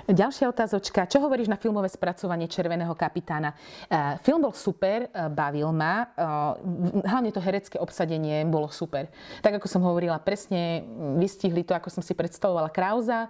Ďalšia 0.09 0.49
otázočka. 0.49 1.09
Čo 1.09 1.21
hovoríš 1.21 1.49
na 1.49 1.57
filmové 1.57 1.89
spracovanie 1.89 2.49
Červeného 2.49 2.93
kapitána? 2.93 3.53
E, 3.89 4.17
film 4.25 4.41
bol 4.45 4.53
super, 4.53 5.05
e, 5.05 5.29
bavil 5.29 5.69
ma. 5.73 6.05
E, 6.05 7.05
hlavne 7.05 7.29
to 7.33 7.41
herecké 7.41 7.77
obsadenie 7.77 8.45
bolo 8.45 8.69
super. 8.69 9.09
Tak 9.41 9.61
ako 9.61 9.67
som 9.69 9.81
hovorila, 9.85 10.21
presne 10.21 10.85
vystihli 11.17 11.65
to, 11.65 11.73
ako 11.73 11.89
som 11.89 12.01
si 12.05 12.13
predstavovala 12.13 12.73
Krauza. 12.73 13.29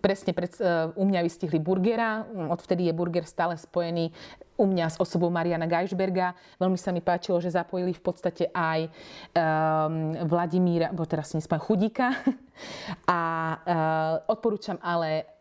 Presne 0.00 0.32
pred, 0.32 0.52
u 0.94 1.04
mňa 1.04 1.20
vystihli 1.24 1.60
Burgera. 1.60 2.24
Odvtedy 2.52 2.88
je 2.88 2.96
Burger 2.96 3.24
stále 3.24 3.56
spojený 3.56 4.12
u 4.54 4.64
mňa 4.70 4.86
s 4.86 4.96
osobou 5.02 5.30
Mariana 5.30 5.66
Geisberga. 5.66 6.34
Veľmi 6.62 6.78
sa 6.78 6.94
mi 6.94 7.02
páčilo, 7.02 7.42
že 7.42 7.50
zapojili 7.50 7.90
v 7.90 8.02
podstate 8.02 8.44
aj 8.54 8.86
um, 8.86 10.14
Vladimíra, 10.30 10.94
bo 10.94 11.02
teraz 11.06 11.34
si 11.34 11.38
nespám, 11.38 11.58
Chudíka. 11.58 12.14
A 13.10 13.20
uh, 13.58 14.30
odporúčam 14.30 14.78
ale 14.78 15.33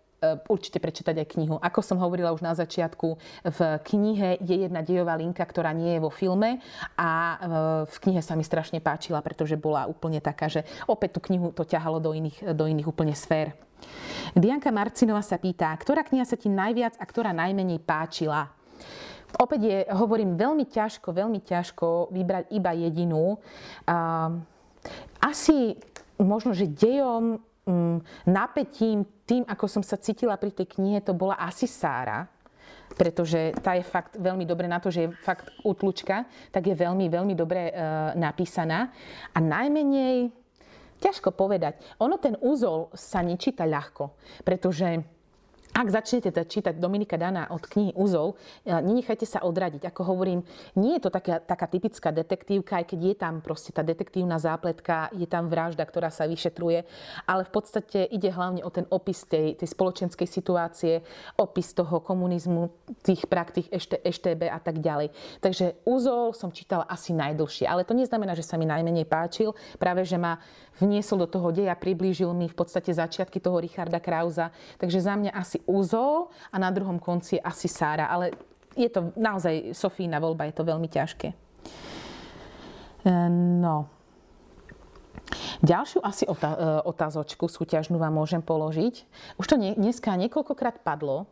určite 0.47 0.80
prečítať 0.80 1.15
aj 1.19 1.28
knihu. 1.36 1.55
Ako 1.59 1.84
som 1.84 1.99
hovorila 1.99 2.32
už 2.32 2.41
na 2.41 2.53
začiatku, 2.55 3.07
v 3.43 3.59
knihe 3.84 4.39
je 4.39 4.55
jedna 4.67 4.82
dejová 4.82 5.19
linka, 5.19 5.43
ktorá 5.43 5.76
nie 5.76 5.97
je 5.97 6.03
vo 6.03 6.11
filme 6.11 6.63
a 6.95 7.09
e, 7.09 7.36
v 7.88 7.97
knihe 8.07 8.21
sa 8.24 8.34
mi 8.34 8.43
strašne 8.45 8.80
páčila, 8.80 9.19
pretože 9.21 9.59
bola 9.59 9.86
úplne 9.88 10.24
taká, 10.24 10.47
že 10.47 10.63
opäť 10.88 11.19
tú 11.19 11.19
knihu 11.32 11.51
to 11.51 11.67
ťahalo 11.67 11.99
do 11.99 12.15
iných, 12.15 12.55
do 12.55 12.65
iných 12.67 12.88
úplne 12.88 13.13
sfér. 13.13 13.53
Dianka 14.34 14.71
Marcinová 14.71 15.21
sa 15.21 15.36
pýta, 15.36 15.76
ktorá 15.76 16.07
kniha 16.07 16.24
sa 16.24 16.39
ti 16.39 16.47
najviac 16.47 16.95
a 16.97 17.03
ktorá 17.03 17.36
najmenej 17.36 17.84
páčila? 17.84 18.47
Opäť 19.34 19.61
je, 19.65 19.78
hovorím, 19.89 20.38
veľmi 20.38 20.69
ťažko, 20.69 21.09
veľmi 21.09 21.41
ťažko 21.41 22.13
vybrať 22.13 22.53
iba 22.53 22.71
jedinú. 22.78 23.41
Asi 25.17 25.74
možno, 26.21 26.53
že 26.53 26.69
dejom 26.69 27.41
napätím, 28.28 29.07
tým, 29.24 29.47
ako 29.47 29.66
som 29.72 29.84
sa 29.84 29.95
cítila 29.95 30.36
pri 30.36 30.51
tej 30.51 30.68
knihe, 30.76 30.99
to 30.99 31.16
bola 31.16 31.39
asi 31.39 31.64
Sára, 31.64 32.28
pretože 32.93 33.55
tá 33.64 33.74
je 33.74 33.84
fakt 33.88 34.20
veľmi 34.20 34.45
dobre 34.45 34.68
na 34.70 34.78
to, 34.78 34.93
že 34.93 35.07
je 35.07 35.14
fakt 35.24 35.49
útlučka, 35.66 36.28
tak 36.53 36.70
je 36.70 36.76
veľmi, 36.78 37.09
veľmi 37.09 37.34
dobre 37.34 37.72
e, 37.72 37.74
napísaná. 38.20 38.93
A 39.34 39.38
najmenej, 39.41 40.30
ťažko 41.01 41.34
povedať, 41.34 41.82
ono 41.97 42.22
ten 42.22 42.38
úzol 42.38 42.93
sa 42.93 43.26
nečíta 43.26 43.66
ľahko, 43.66 44.14
pretože 44.45 45.01
ak 45.74 45.89
začnete 45.89 46.30
čítať 46.30 46.78
Dominika 46.78 47.17
Dana 47.17 47.49
od 47.49 47.65
knihy 47.65 47.97
Uzol, 47.97 48.38
e, 48.61 48.69
nenechajte 48.69 49.26
sa 49.26 49.41
odradiť. 49.41 49.89
Ako 49.89 50.05
hovorím, 50.05 50.45
nie 50.78 51.01
je 51.01 51.01
to 51.01 51.09
taká, 51.09 51.41
taká 51.41 51.65
typická 51.65 52.13
detektívka, 52.13 52.78
aj 52.78 52.93
keď 52.93 52.99
je 53.01 53.15
tam 53.17 53.41
proste 53.41 53.74
tá 53.74 53.82
detektívna 53.82 54.38
zápletka, 54.38 55.09
je 55.17 55.26
tam 55.26 55.49
vražda, 55.49 55.82
ktorá 55.82 56.13
sa 56.13 56.30
vyšetruje, 56.30 56.86
ale 57.26 57.41
v 57.41 57.51
podstate 57.51 58.05
ide 58.05 58.30
hlavne 58.30 58.61
o 58.61 58.69
ten 58.69 58.86
opis 58.93 59.26
tej, 59.26 59.57
tej 59.57 59.65
spoločenskej 59.65 60.30
situácie, 60.30 61.01
opis 61.41 61.74
toho 61.74 61.97
komunizmu, 62.05 62.69
tých 63.01 63.26
praktík 63.26 63.74
ešte, 63.74 63.97
EŠTB 63.97 64.53
a 64.53 64.61
tak 64.61 64.78
ďalej. 64.78 65.09
Takže 65.41 65.82
Uzol 65.89 66.38
som 66.38 66.53
čítala 66.53 66.86
asi 66.86 67.17
najdlhšie, 67.17 67.65
ale 67.65 67.82
to 67.82 67.97
neznamená, 67.97 68.38
že 68.38 68.45
sa 68.45 68.61
mi 68.61 68.69
najmenej 68.69 69.09
páčil, 69.09 69.57
práve 69.82 70.05
že 70.05 70.21
ma 70.21 70.38
vniesol 70.78 71.26
do 71.26 71.28
toho 71.30 71.49
deja, 71.49 71.74
priblížil 71.74 72.34
mi 72.34 72.49
v 72.49 72.55
podstate 72.57 72.93
začiatky 72.93 73.38
toho 73.38 73.57
Richarda 73.61 74.01
Krauza. 74.01 74.49
Takže 74.78 74.99
za 75.01 75.13
mňa 75.17 75.32
asi 75.34 75.62
Úzol 75.64 76.30
a 76.51 76.55
na 76.59 76.70
druhom 76.70 76.99
konci 76.99 77.39
asi 77.39 77.72
Sára. 77.72 78.11
Ale 78.11 78.36
je 78.76 78.89
to 78.89 79.14
naozaj 79.16 79.72
Sofína 79.72 80.20
voľba, 80.20 80.49
je 80.49 80.55
to 80.55 80.64
veľmi 80.68 80.89
ťažké. 80.89 81.28
E, 81.32 81.36
no. 83.61 83.88
Ďalšiu 85.64 86.03
asi 86.03 86.28
e, 86.28 86.32
otázočku 86.84 87.47
súťažnú 87.47 87.95
vám 87.95 88.14
môžem 88.16 88.43
položiť. 88.43 88.95
Už 89.39 89.45
to 89.47 89.55
dneska 89.55 90.14
niekoľkokrát 90.20 90.84
padlo 90.84 91.30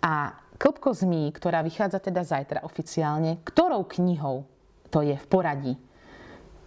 a 0.00 0.38
Klbko 0.54 0.94
zmí, 0.94 1.34
ktorá 1.34 1.66
vychádza 1.66 1.98
teda 1.98 2.22
zajtra 2.22 2.62
oficiálne, 2.62 3.42
ktorou 3.42 3.82
knihou 3.90 4.46
to 4.94 5.02
je 5.02 5.18
v 5.18 5.26
poradí 5.26 5.74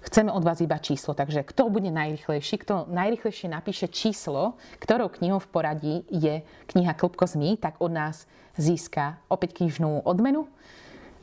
Chceme 0.08 0.32
od 0.32 0.40
vás 0.40 0.64
iba 0.64 0.80
číslo, 0.80 1.12
takže 1.12 1.44
kto 1.44 1.68
bude 1.68 1.92
najrychlejší, 1.92 2.64
kto 2.64 2.88
najrychlejšie 2.88 3.52
napíše 3.52 3.92
číslo, 3.92 4.56
ktorou 4.80 5.12
knihou 5.12 5.44
v 5.44 5.52
poradí 5.52 5.96
je 6.08 6.48
kniha 6.72 6.96
Klopko 6.96 7.28
zmí, 7.28 7.60
tak 7.60 7.84
od 7.84 7.92
nás 7.92 8.24
získa 8.56 9.20
opäť 9.28 9.60
knižnú 9.60 10.08
odmenu 10.08 10.48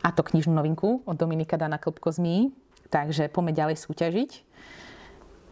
a 0.04 0.12
to 0.12 0.20
knižnú 0.20 0.52
novinku 0.52 1.00
od 1.08 1.16
Dominika 1.16 1.56
Dana 1.56 1.80
Klopko 1.80 2.12
zmí. 2.12 2.52
Takže 2.92 3.32
poďme 3.32 3.56
ďalej 3.56 3.80
súťažiť. 3.80 4.30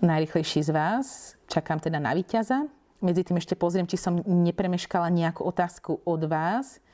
Najrychlejší 0.05 0.68
z 0.68 0.70
vás, 0.76 1.07
čakám 1.49 1.80
teda 1.80 1.97
na 2.05 2.12
víťaza. 2.12 2.68
Medzi 3.01 3.24
tým 3.24 3.41
ešte 3.41 3.57
pozriem, 3.57 3.89
či 3.89 3.97
som 3.97 4.20
nepremeškala 4.28 5.09
nejakú 5.09 5.41
otázku 5.41 6.05
od 6.05 6.28
vás. 6.28 6.85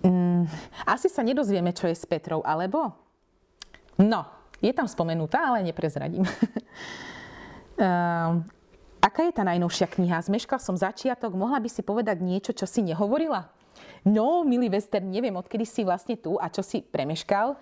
Mm, 0.00 0.48
asi 0.88 1.12
sa 1.12 1.20
nedozvieme, 1.20 1.76
čo 1.76 1.92
je 1.92 1.94
s 1.94 2.08
Petrou, 2.08 2.40
alebo? 2.40 3.09
No, 4.00 4.24
je 4.64 4.72
tam 4.72 4.88
spomenutá, 4.88 5.52
ale 5.52 5.60
neprezradím. 5.60 6.24
uh, 6.24 6.32
aká 9.08 9.28
je 9.28 9.32
tá 9.36 9.44
najnovšia 9.44 9.92
kniha? 9.92 10.24
Zmeškal 10.24 10.56
som 10.56 10.72
začiatok, 10.72 11.36
mohla 11.36 11.60
by 11.60 11.68
si 11.68 11.84
povedať 11.84 12.24
niečo, 12.24 12.56
čo 12.56 12.64
si 12.64 12.80
nehovorila? 12.80 13.52
No, 14.04 14.40
milý 14.44 14.72
Western, 14.72 15.12
neviem, 15.12 15.36
odkedy 15.36 15.68
si 15.68 15.84
vlastne 15.84 16.16
tu 16.16 16.40
a 16.40 16.48
čo 16.48 16.64
si 16.64 16.80
premeškal, 16.80 17.56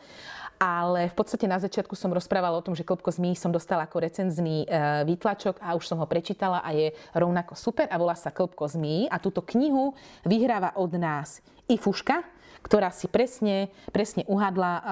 ale 0.59 1.11
v 1.11 1.15
podstate 1.15 1.47
na 1.47 1.59
začiatku 1.59 1.95
som 1.95 2.11
rozprávala 2.11 2.59
o 2.59 2.65
tom, 2.65 2.75
že 2.75 2.83
Klopko 2.83 3.11
zmí 3.15 3.39
som 3.39 3.55
dostala 3.55 3.87
ako 3.87 4.03
recenzný 4.03 4.67
e, 4.67 4.67
výtlačok 5.07 5.63
a 5.63 5.79
už 5.79 5.87
som 5.87 5.99
ho 6.03 6.07
prečítala 6.11 6.63
a 6.63 6.75
je 6.75 6.91
rovnako 7.15 7.55
super 7.55 7.87
a 7.91 7.99
volá 7.99 8.19
sa 8.19 8.35
Klopko 8.35 8.67
zmí 8.67 9.07
a 9.07 9.23
túto 9.23 9.43
knihu 9.55 9.95
vyhráva 10.27 10.75
od 10.75 10.91
nás 10.99 11.39
i 11.71 11.79
Fuška, 11.79 12.27
ktorá 12.63 12.91
si 12.91 13.07
presne, 13.07 13.71
presne 13.95 14.27
uhadla, 14.27 14.73
uh, 14.79 14.85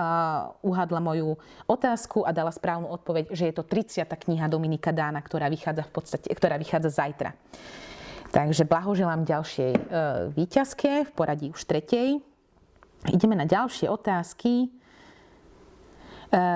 uhadla 0.66 1.00
moju 1.02 1.36
otázku 1.66 2.22
a 2.22 2.30
dala 2.30 2.54
správnu 2.54 2.88
odpoveď, 2.88 3.34
že 3.34 3.50
je 3.50 3.54
to 3.54 3.66
30. 3.66 4.06
kniha 4.06 4.46
Dominika 4.46 4.94
Dána, 4.94 5.20
ktorá 5.20 5.50
vychádza 5.50 5.84
v 5.86 5.92
podstate, 5.92 6.28
ktorá 6.30 6.56
vychádza 6.56 6.90
zajtra. 6.94 7.34
Takže 8.36 8.66
blahoželám 8.66 9.22
ďalšej 9.22 9.72
e, 9.72 9.80
výťazke 10.34 11.06
v 11.06 11.10
poradí 11.14 11.48
už 11.54 11.62
tretej. 11.62 12.18
Ideme 13.06 13.38
na 13.38 13.46
ďalšie 13.46 13.86
otázky. 13.86 14.66
E, 14.66 14.68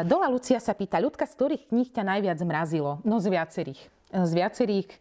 Dola 0.04 0.26
Lucia 0.28 0.58
sa 0.58 0.74
pýta, 0.74 0.98
ľudka, 0.98 1.24
z 1.30 1.34
ktorých 1.38 1.70
kníh 1.70 1.88
ťa 1.88 2.02
najviac 2.02 2.36
zmrazilo? 2.42 2.98
No 3.06 3.22
z 3.22 3.30
viacerých. 3.30 3.99
Z 4.10 4.30
viacerých. 4.34 4.90
E, 4.90 4.98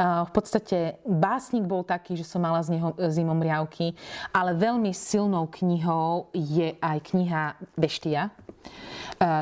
v 0.00 0.30
podstate 0.32 1.00
básnik 1.04 1.64
bol 1.64 1.84
taký, 1.84 2.16
že 2.16 2.24
som 2.24 2.40
mala 2.40 2.64
z 2.64 2.76
neho 2.76 2.96
zimom 3.12 3.36
riavky, 3.36 3.92
ale 4.32 4.56
veľmi 4.56 4.92
silnou 4.96 5.48
knihou 5.48 6.32
je 6.32 6.76
aj 6.80 6.98
kniha 7.12 7.56
Beštia 7.76 8.32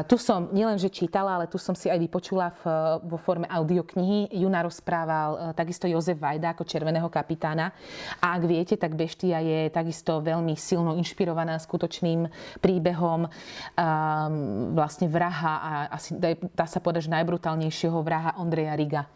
tu 0.07 0.15
som 0.15 0.55
nielenže 0.55 0.87
čítala, 0.87 1.35
ale 1.35 1.51
tu 1.51 1.59
som 1.59 1.75
si 1.75 1.91
aj 1.91 1.99
vypočula 1.99 2.55
v, 2.63 2.63
vo 3.11 3.19
forme 3.19 3.51
audioknihy. 3.51 4.31
Juna 4.39 4.63
rozprával 4.63 5.31
uh, 5.35 5.39
takisto 5.51 5.91
Jozef 5.91 6.15
Vajda 6.15 6.55
ako 6.55 6.63
červeného 6.63 7.11
kapitána. 7.11 7.75
A 8.23 8.39
ak 8.39 8.43
viete, 8.47 8.79
tak 8.79 8.95
Beštia 8.95 9.43
je 9.43 9.75
takisto 9.75 10.23
veľmi 10.23 10.55
silno 10.55 10.95
inšpirovaná 10.95 11.59
skutočným 11.59 12.31
príbehom 12.63 13.27
um, 13.27 13.31
vlastne 14.79 15.11
vraha 15.11 15.55
a 15.59 15.71
asi 15.99 16.15
dá 16.55 16.67
sa 16.71 16.79
povedať, 16.79 17.11
že 17.11 17.15
najbrutálnejšieho 17.19 17.99
vraha 17.99 18.39
Ondreja 18.39 18.79
Riga. 18.79 19.11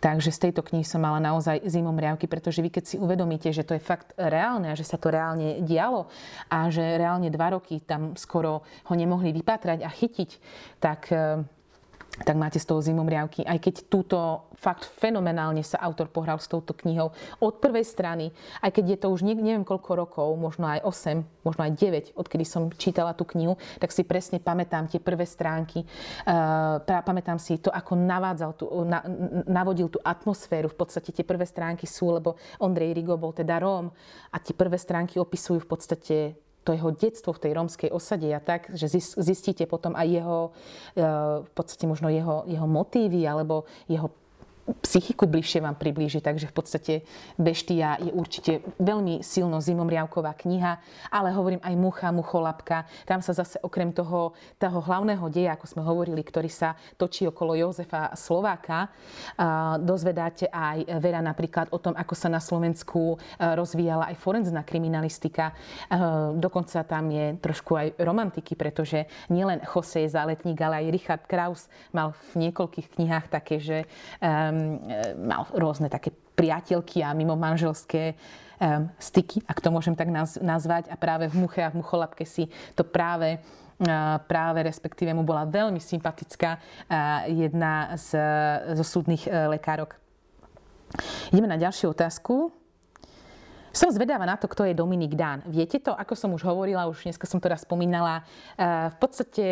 Takže 0.00 0.32
z 0.32 0.48
tejto 0.48 0.64
knihy 0.64 0.80
som 0.80 1.04
mala 1.04 1.20
naozaj 1.20 1.60
zimom 1.68 1.92
riavky, 1.92 2.24
pretože 2.24 2.64
vy 2.64 2.72
keď 2.72 2.84
si 2.88 2.96
uvedomíte, 2.96 3.52
že 3.52 3.68
to 3.68 3.76
je 3.76 3.84
fakt 3.84 4.16
reálne 4.16 4.72
a 4.72 4.78
že 4.78 4.88
sa 4.88 4.96
to 4.96 5.12
reálne 5.12 5.60
dialo 5.60 6.08
a 6.48 6.72
že 6.72 6.80
reálne 6.80 7.28
dva 7.28 7.52
roky 7.52 7.84
tam 7.84 8.16
skoro 8.16 8.64
ho 8.64 8.94
nemohli 8.96 9.36
vypatrať 9.36 9.84
a 9.84 9.90
chytiť, 9.92 10.30
tak 10.80 11.12
eh, 11.12 11.44
tak 12.10 12.36
máte 12.36 12.58
z 12.58 12.66
toho 12.66 12.82
zimom 12.82 13.06
riavky. 13.06 13.46
Aj 13.46 13.56
keď 13.56 13.86
túto 13.86 14.50
fakt 14.58 14.84
fenomenálne 14.84 15.64
sa 15.64 15.80
autor 15.80 16.12
pohral 16.12 16.36
s 16.36 16.50
touto 16.50 16.76
knihou 16.76 17.14
od 17.40 17.54
prvej 17.62 17.86
strany, 17.86 18.28
aj 18.60 18.70
keď 18.76 18.84
je 18.84 18.98
to 19.00 19.08
už 19.08 19.24
neviem 19.24 19.64
koľko 19.64 19.90
rokov, 19.96 20.28
možno 20.36 20.68
aj 20.68 20.84
8, 20.84 21.46
možno 21.46 21.62
aj 21.64 21.72
9, 21.78 22.18
odkedy 22.18 22.44
som 22.44 22.68
čítala 22.76 23.16
tú 23.16 23.24
knihu, 23.32 23.56
tak 23.80 23.94
si 23.94 24.04
presne 24.04 24.42
pamätám 24.42 24.90
tie 24.90 25.00
prvé 25.00 25.24
stránky. 25.24 25.86
Uh, 26.26 26.82
pamätám 26.82 27.40
si 27.40 27.56
to, 27.56 27.72
ako 27.72 27.96
navádzal 27.96 28.50
tú, 28.58 28.66
na, 28.84 29.00
navodil 29.48 29.88
tú 29.88 30.02
atmosféru. 30.04 30.68
V 30.68 30.76
podstate 30.76 31.14
tie 31.14 31.24
prvé 31.24 31.48
stránky 31.48 31.88
sú, 31.88 32.12
lebo 32.12 32.36
Ondrej 32.60 32.92
Rigo 33.00 33.16
bol 33.16 33.32
teda 33.32 33.62
Róm 33.62 33.88
a 34.28 34.36
tie 34.42 34.52
prvé 34.52 34.76
stránky 34.76 35.16
opisujú 35.16 35.64
v 35.64 35.68
podstate 35.68 36.16
to 36.60 36.76
jeho 36.76 36.92
detstvo 36.92 37.32
v 37.32 37.42
tej 37.48 37.52
rómskej 37.56 37.90
osade 37.90 38.28
a 38.28 38.40
tak, 38.40 38.68
že 38.76 39.00
zistíte 39.16 39.64
potom 39.64 39.96
aj 39.96 40.06
jeho, 40.08 40.38
e, 40.92 41.00
v 41.40 41.50
podstate 41.56 41.88
možno 41.88 42.12
jeho, 42.12 42.44
jeho 42.44 42.68
motívy 42.68 43.24
alebo 43.24 43.64
jeho 43.88 44.12
psychiku 44.78 45.26
bližšie 45.26 45.58
vám 45.58 45.74
priblíži, 45.74 46.22
takže 46.22 46.46
v 46.46 46.54
podstate 46.54 46.94
Beštia 47.34 47.98
je 47.98 48.12
určite 48.14 48.52
veľmi 48.78 49.26
silno 49.26 49.58
zimomriavková 49.58 50.38
kniha, 50.38 50.72
ale 51.10 51.34
hovorím 51.34 51.58
aj 51.58 51.74
Mucha, 51.74 52.08
Mucholapka. 52.14 52.86
Tam 53.02 53.18
sa 53.18 53.34
zase 53.34 53.58
okrem 53.66 53.90
toho, 53.90 54.38
toho 54.62 54.78
hlavného 54.78 55.26
deja, 55.26 55.58
ako 55.58 55.66
sme 55.66 55.82
hovorili, 55.82 56.22
ktorý 56.22 56.46
sa 56.46 56.78
točí 56.94 57.26
okolo 57.26 57.58
Jozefa 57.58 58.14
Slováka, 58.14 58.94
dozvedáte 59.82 60.46
aj 60.46 60.86
veľa 61.02 61.20
napríklad 61.24 61.66
o 61.74 61.78
tom, 61.82 61.98
ako 61.98 62.14
sa 62.14 62.30
na 62.30 62.38
Slovensku 62.38 63.18
rozvíjala 63.38 64.14
aj 64.14 64.16
forenzná 64.22 64.62
kriminalistika. 64.62 65.50
Dokonca 66.38 66.86
tam 66.86 67.10
je 67.10 67.34
trošku 67.42 67.74
aj 67.74 67.98
romantiky, 67.98 68.54
pretože 68.54 69.10
nielen 69.32 69.58
Jose 69.66 70.06
Záletník, 70.06 70.58
ale 70.62 70.86
aj 70.86 70.92
Richard 70.94 71.24
Kraus 71.26 71.66
mal 71.90 72.14
v 72.34 72.48
niekoľkých 72.48 72.86
knihách 72.94 73.26
také, 73.32 73.58
že 73.58 73.78
um, 74.20 74.59
E, 74.59 74.59
mal 75.20 75.48
rôzne 75.52 75.92
také 75.92 76.12
priateľky 76.34 77.04
a 77.04 77.12
mimo 77.12 77.36
manželské 77.36 78.14
um, 78.58 78.88
styky, 78.96 79.44
ak 79.44 79.60
to 79.60 79.68
môžem 79.68 79.92
tak 79.96 80.08
nazvať. 80.40 80.88
A 80.88 80.96
práve 80.96 81.28
v 81.28 81.44
Muche 81.44 81.60
a 81.60 81.72
v 81.72 81.84
Mucholapke 81.84 82.24
si 82.24 82.48
to 82.72 82.84
práve 82.86 83.40
práve 84.28 84.60
respektíve 84.60 85.08
mu 85.16 85.24
bola 85.24 85.48
veľmi 85.48 85.80
sympatická 85.80 86.60
jedna 87.32 87.96
z, 87.96 88.12
zo 88.76 88.84
súdnych 88.84 89.24
e, 89.24 89.56
lekárok. 89.56 89.96
Ideme 91.32 91.48
na 91.48 91.56
ďalšiu 91.56 91.96
otázku. 91.96 92.59
Som 93.70 93.94
zvedáva 93.94 94.26
na 94.26 94.34
to, 94.34 94.50
kto 94.50 94.66
je 94.66 94.74
Dominik 94.74 95.14
Dán. 95.14 95.46
Viete 95.46 95.78
to, 95.78 95.94
ako 95.94 96.18
som 96.18 96.34
už 96.34 96.42
hovorila, 96.42 96.90
už 96.90 97.06
dneska 97.06 97.22
som 97.30 97.38
to 97.38 97.46
raz 97.46 97.62
spomínala. 97.62 98.26
Eh, 98.58 98.90
v 98.90 98.96
podstate 98.98 99.44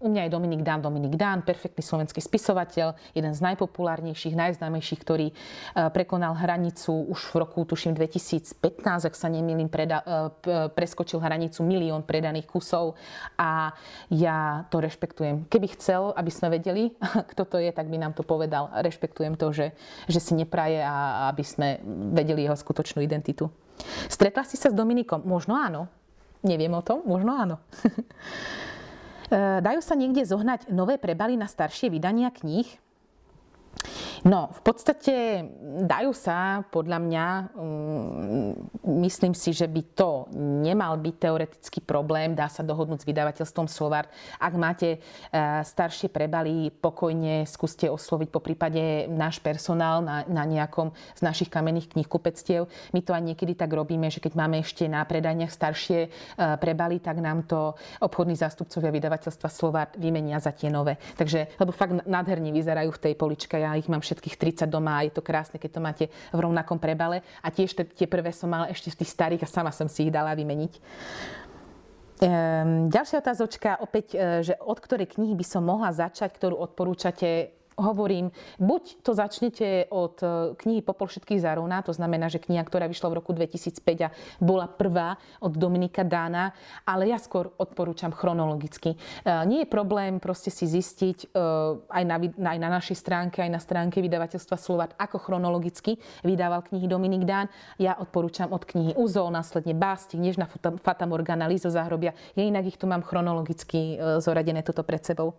u 0.00 0.08
mňa 0.08 0.26
je 0.26 0.30
Dominik 0.32 0.64
Dán 0.64 0.80
Dominik 0.80 1.12
Dán, 1.20 1.44
perfektný 1.44 1.84
slovenský 1.84 2.24
spisovateľ, 2.24 2.96
jeden 3.12 3.32
z 3.36 3.40
najpopulárnejších, 3.44 4.32
najznámejších, 4.32 5.00
ktorý 5.04 5.28
eh, 5.28 5.92
prekonal 5.92 6.32
hranicu 6.40 7.04
už 7.12 7.36
v 7.36 7.44
roku, 7.44 7.68
tuším, 7.68 7.92
2015, 7.92 9.12
ak 9.12 9.12
sa 9.12 9.28
nemýlim, 9.28 9.68
preda, 9.68 10.00
eh, 10.00 10.72
preskočil 10.72 11.20
hranicu 11.20 11.60
milión 11.60 12.00
predaných 12.00 12.48
kusov 12.48 12.96
a 13.36 13.76
ja 14.08 14.64
to 14.72 14.80
rešpektujem. 14.80 15.52
Keby 15.52 15.76
chcel, 15.76 16.16
aby 16.16 16.32
sme 16.32 16.48
vedeli, 16.48 16.96
kto 17.36 17.44
to 17.44 17.60
je, 17.60 17.68
tak 17.76 17.92
by 17.92 18.00
nám 18.00 18.16
to 18.16 18.24
povedal. 18.24 18.72
Rešpektujem 18.72 19.36
to, 19.36 19.52
že, 19.52 19.76
že 20.08 20.16
si 20.16 20.32
nepraje 20.32 20.80
a 20.80 21.28
aby 21.28 21.44
sme 21.44 21.68
vedeli 22.16 22.48
jeho 22.48 22.56
skutočnú 22.56 23.04
identitu. 23.04 23.52
Stretla 24.06 24.42
si 24.44 24.56
sa 24.58 24.72
s 24.72 24.76
Dominikom? 24.76 25.24
Možno 25.24 25.56
áno. 25.56 25.90
Neviem 26.46 26.72
o 26.76 26.82
tom, 26.84 27.02
možno 27.04 27.34
áno. 27.36 27.56
E, 29.26 29.58
dajú 29.58 29.82
sa 29.82 29.98
niekde 29.98 30.22
zohnať 30.22 30.70
nové 30.70 31.02
prebaly 31.02 31.34
na 31.34 31.50
staršie 31.50 31.90
vydania 31.90 32.30
kníh? 32.30 32.78
No, 34.26 34.50
v 34.50 34.60
podstate 34.64 35.44
dajú 35.86 36.10
sa, 36.10 36.66
podľa 36.72 36.98
mňa, 36.98 37.26
um, 37.54 38.56
myslím 39.04 39.36
si, 39.36 39.52
že 39.54 39.68
by 39.68 39.82
to 39.94 40.26
nemal 40.34 40.98
byť 40.98 41.14
teoretický 41.14 41.80
problém. 41.84 42.34
Dá 42.34 42.50
sa 42.50 42.66
dohodnúť 42.66 43.04
s 43.04 43.08
vydavateľstvom 43.08 43.68
Slovart. 43.70 44.10
Ak 44.40 44.56
máte 44.58 44.98
uh, 44.98 45.62
staršie 45.62 46.10
prebaly, 46.10 46.72
pokojne 46.74 47.46
skúste 47.46 47.86
osloviť 47.86 48.28
po 48.32 48.40
prípade 48.42 49.06
náš 49.06 49.38
personál 49.38 50.02
na, 50.02 50.26
na 50.26 50.42
nejakom 50.42 50.90
z 51.14 51.20
našich 51.22 51.52
kamenných 51.52 51.94
knihkupectiev. 51.94 52.66
My 52.96 53.04
to 53.04 53.14
aj 53.14 53.22
niekedy 53.22 53.54
tak 53.54 53.70
robíme, 53.70 54.10
že 54.10 54.18
keď 54.18 54.32
máme 54.34 54.58
ešte 54.58 54.90
na 54.90 55.04
predajniach 55.06 55.52
staršie 55.52 56.08
uh, 56.08 56.58
prebaly, 56.58 56.98
tak 56.98 57.22
nám 57.22 57.46
to 57.46 57.78
obchodní 58.02 58.34
zástupcovia 58.34 58.90
vydavateľstva 58.90 59.48
Slovart 59.52 59.92
vymenia 60.00 60.42
za 60.42 60.50
tie 60.50 60.72
nové. 60.72 60.98
Takže, 61.14 61.60
lebo 61.60 61.70
fakt 61.70 62.02
nádherne 62.08 62.50
vyzerajú 62.50 62.90
v 62.90 63.02
tej 63.06 63.14
poličke. 63.14 63.65
Ja 63.66 63.74
ich 63.74 63.90
mám 63.90 63.98
všetkých 63.98 64.38
30 64.62 64.70
doma 64.70 65.02
a 65.02 65.04
je 65.04 65.10
to 65.10 65.26
krásne, 65.26 65.58
keď 65.58 65.70
to 65.74 65.80
máte 65.82 66.04
v 66.30 66.38
rovnakom 66.38 66.78
prebale. 66.78 67.26
A 67.42 67.50
tiež 67.50 67.74
tie 67.74 68.06
prvé 68.06 68.30
som 68.30 68.46
mala 68.46 68.70
ešte 68.70 68.94
z 68.94 69.02
tých 69.02 69.10
starých 69.10 69.42
a 69.42 69.50
sama 69.50 69.74
som 69.74 69.90
si 69.90 70.06
ich 70.06 70.14
dala 70.14 70.38
vymeniť. 70.38 70.72
Ehm, 72.16 72.88
ďalšia 72.88 73.20
otázočka, 73.20 73.76
opäť, 73.84 74.16
e, 74.16 74.40
že 74.40 74.56
od 74.56 74.80
ktorej 74.80 75.12
knihy 75.12 75.36
by 75.36 75.44
som 75.44 75.68
mohla 75.68 75.92
začať, 75.92 76.32
ktorú 76.32 76.56
odporúčate 76.56 77.52
hovorím, 77.76 78.32
buď 78.56 79.04
to 79.04 79.12
začnete 79.12 79.92
od 79.92 80.16
e, 80.24 80.26
knihy 80.56 80.80
Popol 80.80 81.12
všetkých 81.12 81.44
zarovná, 81.44 81.84
to 81.84 81.92
znamená, 81.92 82.32
že 82.32 82.40
kniha, 82.40 82.64
ktorá 82.64 82.88
vyšla 82.88 83.12
v 83.12 83.18
roku 83.20 83.36
2005 83.36 84.08
a 84.08 84.12
bola 84.40 84.64
prvá 84.64 85.20
od 85.44 85.52
Dominika 85.52 86.00
Dána, 86.00 86.56
ale 86.88 87.12
ja 87.12 87.20
skôr 87.20 87.52
odporúčam 87.60 88.10
chronologicky. 88.16 88.96
E, 88.96 89.28
nie 89.44 89.62
je 89.64 89.68
problém 89.68 90.16
proste 90.16 90.48
si 90.48 90.64
zistiť 90.64 91.18
e, 91.22 91.36
aj 91.92 92.04
na, 92.08 92.16
aj 92.24 92.58
na 92.58 92.68
našej 92.80 92.96
stránke, 92.96 93.44
aj 93.44 93.52
na 93.52 93.60
stránke 93.60 94.00
vydavateľstva 94.00 94.56
Slovat, 94.56 94.96
ako 94.96 95.20
chronologicky 95.20 96.00
vydával 96.24 96.64
knihy 96.64 96.88
Dominik 96.88 97.28
Dán. 97.28 97.52
Ja 97.76 98.00
odporúčam 98.00 98.56
od 98.56 98.64
knihy 98.64 98.96
Uzo, 98.96 99.28
následne 99.28 99.76
Bástik, 99.76 100.16
Nežná 100.16 100.48
Fata 100.80 101.04
Morgana, 101.04 101.44
Lizo 101.44 101.68
Zahrobia. 101.68 102.16
Ja 102.32 102.42
inak 102.42 102.72
ich 102.72 102.80
tu 102.80 102.88
mám 102.88 103.04
chronologicky 103.04 104.00
zoradené 104.24 104.64
toto 104.64 104.80
pred 104.80 105.04
sebou. 105.04 105.36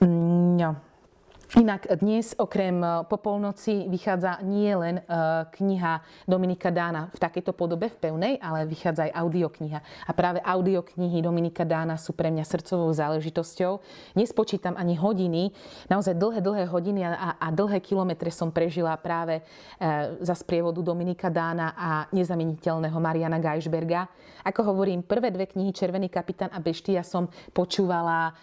No. 0.00 0.76
Inak 1.54 1.86
dnes 2.02 2.34
okrem 2.34 2.82
e, 2.82 3.06
Popolnoci 3.06 3.86
vychádza 3.86 4.42
nie 4.42 4.74
len 4.74 4.98
e, 4.98 5.02
kniha 5.54 6.02
Dominika 6.26 6.74
Dána 6.74 7.14
v 7.14 7.18
takejto 7.22 7.54
podobe, 7.54 7.94
v 7.94 7.94
pevnej, 7.94 8.34
ale 8.42 8.66
vychádza 8.66 9.06
aj 9.06 9.22
audiokniha. 9.22 9.78
A 9.78 10.10
práve 10.18 10.42
audioknihy 10.42 11.22
Dominika 11.22 11.62
Dána 11.62 11.94
sú 11.94 12.10
pre 12.10 12.34
mňa 12.34 12.42
srdcovou 12.42 12.90
záležitosťou. 12.90 13.78
Nespočítam 14.18 14.74
ani 14.74 14.98
hodiny, 14.98 15.54
naozaj 15.86 16.18
dlhé, 16.18 16.42
dlhé 16.42 16.64
hodiny 16.66 17.06
a, 17.06 17.38
a 17.38 17.46
dlhé 17.54 17.78
kilometre 17.78 18.34
som 18.34 18.50
prežila 18.50 18.98
práve 18.98 19.38
e, 19.38 19.42
za 20.26 20.34
sprievodu 20.34 20.82
Dominika 20.82 21.30
Dána 21.30 21.78
a 21.78 22.10
nezameniteľného 22.10 22.98
Mariana 22.98 23.38
Geisberga. 23.38 24.10
Ako 24.42 24.74
hovorím, 24.74 25.06
prvé 25.06 25.30
dve 25.30 25.46
knihy 25.46 25.70
Červený 25.70 26.10
kapitán 26.10 26.50
a 26.50 26.58
Beštia 26.58 27.00
som 27.00 27.30
počúvala 27.54 28.36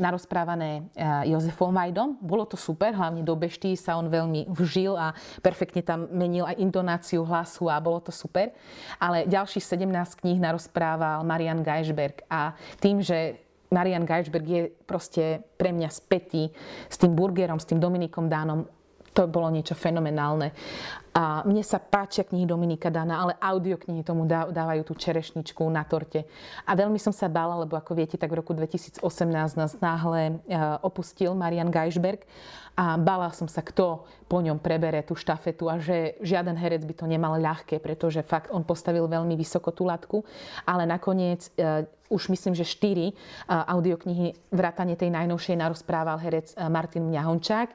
narozprávané 0.00 0.88
Jozefom 1.28 1.68
Majdom 1.76 2.16
bolo 2.36 2.52
to 2.52 2.60
super, 2.60 2.92
hlavne 2.92 3.24
do 3.24 3.32
Bešty 3.32 3.72
sa 3.80 3.96
on 3.96 4.12
veľmi 4.12 4.52
vžil 4.52 4.92
a 4.92 5.16
perfektne 5.40 5.80
tam 5.80 6.04
menil 6.12 6.44
aj 6.44 6.60
intonáciu 6.60 7.24
hlasu 7.24 7.72
a 7.72 7.80
bolo 7.80 8.04
to 8.04 8.12
super. 8.12 8.52
Ale 9.00 9.24
ďalších 9.24 9.64
17 9.64 10.20
kníh 10.20 10.36
narozprával 10.36 11.24
Marian 11.24 11.64
Geisberg 11.64 12.20
a 12.28 12.52
tým, 12.76 13.00
že 13.00 13.40
Marian 13.72 14.04
Geisberg 14.04 14.44
je 14.44 14.62
proste 14.84 15.40
pre 15.56 15.72
mňa 15.72 15.88
spätý 15.88 16.52
s 16.92 17.00
tým 17.00 17.16
burgerom, 17.16 17.56
s 17.56 17.64
tým 17.64 17.80
Dominikom 17.80 18.28
Dánom, 18.28 18.68
to 19.16 19.24
bolo 19.24 19.48
niečo 19.48 19.72
fenomenálne. 19.72 20.52
A 21.16 21.40
mne 21.48 21.64
sa 21.64 21.80
páčia 21.80 22.28
knihy 22.28 22.44
Dominika 22.44 22.92
Dana, 22.92 23.24
ale 23.24 23.32
audioknihy 23.40 24.04
tomu 24.04 24.28
dávajú 24.28 24.84
tú 24.84 24.92
čerešničku 25.00 25.64
na 25.72 25.80
torte. 25.80 26.28
A 26.68 26.76
veľmi 26.76 27.00
som 27.00 27.08
sa 27.08 27.24
bála, 27.24 27.56
lebo 27.64 27.72
ako 27.72 27.96
viete, 27.96 28.20
tak 28.20 28.36
v 28.36 28.44
roku 28.44 28.52
2018 28.52 29.00
nás 29.56 29.72
náhle 29.80 30.36
e, 30.44 30.60
opustil 30.84 31.32
Marian 31.32 31.72
Geisberg 31.72 32.28
a 32.76 33.00
bála 33.00 33.32
som 33.32 33.48
sa, 33.48 33.64
kto 33.64 34.04
po 34.28 34.44
ňom 34.44 34.60
prebere 34.60 35.00
tú 35.00 35.16
štafetu 35.16 35.72
a 35.72 35.80
že 35.80 36.20
žiaden 36.20 36.60
herec 36.60 36.84
by 36.84 36.92
to 36.92 37.08
nemal 37.08 37.32
ľahké, 37.40 37.80
pretože 37.80 38.20
fakt 38.20 38.52
on 38.52 38.60
postavil 38.60 39.08
veľmi 39.08 39.32
vysoko 39.40 39.72
tú 39.72 39.88
latku, 39.88 40.20
ale 40.68 40.84
nakoniec 40.84 41.48
e, 41.56 41.88
už 42.08 42.28
myslím, 42.30 42.54
že 42.54 42.66
štyri 42.66 43.12
audioknihy 43.48 44.34
vrátane 44.54 44.94
tej 44.94 45.10
najnovšej 45.10 45.56
narozprával 45.58 46.18
herec 46.22 46.54
e, 46.54 46.66
Martin 46.68 47.08
Mňahončák 47.10 47.68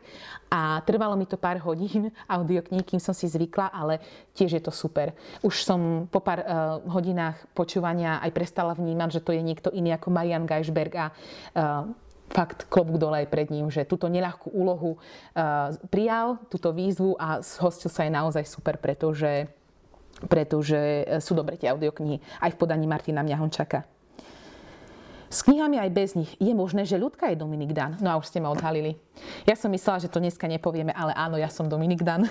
a 0.52 0.84
trvalo 0.84 1.16
mi 1.16 1.24
to 1.24 1.40
pár 1.40 1.64
hodín 1.64 2.12
audiokníh, 2.28 2.84
kým 2.84 3.00
som 3.00 3.16
si 3.16 3.28
zvykla, 3.32 3.72
ale 3.72 4.04
tiež 4.36 4.60
je 4.60 4.64
to 4.64 4.72
super. 4.72 5.16
Už 5.40 5.64
som 5.64 6.12
po 6.12 6.20
pár 6.20 6.44
uh, 6.44 6.48
hodinách 6.92 7.40
počúvania 7.56 8.20
aj 8.20 8.32
prestala 8.36 8.76
vnímať, 8.76 9.10
že 9.16 9.24
to 9.24 9.32
je 9.32 9.40
niekto 9.40 9.72
iný 9.72 9.96
ako 9.96 10.12
Marian 10.12 10.44
Geisberg 10.44 10.94
a 11.00 11.08
uh, 11.08 11.88
fakt 12.32 12.68
klobúk 12.68 13.00
dole 13.00 13.24
aj 13.24 13.32
pred 13.32 13.48
ním, 13.48 13.72
že 13.72 13.88
túto 13.88 14.12
neľahkú 14.12 14.52
úlohu 14.52 15.00
uh, 15.00 15.72
prijal, 15.88 16.36
túto 16.52 16.76
výzvu 16.76 17.16
a 17.16 17.40
zhostil 17.40 17.88
sa 17.88 18.04
aj 18.04 18.12
naozaj 18.12 18.44
super, 18.44 18.76
pretože, 18.76 19.48
pretože 20.28 21.08
sú 21.24 21.32
dobre 21.32 21.56
tie 21.56 21.72
audioknihy 21.72 22.44
aj 22.44 22.52
v 22.56 22.60
podaní 22.60 22.92
Martina 22.92 23.24
Mňahončaka. 23.24 24.01
S 25.32 25.48
knihami 25.48 25.80
aj 25.80 25.90
bez 25.96 26.12
nich. 26.20 26.28
Je 26.44 26.52
možné, 26.52 26.84
že 26.84 27.00
ľudka 27.00 27.32
je 27.32 27.40
Dominik 27.40 27.72
Dan. 27.72 27.96
No 28.04 28.12
a 28.12 28.20
už 28.20 28.28
ste 28.28 28.44
ma 28.44 28.52
odhalili. 28.52 29.00
Ja 29.48 29.56
som 29.56 29.72
myslela, 29.72 30.04
že 30.04 30.12
to 30.12 30.20
dneska 30.20 30.44
nepovieme, 30.44 30.92
ale 30.92 31.16
áno, 31.16 31.40
ja 31.40 31.48
som 31.48 31.72
Dominik 31.72 32.04
Dan. 32.04 32.28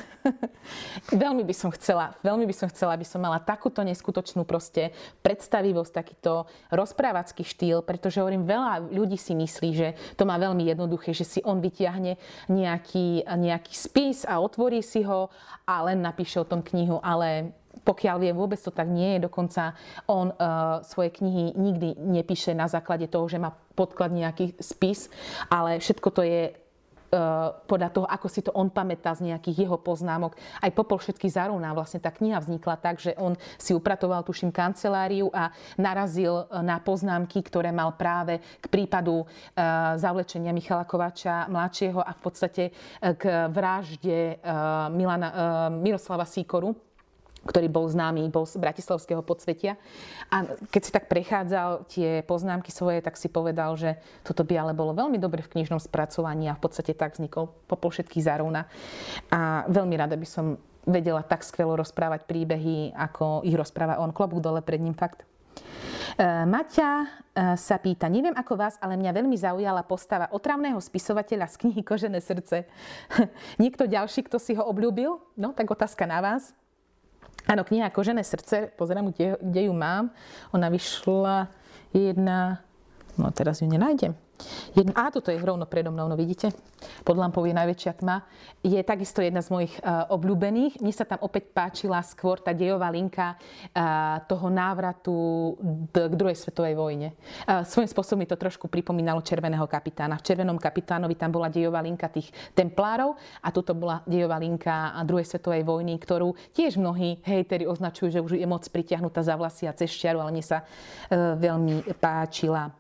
veľmi 1.09 1.41
by 1.41 1.55
som 1.57 1.73
chcela, 1.73 2.13
veľmi 2.21 2.45
by 2.45 2.53
som 2.53 2.69
chcela, 2.69 3.01
aby 3.01 3.09
som 3.09 3.25
mala 3.25 3.41
takúto 3.41 3.81
neskutočnú 3.81 4.45
proste 4.45 4.93
predstavivosť, 5.25 5.93
takýto 5.97 6.45
rozprávacký 6.69 7.41
štýl, 7.41 7.81
pretože 7.81 8.21
hovorím, 8.21 8.45
veľa 8.45 8.93
ľudí 8.93 9.17
si 9.17 9.33
myslí, 9.33 9.71
že 9.73 9.89
to 10.21 10.29
má 10.29 10.37
veľmi 10.37 10.69
jednoduché, 10.69 11.17
že 11.17 11.25
si 11.25 11.41
on 11.41 11.57
vytiahne 11.65 12.21
nejaký, 12.53 13.25
nejaký 13.25 13.73
spis 13.73 14.29
a 14.29 14.45
otvorí 14.45 14.85
si 14.85 15.01
ho 15.09 15.33
a 15.65 15.89
len 15.89 16.05
napíše 16.05 16.37
o 16.37 16.45
tom 16.45 16.61
knihu, 16.61 17.01
ale 17.01 17.57
pokiaľ 17.81 18.17
vie, 18.21 18.33
vôbec 18.35 18.61
to 18.61 18.75
tak 18.75 18.91
nie 18.91 19.17
je. 19.17 19.27
Dokonca 19.27 19.73
on 20.11 20.35
uh, 20.35 20.83
svoje 20.85 21.15
knihy 21.17 21.57
nikdy 21.57 21.97
nepíše 21.97 22.53
na 22.53 22.69
základe 22.69 23.09
toho, 23.09 23.25
že 23.31 23.41
má 23.41 23.55
podklad 23.79 24.13
nejaký 24.13 24.59
spis, 24.61 25.09
ale 25.49 25.81
všetko 25.81 26.09
to 26.13 26.23
je 26.27 26.53
uh, 26.53 27.55
podľa 27.65 27.89
toho, 27.95 28.07
ako 28.11 28.27
si 28.29 28.45
to 28.45 28.53
on 28.53 28.69
pamätá 28.69 29.17
z 29.17 29.33
nejakých 29.33 29.65
jeho 29.65 29.79
poznámok. 29.81 30.37
Aj 30.61 30.69
Popol 30.75 31.01
všetky 31.01 31.31
zarovná. 31.33 31.73
Vlastne 31.73 32.03
tá 32.03 32.13
kniha 32.13 32.43
vznikla 32.43 32.77
tak, 32.77 33.01
že 33.01 33.17
on 33.17 33.39
si 33.57 33.73
upratoval, 33.73 34.27
tuším, 34.27 34.53
kanceláriu 34.53 35.33
a 35.33 35.55
narazil 35.81 36.45
uh, 36.51 36.61
na 36.61 36.83
poznámky, 36.83 37.41
ktoré 37.41 37.73
mal 37.73 37.95
práve 37.97 38.43
k 38.61 38.67
prípadu 38.67 39.25
zavlečenia 39.97 40.53
Michala 40.53 40.85
Kovača 40.85 41.47
mladšieho 41.49 42.03
a 42.03 42.13
v 42.13 42.21
podstate 42.21 42.63
k 42.99 43.23
vražde 43.49 44.41
Milana, 44.91 45.29
Miroslava 45.71 46.27
Síkoru 46.27 46.90
ktorý 47.41 47.73
bol 47.73 47.89
známy, 47.89 48.29
bol 48.29 48.45
z 48.45 48.61
bratislavského 48.61 49.25
podsvetia. 49.25 49.81
A 50.29 50.45
keď 50.69 50.83
si 50.85 50.91
tak 50.93 51.09
prechádzal 51.09 51.89
tie 51.89 52.21
poznámky 52.29 52.69
svoje, 52.69 53.01
tak 53.01 53.17
si 53.17 53.33
povedal, 53.33 53.81
že 53.81 53.97
toto 54.21 54.45
by 54.45 54.55
ale 54.61 54.73
bolo 54.77 54.93
veľmi 54.93 55.17
dobre 55.17 55.41
v 55.41 55.57
knižnom 55.57 55.81
spracovaní 55.81 56.53
a 56.53 56.57
v 56.57 56.63
podstate 56.63 56.93
tak 56.93 57.17
vznikol 57.17 57.49
Popol 57.65 57.95
všetkých 57.95 58.27
zarúna. 58.27 58.69
A 59.33 59.65
veľmi 59.73 59.97
rada 59.97 60.21
by 60.21 60.29
som 60.29 60.61
vedela 60.85 61.25
tak 61.25 61.45
skvelo 61.45 61.77
rozprávať 61.81 62.25
príbehy, 62.29 62.93
ako 62.97 63.45
ich 63.45 63.57
rozpráva 63.57 64.01
on. 64.01 64.13
Klobúk 64.13 64.41
dole 64.41 64.61
pred 64.61 64.81
ním 64.81 64.97
fakt. 64.97 65.25
E, 66.17 66.25
Maťa 66.45 66.91
e, 67.01 67.07
sa 67.57 67.77
pýta, 67.77 68.09
neviem 68.09 68.35
ako 68.35 68.57
vás, 68.57 68.75
ale 68.81 68.97
mňa 68.97 69.13
veľmi 69.13 69.37
zaujala 69.37 69.85
postava 69.85 70.29
otravného 70.33 70.81
spisovateľa 70.81 71.53
z 71.53 71.57
knihy 71.67 71.81
Kožené 71.85 72.21
srdce. 72.21 72.65
Niekto 73.63 73.89
ďalší, 73.89 74.27
kto 74.27 74.41
si 74.41 74.57
ho 74.57 74.65
obľúbil? 74.65 75.21
No, 75.37 75.53
tak 75.53 75.69
otázka 75.69 76.09
na 76.09 76.21
vás. 76.21 76.57
Áno, 77.51 77.67
kniha 77.67 77.91
Kožené 77.91 78.23
srdce, 78.23 78.71
pozerám, 78.79 79.11
kde, 79.11 79.37
kde 79.43 79.61
ju 79.67 79.75
mám. 79.75 80.15
Ona 80.55 80.69
vyšla 80.71 81.49
jedna, 81.91 82.63
no 83.19 83.31
teraz 83.35 83.59
ju 83.59 83.67
nenájdem. 83.67 84.15
Jedna, 84.75 84.93
a 84.95 85.11
toto 85.11 85.35
je 85.35 85.39
rovno 85.39 85.67
predo 85.67 85.91
mnou, 85.91 86.07
no 86.07 86.17
vidíte? 86.17 86.55
Pod 87.05 87.17
lampou 87.17 87.45
je 87.45 87.53
najväčšia 87.53 87.93
tma. 88.01 88.25
Je 88.65 88.81
takisto 88.81 89.21
jedna 89.21 89.45
z 89.45 89.53
mojich 89.53 89.75
uh, 89.81 90.09
obľúbených. 90.09 90.81
Mne 90.81 90.95
sa 90.97 91.05
tam 91.05 91.21
opäť 91.21 91.53
páčila 91.53 92.01
skôr 92.01 92.41
tá 92.41 92.57
dejová 92.57 92.89
linka 92.89 93.37
uh, 93.37 94.21
toho 94.25 94.49
návratu 94.49 95.17
d- 95.93 96.09
k 96.09 96.15
druhej 96.17 96.37
svetovej 96.41 96.77
vojne. 96.77 97.13
Uh, 97.45 97.65
svojím 97.69 97.89
spôsobom 97.89 98.25
mi 98.25 98.29
to 98.29 98.41
trošku 98.41 98.69
pripomínalo 98.73 99.21
Červeného 99.21 99.69
kapitána. 99.69 100.17
V 100.17 100.25
Červenom 100.25 100.57
kapitánovi 100.57 101.21
tam 101.21 101.37
bola 101.37 101.53
dejová 101.53 101.85
linka 101.85 102.09
tých 102.09 102.33
templárov 102.57 103.13
a 103.45 103.49
tuto 103.53 103.77
bola 103.77 104.01
dejová 104.09 104.41
linka 104.41 104.97
druhej 105.05 105.29
svetovej 105.29 105.69
vojny, 105.69 106.01
ktorú 106.01 106.33
tiež 106.57 106.81
mnohí 106.81 107.21
hejteri 107.29 107.69
označujú, 107.69 108.09
že 108.09 108.25
už 108.25 108.33
je 108.41 108.49
moc 108.49 108.65
pritiahnutá 108.65 109.21
za 109.21 109.37
vlasy 109.37 109.69
a 109.69 109.77
cez 109.77 109.93
čiaru, 109.93 110.25
ale 110.25 110.33
mne 110.33 110.45
sa 110.45 110.65
uh, 110.65 111.37
veľmi 111.37 111.93
páčila. 112.01 112.73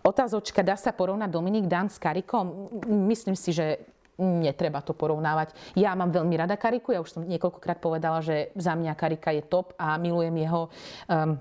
Otázočka, 0.00 0.64
dá 0.64 0.80
sa 0.80 0.96
porovnať 0.96 1.28
Dominik 1.28 1.68
Dan 1.68 1.92
s 1.92 2.00
Karikom? 2.00 2.72
Myslím 2.88 3.36
si, 3.36 3.52
že 3.52 3.84
netreba 4.20 4.84
to 4.84 4.92
porovnávať. 4.92 5.56
Ja 5.76 5.96
mám 5.96 6.12
veľmi 6.12 6.36
rada 6.36 6.56
Kariku, 6.56 6.92
ja 6.92 7.00
už 7.00 7.20
som 7.20 7.22
niekoľkokrát 7.24 7.80
povedala, 7.80 8.20
že 8.20 8.52
za 8.52 8.76
mňa 8.76 8.92
Karika 8.96 9.32
je 9.32 9.44
top 9.44 9.72
a 9.80 9.96
milujem 9.96 10.36
jeho 10.36 10.68
um, 11.08 11.40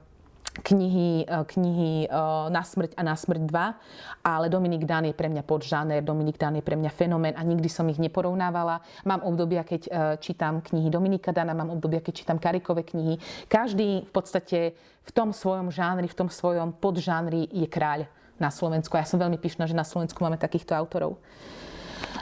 knihy, 0.63 1.23
e, 1.23 1.43
knihy 1.45 1.91
uh, 2.09 2.51
Na 2.51 2.63
smrť 2.65 2.97
a 2.99 3.01
Na 3.05 3.15
smrť 3.15 3.47
2, 3.47 4.27
ale 4.27 4.51
Dominik 4.51 4.83
Dan 4.83 5.07
je 5.07 5.15
pre 5.15 5.31
mňa 5.31 5.43
podžáner, 5.45 6.03
Dominik 6.03 6.35
Dan 6.35 6.59
je 6.59 6.63
pre 6.65 6.75
mňa 6.75 6.91
fenomén 6.91 7.35
a 7.37 7.43
nikdy 7.45 7.69
som 7.71 7.87
ich 7.87 8.01
neporovnávala. 8.01 8.83
Mám 9.07 9.23
obdobia, 9.23 9.63
keď 9.63 9.81
uh, 9.87 9.91
čítam 10.19 10.59
knihy 10.59 10.91
Dominika 10.91 11.31
Dana, 11.31 11.55
mám 11.55 11.71
obdobia, 11.71 12.03
keď 12.03 12.13
čítam 12.15 12.39
Karikové 12.41 12.83
knihy. 12.83 13.19
Každý 13.47 14.07
v 14.07 14.11
podstate 14.11 14.59
v 15.03 15.11
tom 15.15 15.31
svojom 15.31 15.71
žánri, 15.71 16.11
v 16.11 16.17
tom 16.17 16.27
svojom 16.27 16.75
podžánri 16.75 17.47
je 17.47 17.67
kráľ 17.69 18.09
na 18.39 18.49
Slovensku. 18.49 18.95
Ja 18.95 19.05
som 19.05 19.19
veľmi 19.19 19.37
pyšná, 19.37 19.67
že 19.67 19.77
na 19.77 19.85
Slovensku 19.85 20.19
máme 20.23 20.39
takýchto 20.39 20.73
autorov. 20.73 21.19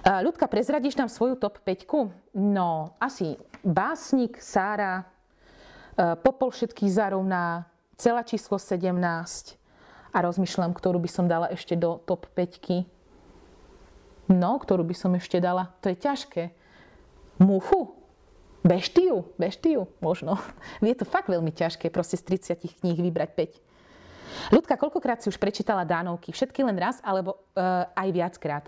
Ľudka, 0.03 0.49
prezradíš 0.49 0.97
nám 0.97 1.09
svoju 1.09 1.37
top 1.37 1.61
5? 1.61 2.33
No, 2.33 2.97
asi 2.97 3.37
Básnik, 3.61 4.41
Sára, 4.41 5.05
Popol 5.97 6.53
všetkých 6.53 6.93
zarovná, 6.93 7.65
celá 7.97 8.21
číslo 8.21 8.61
17 8.61 8.93
a 10.13 10.17
rozmýšľam, 10.21 10.73
ktorú 10.77 11.01
by 11.01 11.09
som 11.09 11.25
dala 11.25 11.49
ešte 11.49 11.73
do 11.73 11.97
top 12.05 12.29
5. 12.37 12.85
No, 14.29 14.61
ktorú 14.61 14.85
by 14.85 14.93
som 14.93 15.17
ešte 15.17 15.41
dala, 15.41 15.73
to 15.81 15.89
je 15.89 15.97
ťažké. 15.97 16.43
Muchu? 17.41 17.97
Beštiu? 18.61 19.25
Beštiu? 19.41 19.89
Možno. 19.97 20.37
Je 20.85 20.93
to 20.93 21.05
fakt 21.07 21.33
veľmi 21.33 21.49
ťažké, 21.49 21.89
proste 21.89 22.21
z 22.21 22.45
30 22.53 22.77
kníh 22.81 22.99
vybrať 23.01 23.57
5. 23.57 23.76
Ľudka, 24.47 24.79
koľkokrát 24.79 25.19
si 25.19 25.27
už 25.27 25.39
prečítala 25.39 25.83
Dánovky? 25.83 26.31
Všetky 26.31 26.63
len 26.63 26.79
raz, 26.79 27.03
alebo 27.03 27.35
uh, 27.55 27.87
aj 27.91 28.09
viackrát? 28.15 28.65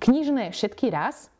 Knižné 0.00 0.52
všetky 0.52 0.92
raz 0.92 1.32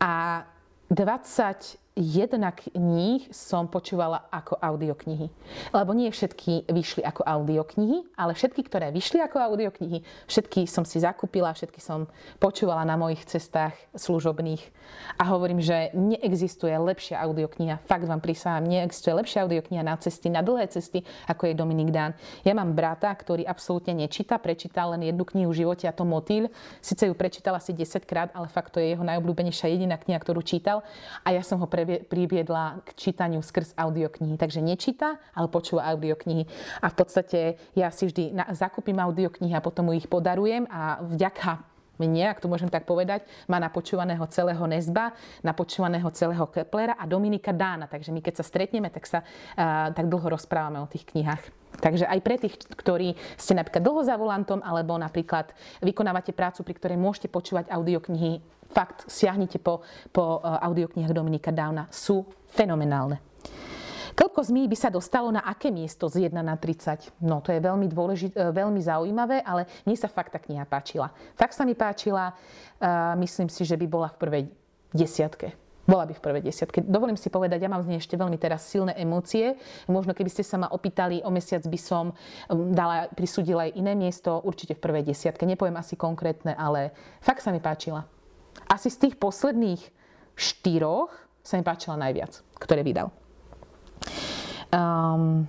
a 0.00 0.44
21 0.88 1.76
jedna 2.00 2.56
kníh 2.56 3.28
som 3.28 3.68
počúvala 3.68 4.24
ako 4.32 4.56
audioknihy. 4.56 5.28
Lebo 5.76 5.92
nie 5.92 6.08
všetky 6.08 6.72
vyšli 6.72 7.04
ako 7.04 7.22
audioknihy, 7.28 8.16
ale 8.16 8.32
všetky, 8.32 8.64
ktoré 8.64 8.88
vyšli 8.88 9.20
ako 9.20 9.36
audioknihy, 9.36 10.00
všetky 10.24 10.64
som 10.64 10.88
si 10.88 10.98
zakúpila, 10.98 11.52
všetky 11.52 11.78
som 11.78 12.08
počúvala 12.40 12.88
na 12.88 12.96
mojich 12.96 13.20
cestách 13.28 13.76
služobných. 13.92 14.64
A 15.20 15.28
hovorím, 15.28 15.60
že 15.60 15.92
neexistuje 15.94 16.72
lepšia 16.74 17.20
audiokniha, 17.22 17.84
fakt 17.84 18.08
vám 18.08 18.18
prisahám, 18.18 18.66
neexistuje 18.66 19.14
lepšia 19.14 19.44
audiokniha 19.44 19.84
na 19.84 19.94
cesty, 20.00 20.32
na 20.32 20.40
dlhé 20.40 20.66
cesty, 20.72 21.04
ako 21.28 21.52
je 21.52 21.54
Dominik 21.54 21.92
Dán. 21.92 22.16
Ja 22.42 22.56
mám 22.56 22.72
brata, 22.72 23.12
ktorý 23.12 23.44
absolútne 23.44 23.92
nečíta, 23.92 24.40
prečítal 24.40 24.96
len 24.96 25.06
jednu 25.06 25.22
knihu 25.28 25.52
v 25.52 25.60
živote 25.62 25.84
a 25.86 25.94
to 25.94 26.08
Motýl. 26.08 26.48
Sice 26.80 27.06
ju 27.06 27.14
prečítal 27.14 27.54
asi 27.54 27.76
10 27.76 28.08
krát, 28.08 28.32
ale 28.32 28.48
fakt 28.48 28.72
to 28.72 28.80
je 28.80 28.96
jeho 28.96 29.04
najobľúbenejšia 29.04 29.70
jediná 29.70 30.00
kniha, 30.00 30.18
ktorú 30.18 30.40
čítal. 30.40 30.82
A 31.22 31.36
ja 31.36 31.44
som 31.44 31.60
ho 31.60 31.68
pre 31.68 31.89
priviedla 31.98 32.86
k 32.86 32.88
čítaniu 32.94 33.42
skrz 33.42 33.74
audioknihy. 33.74 34.38
Takže 34.38 34.62
nečíta, 34.62 35.18
ale 35.34 35.50
počúva 35.50 35.90
audioknihy. 35.90 36.46
A 36.84 36.86
v 36.92 36.96
podstate 36.96 37.38
ja 37.74 37.90
si 37.90 38.06
vždy 38.06 38.36
zakúpim 38.54 38.96
audioknihy 38.96 39.56
a 39.56 39.64
potom 39.64 39.90
ich 39.90 40.06
podarujem 40.06 40.70
a 40.70 41.02
vďaka 41.02 41.70
mne, 42.00 42.32
ak 42.32 42.40
to 42.40 42.48
môžem 42.48 42.72
tak 42.72 42.88
povedať, 42.88 43.28
má 43.44 43.60
napočúvaného 43.60 44.24
celého 44.32 44.64
Nezba, 44.64 45.12
napočúvaného 45.44 46.08
celého 46.16 46.48
Keplera 46.48 46.96
a 46.96 47.04
Dominika 47.04 47.52
Dána. 47.52 47.84
Takže 47.84 48.08
my 48.08 48.24
keď 48.24 48.40
sa 48.40 48.44
stretneme, 48.48 48.88
tak 48.88 49.04
sa 49.04 49.20
uh, 49.20 49.92
tak 49.92 50.08
dlho 50.08 50.32
rozprávame 50.32 50.80
o 50.80 50.88
tých 50.88 51.04
knihách. 51.12 51.44
Takže 51.84 52.08
aj 52.08 52.20
pre 52.24 52.40
tých, 52.40 52.56
ktorí 52.56 53.14
ste 53.36 53.52
napríklad 53.52 53.84
dlho 53.84 54.02
za 54.02 54.16
volantom, 54.16 54.64
alebo 54.64 54.96
napríklad 54.96 55.52
vykonávate 55.84 56.32
prácu, 56.32 56.64
pri 56.64 56.74
ktorej 56.80 56.98
môžete 56.98 57.28
počúvať 57.28 57.68
audioknihy, 57.68 58.40
fakt 58.70 59.10
siahnite 59.10 59.58
po, 59.58 59.82
po 60.14 60.40
eh, 60.40 60.66
audioknihách 60.66 61.14
Dominika 61.14 61.50
Downa. 61.50 61.90
Sú 61.90 62.26
fenomenálne. 62.50 63.30
Koľko 64.10 64.42
zmí 64.42 64.68
by 64.68 64.76
sa 64.76 64.90
dostalo 64.92 65.30
na 65.32 65.40
aké 65.40 65.72
miesto 65.72 66.10
z 66.10 66.28
1 66.28 66.34
na 66.34 66.58
30? 66.58 67.24
No 67.24 67.40
to 67.40 67.54
je 67.54 67.60
veľmi, 67.62 67.86
dôležit, 67.88 68.32
eh, 68.36 68.50
veľmi 68.50 68.80
zaujímavé, 68.82 69.42
ale 69.42 69.66
mne 69.86 69.96
sa 69.96 70.10
fakt 70.10 70.34
tá 70.34 70.38
kniha 70.42 70.66
páčila. 70.66 71.10
Fakt 71.38 71.54
sa 71.54 71.64
mi 71.64 71.74
páčila, 71.74 72.34
uh, 72.34 73.14
myslím 73.18 73.48
si, 73.48 73.64
že 73.64 73.80
by 73.80 73.86
bola 73.88 74.08
v 74.12 74.16
prvej 74.20 74.42
desiatke. 74.92 75.56
Bola 75.88 76.06
by 76.06 76.14
v 76.14 76.22
prvej 76.22 76.42
desiatke. 76.44 76.84
Dovolím 76.84 77.16
si 77.16 77.32
povedať, 77.32 77.64
ja 77.64 77.72
mám 77.72 77.82
z 77.82 77.90
nej 77.90 77.98
ešte 77.98 78.14
veľmi 78.14 78.36
teraz 78.36 78.62
silné 78.68 78.94
emócie. 78.94 79.58
Možno 79.90 80.14
keby 80.14 80.30
ste 80.30 80.44
sa 80.46 80.60
ma 80.60 80.68
opýtali 80.70 81.24
o 81.24 81.30
mesiac, 81.32 81.64
by 81.66 81.80
som 81.80 82.14
dala, 82.52 83.10
prisudila 83.10 83.66
aj 83.66 83.74
iné 83.74 83.96
miesto, 83.98 84.38
určite 84.44 84.76
v 84.76 84.84
prvej 84.84 85.02
desiatke. 85.10 85.48
Nepoviem 85.48 85.80
asi 85.80 85.98
konkrétne, 85.98 86.54
ale 86.54 86.94
fakt 87.24 87.42
sa 87.42 87.50
mi 87.50 87.58
páčila 87.58 88.06
asi 88.68 88.88
z 88.92 89.08
tých 89.08 89.14
posledných 89.16 89.80
štyroch 90.36 91.12
sa 91.40 91.56
mi 91.56 91.64
páčila 91.64 91.96
najviac, 91.96 92.40
ktoré 92.60 92.84
vydal. 92.84 93.08
Um, 94.70 95.48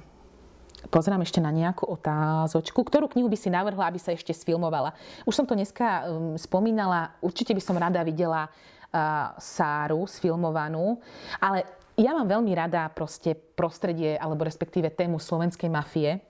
pozerám 0.90 1.22
ešte 1.22 1.44
na 1.44 1.54
nejakú 1.54 1.86
otázočku. 1.86 2.82
Ktorú 2.82 3.12
knihu 3.12 3.30
by 3.30 3.38
si 3.38 3.54
navrhla, 3.54 3.92
aby 3.92 4.00
sa 4.02 4.16
ešte 4.16 4.34
sfilmovala? 4.34 4.96
Už 5.28 5.36
som 5.36 5.46
to 5.46 5.54
dneska 5.54 6.08
um, 6.08 6.36
spomínala, 6.40 7.16
určite 7.22 7.54
by 7.54 7.62
som 7.62 7.78
rada 7.78 8.02
videla 8.02 8.48
uh, 8.48 9.36
Sáru 9.38 10.08
sfilmovanú, 10.10 10.98
ale 11.38 11.68
ja 12.00 12.16
mám 12.16 12.26
veľmi 12.26 12.56
rada 12.56 12.88
proste 12.90 13.36
prostredie, 13.36 14.16
alebo 14.18 14.48
respektíve 14.48 14.90
tému 14.96 15.20
slovenskej 15.20 15.70
mafie 15.70 16.24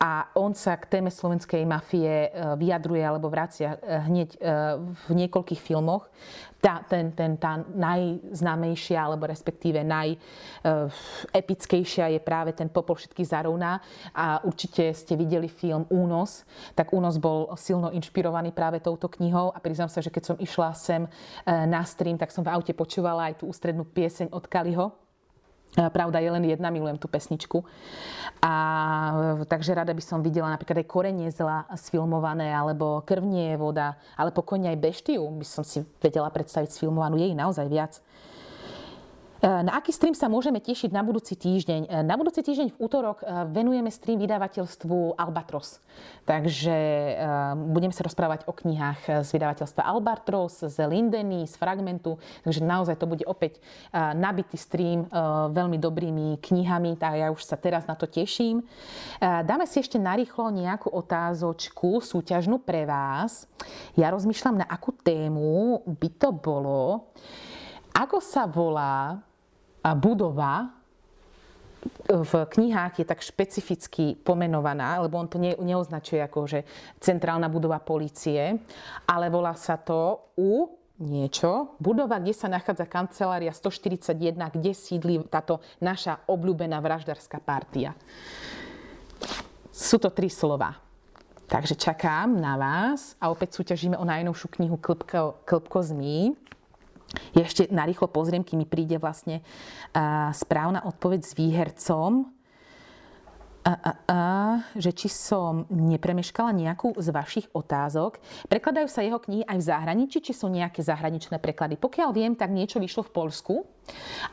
a 0.00 0.26
on 0.34 0.54
sa 0.54 0.76
k 0.76 0.86
téme 0.86 1.10
slovenskej 1.10 1.66
mafie 1.66 2.28
e, 2.28 2.56
vyjadruje 2.56 3.04
alebo 3.04 3.28
vracia 3.28 3.76
e, 3.76 3.78
hneď 4.08 4.36
e, 4.36 4.38
v 4.80 5.14
niekoľkých 5.14 5.60
filmoch. 5.60 6.08
Tá, 6.60 6.84
ten, 6.84 7.16
ten, 7.16 7.40
tá 7.40 7.64
najznámejšia, 7.72 9.00
alebo 9.00 9.24
respektíve 9.24 9.80
najepickejšia 9.80 12.12
je 12.12 12.20
práve 12.20 12.52
ten 12.52 12.68
Popol 12.68 13.00
všetkých 13.00 13.32
zarovná. 13.32 13.80
A 14.12 14.44
určite 14.44 14.92
ste 14.92 15.16
videli 15.16 15.48
film 15.48 15.88
Únos, 15.88 16.44
tak 16.76 16.92
Únos 16.92 17.16
bol 17.16 17.48
silno 17.56 17.88
inšpirovaný 17.96 18.52
práve 18.52 18.84
touto 18.84 19.08
knihou 19.08 19.56
a 19.56 19.58
priznám 19.64 19.88
sa, 19.88 20.04
že 20.04 20.12
keď 20.12 20.24
som 20.28 20.36
išla 20.36 20.76
sem 20.76 21.08
na 21.48 21.80
stream, 21.88 22.20
tak 22.20 22.28
som 22.28 22.44
v 22.44 22.52
aute 22.52 22.76
počúvala 22.76 23.32
aj 23.32 23.40
tú 23.40 23.48
ústrednú 23.48 23.88
pieseň 23.88 24.28
od 24.28 24.44
Kaliho 24.44 24.92
Pravda 25.70 26.18
je 26.18 26.30
len 26.34 26.44
jedna, 26.50 26.74
milujem 26.74 26.98
tú 26.98 27.06
pesničku. 27.06 27.62
A, 28.42 28.54
takže 29.46 29.76
rada 29.76 29.94
by 29.94 30.02
som 30.02 30.18
videla 30.18 30.50
napríklad 30.50 30.82
aj 30.82 30.90
Korenie 30.90 31.30
zla 31.30 31.68
sfilmované, 31.78 32.50
alebo 32.50 33.06
Krvnie 33.06 33.54
voda, 33.54 33.94
ale 34.18 34.34
pokojne 34.34 34.74
aj 34.74 34.82
Beštiu 34.82 35.22
by 35.30 35.46
som 35.46 35.62
si 35.62 35.86
vedela 36.02 36.26
predstaviť 36.32 36.74
sfilmovanú. 36.74 37.20
Je 37.20 37.30
ich 37.30 37.38
naozaj 37.38 37.70
viac. 37.70 38.02
E, 39.40 39.48
na 39.48 39.72
aký 39.72 39.88
stream 39.88 40.12
sa 40.12 40.28
môžeme 40.28 40.60
tešiť 40.60 40.92
na 40.92 41.00
budúci 41.00 41.32
týždeň? 41.32 41.88
E, 41.88 42.04
na 42.04 42.20
budúci 42.20 42.44
týždeň 42.44 42.76
v 42.76 42.80
útorok 42.80 43.24
e, 43.24 43.48
venujeme 43.48 43.88
stream 43.88 44.20
vydavateľstvu 44.20 45.16
Albatros. 45.16 45.80
Takže 46.28 46.76
budeme 47.74 47.90
sa 47.90 48.06
rozprávať 48.06 48.46
o 48.46 48.54
knihách 48.54 49.26
z 49.26 49.28
vydavateľstva 49.34 49.82
Albatros, 49.82 50.62
z 50.62 50.78
Lindeny, 50.86 51.44
z 51.44 51.54
Fragmentu. 51.58 52.16
Takže 52.46 52.62
naozaj 52.62 52.96
to 52.96 53.10
bude 53.10 53.26
opäť 53.26 53.58
nabitý 53.92 54.54
stream 54.54 55.10
veľmi 55.50 55.76
dobrými 55.76 56.38
knihami. 56.38 56.94
Tak 56.94 57.12
ja 57.18 57.28
už 57.34 57.42
sa 57.42 57.58
teraz 57.58 57.84
na 57.90 57.98
to 57.98 58.06
teším. 58.06 58.62
Dáme 59.20 59.66
si 59.66 59.82
ešte 59.82 59.98
narýchlo 59.98 60.54
nejakú 60.54 60.88
otázočku 60.94 62.00
súťažnú 62.00 62.62
pre 62.62 62.86
vás. 62.86 63.50
Ja 63.98 64.14
rozmýšľam, 64.14 64.62
na 64.62 64.66
akú 64.70 64.94
tému 64.94 65.82
by 65.84 66.08
to 66.16 66.30
bolo. 66.30 67.10
Ako 67.92 68.22
sa 68.22 68.46
volá 68.46 69.20
budova 69.96 70.80
v 72.10 72.32
knihách 72.44 73.00
je 73.00 73.06
tak 73.08 73.24
špecificky 73.24 74.12
pomenovaná, 74.20 75.00
lebo 75.00 75.16
on 75.16 75.28
to 75.28 75.40
ne, 75.40 75.56
neoznačuje 75.56 76.20
ako 76.20 76.44
že 76.44 76.60
centrálna 77.00 77.48
budova 77.48 77.80
policie, 77.80 78.60
ale 79.08 79.32
volá 79.32 79.56
sa 79.56 79.80
to 79.80 80.28
U 80.36 80.68
niečo, 81.00 81.80
budova, 81.80 82.20
kde 82.20 82.36
sa 82.36 82.52
nachádza 82.52 82.84
kancelária 82.84 83.48
141, 83.48 84.36
kde 84.52 84.76
sídli 84.76 85.16
táto 85.32 85.64
naša 85.80 86.20
obľúbená 86.28 86.76
vraždárska 86.84 87.40
partia. 87.40 87.96
Sú 89.72 89.96
to 89.96 90.12
tri 90.12 90.28
slova. 90.28 90.76
Takže 91.50 91.74
čakám 91.74 92.36
na 92.36 92.54
vás 92.54 93.16
a 93.18 93.32
opäť 93.32 93.58
súťažíme 93.58 93.96
o 93.98 94.06
najnovšiu 94.06 94.60
knihu 94.60 94.76
Klpko, 94.78 95.42
Klpko 95.42 95.82
zmí. 95.82 96.36
Ja 97.34 97.42
ešte 97.42 97.66
narýchlo 97.70 98.06
pozriem, 98.10 98.46
kým 98.46 98.62
mi 98.62 98.66
príde 98.66 98.98
vlastne 98.98 99.42
správna 100.34 100.86
odpoveď 100.86 101.20
s 101.26 101.32
výhercom. 101.34 102.30
A, 103.60 103.76
a, 103.76 103.92
a, 103.92 104.20
že 104.72 104.88
či 104.96 105.12
som 105.12 105.68
nepremeškala 105.68 106.48
nejakú 106.48 106.96
z 106.96 107.12
vašich 107.12 107.44
otázok. 107.52 108.16
Prekladajú 108.48 108.88
sa 108.88 109.04
jeho 109.04 109.20
knihy 109.20 109.44
aj 109.44 109.60
v 109.60 109.68
zahraničí, 109.68 110.24
či 110.24 110.32
sú 110.32 110.48
nejaké 110.48 110.80
zahraničné 110.80 111.36
preklady. 111.36 111.76
Pokiaľ 111.76 112.08
viem, 112.08 112.32
tak 112.32 112.56
niečo 112.56 112.80
vyšlo 112.80 113.04
v 113.04 113.12
Polsku 113.12 113.54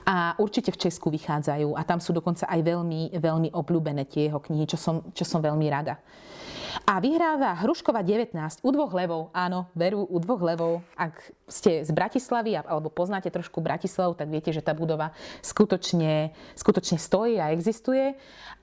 a 0.07 0.31
určite 0.39 0.71
v 0.71 0.79
Česku 0.79 1.11
vychádzajú 1.11 1.75
a 1.75 1.83
tam 1.83 1.99
sú 1.99 2.15
dokonca 2.15 2.47
aj 2.47 2.71
veľmi, 2.71 3.19
veľmi 3.19 3.51
obľúbené 3.51 4.07
tie 4.07 4.31
jeho 4.31 4.39
knihy, 4.39 4.63
čo 4.63 4.79
som, 4.79 5.03
čo 5.11 5.27
som 5.27 5.43
veľmi 5.43 5.67
rada. 5.67 5.99
A 6.87 6.99
vyhráva 6.99 7.55
Hruškova 7.63 8.03
19 8.03 8.63
u 8.63 8.69
dvoch 8.71 8.91
levov. 8.95 9.21
Áno, 9.31 9.67
veru 9.75 10.03
u 10.07 10.17
dvoch 10.19 10.41
levov. 10.43 10.83
Ak 10.95 11.19
ste 11.47 11.83
z 11.83 11.91
Bratislavy 11.91 12.59
alebo 12.59 12.91
poznáte 12.91 13.31
trošku 13.31 13.63
Bratislavu, 13.63 14.15
tak 14.15 14.27
viete, 14.31 14.51
že 14.51 14.63
tá 14.63 14.75
budova 14.75 15.15
skutočne, 15.43 16.35
skutočne 16.55 16.97
stojí 16.99 17.39
a 17.39 17.51
existuje. 17.51 18.15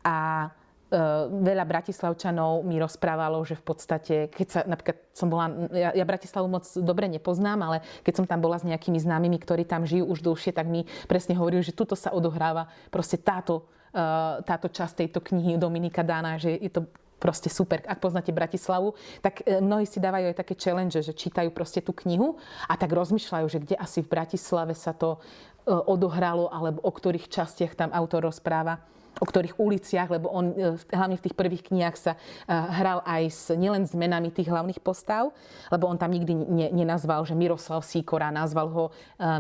A 0.05 0.49
e, 0.93 0.99
veľa 1.29 1.65
Bratislavčanov 1.65 2.65
mi 2.65 2.77
rozprávalo, 2.77 3.41
že 3.45 3.57
v 3.57 3.65
podstate, 3.65 4.15
keď 4.29 4.47
sa 4.49 4.61
napríklad 4.65 4.99
som 5.17 5.29
bola, 5.33 5.53
ja, 5.73 5.97
ja 5.97 6.05
Bratislavu 6.05 6.49
moc 6.49 6.65
dobre 6.81 7.09
nepoznám, 7.09 7.61
ale 7.65 7.77
keď 8.05 8.15
som 8.21 8.27
tam 8.29 8.41
bola 8.45 8.61
s 8.61 8.65
nejakými 8.69 9.01
známymi, 9.01 9.39
ktorí 9.41 9.65
tam 9.65 9.89
žijú 9.89 10.09
už 10.11 10.25
dlhšie, 10.25 10.53
tak 10.53 10.69
mi 10.69 10.85
presne 11.09 11.37
hovorili, 11.37 11.65
že 11.65 11.77
tuto 11.77 11.97
sa 11.97 12.13
odohráva 12.13 12.69
proste 12.89 13.17
táto, 13.17 13.69
e, 13.93 14.03
táto 14.45 14.69
časť 14.69 15.05
tejto 15.05 15.21
knihy 15.25 15.57
Dominika 15.57 16.05
Dána, 16.05 16.37
že 16.37 16.57
je 16.57 16.73
to 16.73 16.85
proste 17.25 17.49
super. 17.49 17.81
Ak 17.89 18.05
poznáte 18.05 18.29
Bratislavu, 18.37 18.93
tak 19.25 19.41
e, 19.49 19.65
mnohí 19.65 19.89
si 19.89 19.97
dávajú 19.97 20.29
aj 20.29 20.37
také 20.45 20.53
challenge, 20.61 21.01
že 21.01 21.17
čítajú 21.17 21.49
proste 21.57 21.81
tú 21.81 21.97
knihu 22.05 22.37
a 22.69 22.77
tak 22.77 22.93
rozmýšľajú, 22.93 23.47
že 23.49 23.63
kde 23.65 23.81
asi 23.81 24.05
v 24.05 24.13
Bratislave 24.13 24.77
sa 24.77 24.93
to 24.93 25.17
e, 25.65 25.73
odohralo 25.73 26.53
alebo 26.53 26.85
o 26.85 26.93
ktorých 26.93 27.33
častiach 27.33 27.73
tam 27.73 27.89
autor 27.97 28.29
rozpráva. 28.29 28.85
O 29.21 29.27
ktorých 29.27 29.59
uliciach, 29.59 30.11
lebo 30.11 30.29
on 30.31 30.55
e, 30.55 30.77
hlavne 30.91 31.17
v 31.19 31.25
tých 31.25 31.35
prvých 31.37 31.63
knihách 31.71 31.97
sa 31.97 32.13
e, 32.15 32.19
hral 32.51 33.03
aj 33.07 33.23
s, 33.31 33.55
nielen 33.55 33.87
s 33.87 33.95
menami 33.95 34.31
tých 34.35 34.51
hlavných 34.51 34.81
postav, 34.83 35.31
lebo 35.71 35.87
on 35.87 35.99
tam 35.99 36.11
nikdy 36.11 36.35
ne, 36.35 36.71
nenazval, 36.75 37.25
že 37.27 37.35
Miroslav 37.39 37.85
Síkora, 37.87 38.31
nazval 38.35 38.69
ho 38.71 38.91
e, 38.91 38.93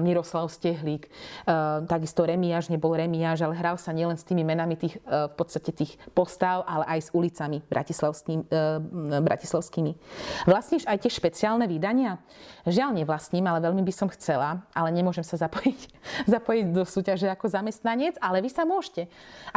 Miroslav 0.02 0.50
Stehlík. 0.50 1.08
Takisto 1.88 2.24
Remiáš 2.24 2.68
nebol 2.68 2.96
Remiáš, 2.96 3.42
ale 3.44 3.58
hral 3.58 3.78
sa 3.78 3.92
nielen 3.92 4.16
s 4.16 4.24
tými 4.24 4.44
menami 4.44 4.76
tých, 4.78 4.98
v 5.04 5.34
podstate 5.36 5.72
tých 5.72 5.98
postav, 6.16 6.64
ale 6.64 6.84
aj 6.96 7.00
s 7.06 7.08
ulicami 7.12 7.62
bratislavskými. 7.68 9.92
Vlastníš 10.48 10.88
aj 10.88 10.98
tie 11.04 11.12
špeciálne 11.12 11.68
vydania? 11.68 12.18
Žiaľ 12.64 13.04
nevlastním, 13.04 13.44
ale 13.44 13.60
veľmi 13.60 13.84
by 13.84 13.92
som 13.92 14.08
chcela, 14.08 14.64
ale 14.72 14.88
nemôžem 14.88 15.24
sa 15.24 15.36
zapojiť, 15.36 15.80
zapojiť 16.34 16.66
do 16.72 16.88
súťaže 16.88 17.28
ako 17.28 17.52
zamestnanec, 17.52 18.16
ale 18.20 18.40
vy 18.40 18.50
sa 18.50 18.64
môžete. 18.64 19.12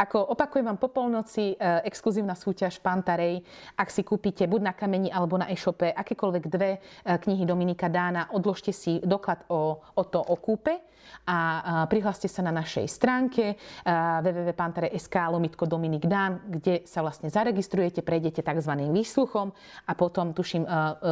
Ako 0.08 0.24
opakujem 0.24 0.64
vám 0.64 0.80
po 0.80 0.88
polnoci, 0.88 1.52
e, 1.52 1.84
exkluzívna 1.84 2.32
súťaž 2.32 2.80
Pantarej, 2.80 3.44
ak 3.76 3.92
si 3.92 4.00
kúpite 4.00 4.48
buď 4.48 4.60
na 4.64 4.72
kameni 4.72 5.12
alebo 5.12 5.36
na 5.36 5.52
e-shope 5.52 5.92
akékoľvek 5.92 6.44
dve 6.48 6.70
e, 6.72 6.78
knihy 7.04 7.44
Dominika 7.44 7.92
Dána, 7.92 8.32
odložte 8.32 8.72
si 8.72 9.04
doklad 9.04 9.44
o, 9.52 9.76
o 9.76 10.02
to 10.08 10.16
o 10.24 10.40
kúpe 10.40 10.80
a 11.28 11.60
prihláste 11.92 12.24
sa 12.24 12.40
na 12.40 12.56
našej 12.56 12.88
stránke 12.88 13.52
e, 13.52 13.56
www.pantare.sk 14.24 15.12
lomitko 15.28 15.68
Dominik 15.68 16.08
Dán, 16.08 16.40
kde 16.48 16.88
sa 16.88 17.04
vlastne 17.04 17.28
zaregistrujete, 17.28 18.00
prejdete 18.00 18.40
tzv. 18.40 18.72
výsluchom 18.88 19.52
a 19.84 19.92
potom, 19.92 20.32
tuším, 20.32 20.64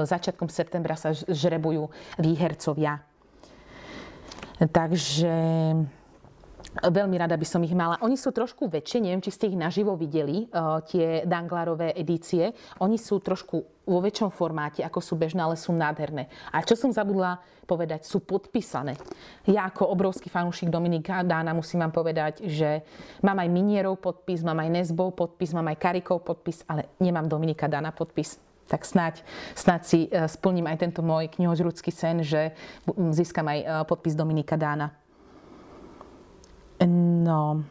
začiatkom 0.08 0.48
septembra 0.48 0.96
sa 0.96 1.12
žrebujú 1.12 1.92
výhercovia. 2.16 3.04
Takže 4.56 5.36
Veľmi 6.84 7.16
rada 7.16 7.40
by 7.40 7.46
som 7.48 7.64
ich 7.64 7.72
mala. 7.72 7.96
Oni 8.04 8.20
sú 8.20 8.34
trošku 8.36 8.68
väčšie, 8.68 9.00
neviem, 9.00 9.24
či 9.24 9.32
ste 9.32 9.48
ich 9.48 9.56
naživo 9.56 9.96
videli, 9.96 10.44
uh, 10.52 10.84
tie 10.84 11.24
Danglarové 11.24 11.96
edície. 11.96 12.52
Oni 12.84 13.00
sú 13.00 13.24
trošku 13.24 13.56
vo 13.86 13.98
väčšom 14.02 14.34
formáte, 14.34 14.82
ako 14.82 14.98
sú 15.00 15.14
bežné, 15.16 15.40
ale 15.40 15.56
sú 15.56 15.72
nádherné. 15.72 16.28
A 16.52 16.60
čo 16.60 16.74
som 16.76 16.92
zabudla 16.92 17.40
povedať, 17.64 18.04
sú 18.04 18.20
podpísané. 18.20 18.98
Ja 19.46 19.70
ako 19.70 19.88
obrovský 19.88 20.28
fanúšik 20.28 20.68
Dominika 20.68 21.22
Dána 21.22 21.54
musím 21.54 21.86
vám 21.86 21.94
povedať, 21.94 22.44
že 22.44 22.82
mám 23.22 23.38
aj 23.38 23.48
Minierov 23.48 24.02
podpis, 24.02 24.42
mám 24.42 24.58
aj 24.60 24.70
Nesbov 24.70 25.14
podpis, 25.14 25.54
mám 25.54 25.70
aj 25.70 25.78
Karikov 25.78 26.26
podpis, 26.26 26.66
ale 26.66 26.92
nemám 26.98 27.30
Dominika 27.30 27.70
Dána 27.70 27.94
podpis 27.94 28.42
tak 28.66 28.82
snáď, 28.82 29.22
snáď 29.54 29.80
si 29.86 30.10
uh, 30.10 30.26
splním 30.26 30.66
aj 30.66 30.82
tento 30.82 30.98
môj 30.98 31.30
knihožrúcky 31.30 31.94
sen, 31.94 32.26
že 32.26 32.50
získam 33.14 33.46
aj 33.46 33.58
uh, 33.62 33.70
podpis 33.86 34.18
Dominika 34.18 34.58
Dána. 34.58 35.05
No, 36.84 37.64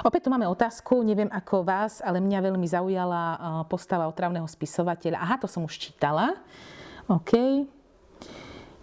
Opäť 0.00 0.24
tu 0.24 0.32
máme 0.32 0.48
otázku, 0.48 1.04
neviem 1.04 1.28
ako 1.28 1.68
vás, 1.68 2.00
ale 2.00 2.16
mňa 2.16 2.48
veľmi 2.48 2.64
zaujala 2.64 3.22
postava 3.68 4.08
otravného 4.08 4.48
spisovateľa. 4.48 5.20
Aha, 5.20 5.36
to 5.36 5.44
som 5.44 5.68
už 5.68 5.76
čítala. 5.76 6.32
OK. 7.12 7.36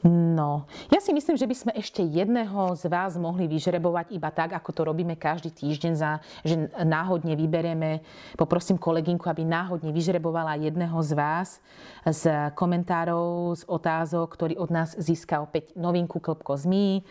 No, 0.06 0.64
ja 0.88 1.04
si 1.04 1.12
myslím, 1.12 1.36
že 1.36 1.44
by 1.44 1.56
sme 1.58 1.72
ešte 1.76 2.00
jedného 2.00 2.72
z 2.80 2.88
vás 2.88 3.20
mohli 3.20 3.52
vyžrebovať 3.52 4.16
iba 4.16 4.32
tak, 4.32 4.56
ako 4.56 4.70
to 4.72 4.82
robíme 4.88 5.12
každý 5.20 5.52
týždeň, 5.52 5.92
za, 5.92 6.24
že 6.40 6.72
náhodne 6.88 7.36
vybereme, 7.36 8.00
poprosím 8.40 8.80
kolegynku, 8.80 9.28
aby 9.28 9.44
náhodne 9.44 9.92
vyžrebovala 9.92 10.56
jedného 10.56 10.96
z 11.04 11.12
vás 11.20 11.60
z 12.08 12.32
komentárov, 12.56 13.60
z 13.60 13.64
otázok, 13.68 14.32
ktorý 14.40 14.56
od 14.56 14.72
nás 14.72 14.96
získa 14.96 15.44
opäť 15.44 15.76
novinku 15.76 16.24
Klopko 16.24 16.56
zmí 16.56 17.04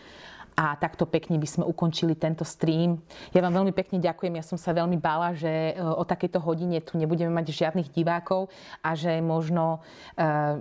a 0.59 0.75
takto 0.75 1.07
pekne 1.07 1.39
by 1.39 1.47
sme 1.47 1.63
ukončili 1.63 2.19
tento 2.19 2.43
stream. 2.43 2.99
Ja 3.31 3.39
vám 3.39 3.63
veľmi 3.63 3.71
pekne 3.71 4.03
ďakujem. 4.03 4.35
Ja 4.35 4.43
som 4.43 4.59
sa 4.59 4.75
veľmi 4.75 4.99
bála, 4.99 5.31
že 5.31 5.71
e, 5.71 5.73
o 5.79 6.03
takejto 6.03 6.43
hodine 6.43 6.83
tu 6.83 6.99
nebudeme 6.99 7.31
mať 7.31 7.55
žiadnych 7.55 7.87
divákov 7.95 8.51
a 8.83 8.91
že 8.91 9.23
možno 9.23 9.79
uh, 10.19 10.59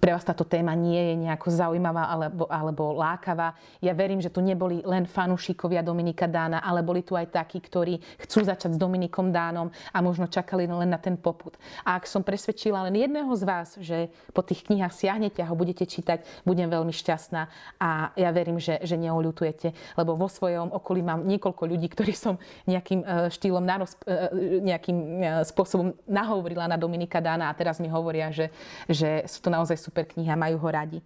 pre 0.00 0.16
vás 0.16 0.24
táto 0.24 0.48
téma 0.48 0.72
nie 0.72 1.12
je 1.12 1.14
nejako 1.28 1.52
zaujímavá 1.52 2.08
alebo, 2.08 2.48
alebo 2.48 2.96
lákavá. 2.96 3.52
Ja 3.84 3.92
verím, 3.92 4.24
že 4.24 4.32
tu 4.32 4.40
neboli 4.40 4.80
len 4.80 5.04
fanúšikovia 5.04 5.84
Dominika 5.84 6.24
Dána, 6.24 6.64
ale 6.64 6.80
boli 6.80 7.04
tu 7.04 7.12
aj 7.12 7.36
takí, 7.36 7.60
ktorí 7.60 8.00
chcú 8.24 8.48
začať 8.48 8.72
s 8.72 8.80
Dominikom 8.80 9.28
Dánom 9.28 9.68
a 9.92 9.98
možno 10.00 10.24
čakali 10.24 10.64
len 10.64 10.88
na 10.88 10.96
ten 10.96 11.20
poput. 11.20 11.52
A 11.84 12.00
ak 12.00 12.08
som 12.08 12.24
presvedčila 12.24 12.88
len 12.88 12.96
jedného 12.96 13.28
z 13.36 13.42
vás, 13.44 13.68
že 13.76 14.08
po 14.32 14.40
tých 14.40 14.64
knihách 14.64 14.96
siahnete 14.96 15.44
a 15.44 15.50
ho 15.52 15.56
budete 15.56 15.84
čítať, 15.84 16.24
budem 16.48 16.72
veľmi 16.72 16.96
šťastná 16.96 17.42
a 17.76 18.16
ja 18.16 18.32
verím, 18.32 18.56
že, 18.56 18.80
že 18.88 18.96
neoľutujete, 18.96 20.00
lebo 20.00 20.16
vo 20.16 20.32
svojom 20.32 20.72
okolí 20.72 21.04
mám 21.04 21.28
niekoľko 21.28 21.68
ľudí, 21.68 21.92
ktorí 21.92 22.16
som 22.16 22.40
nejakým 22.64 23.04
e, 23.04 23.28
štýlom, 23.28 23.68
naroz, 23.68 24.00
e, 24.08 24.64
nejakým 24.64 24.96
e, 24.96 25.44
spôsobom 25.44 25.92
nahovorila 26.08 26.64
na 26.64 26.80
Dominika 26.80 27.20
Dána 27.20 27.52
a 27.52 27.56
teraz 27.58 27.76
mi 27.84 27.92
hovoria, 27.92 28.32
že, 28.32 28.48
že 28.88 29.25
sú 29.26 29.42
to 29.42 29.50
naozaj 29.50 29.78
super 29.78 30.06
knihy 30.06 30.30
a 30.30 30.38
majú 30.38 30.58
ho 30.58 30.68
radi. 30.70 30.98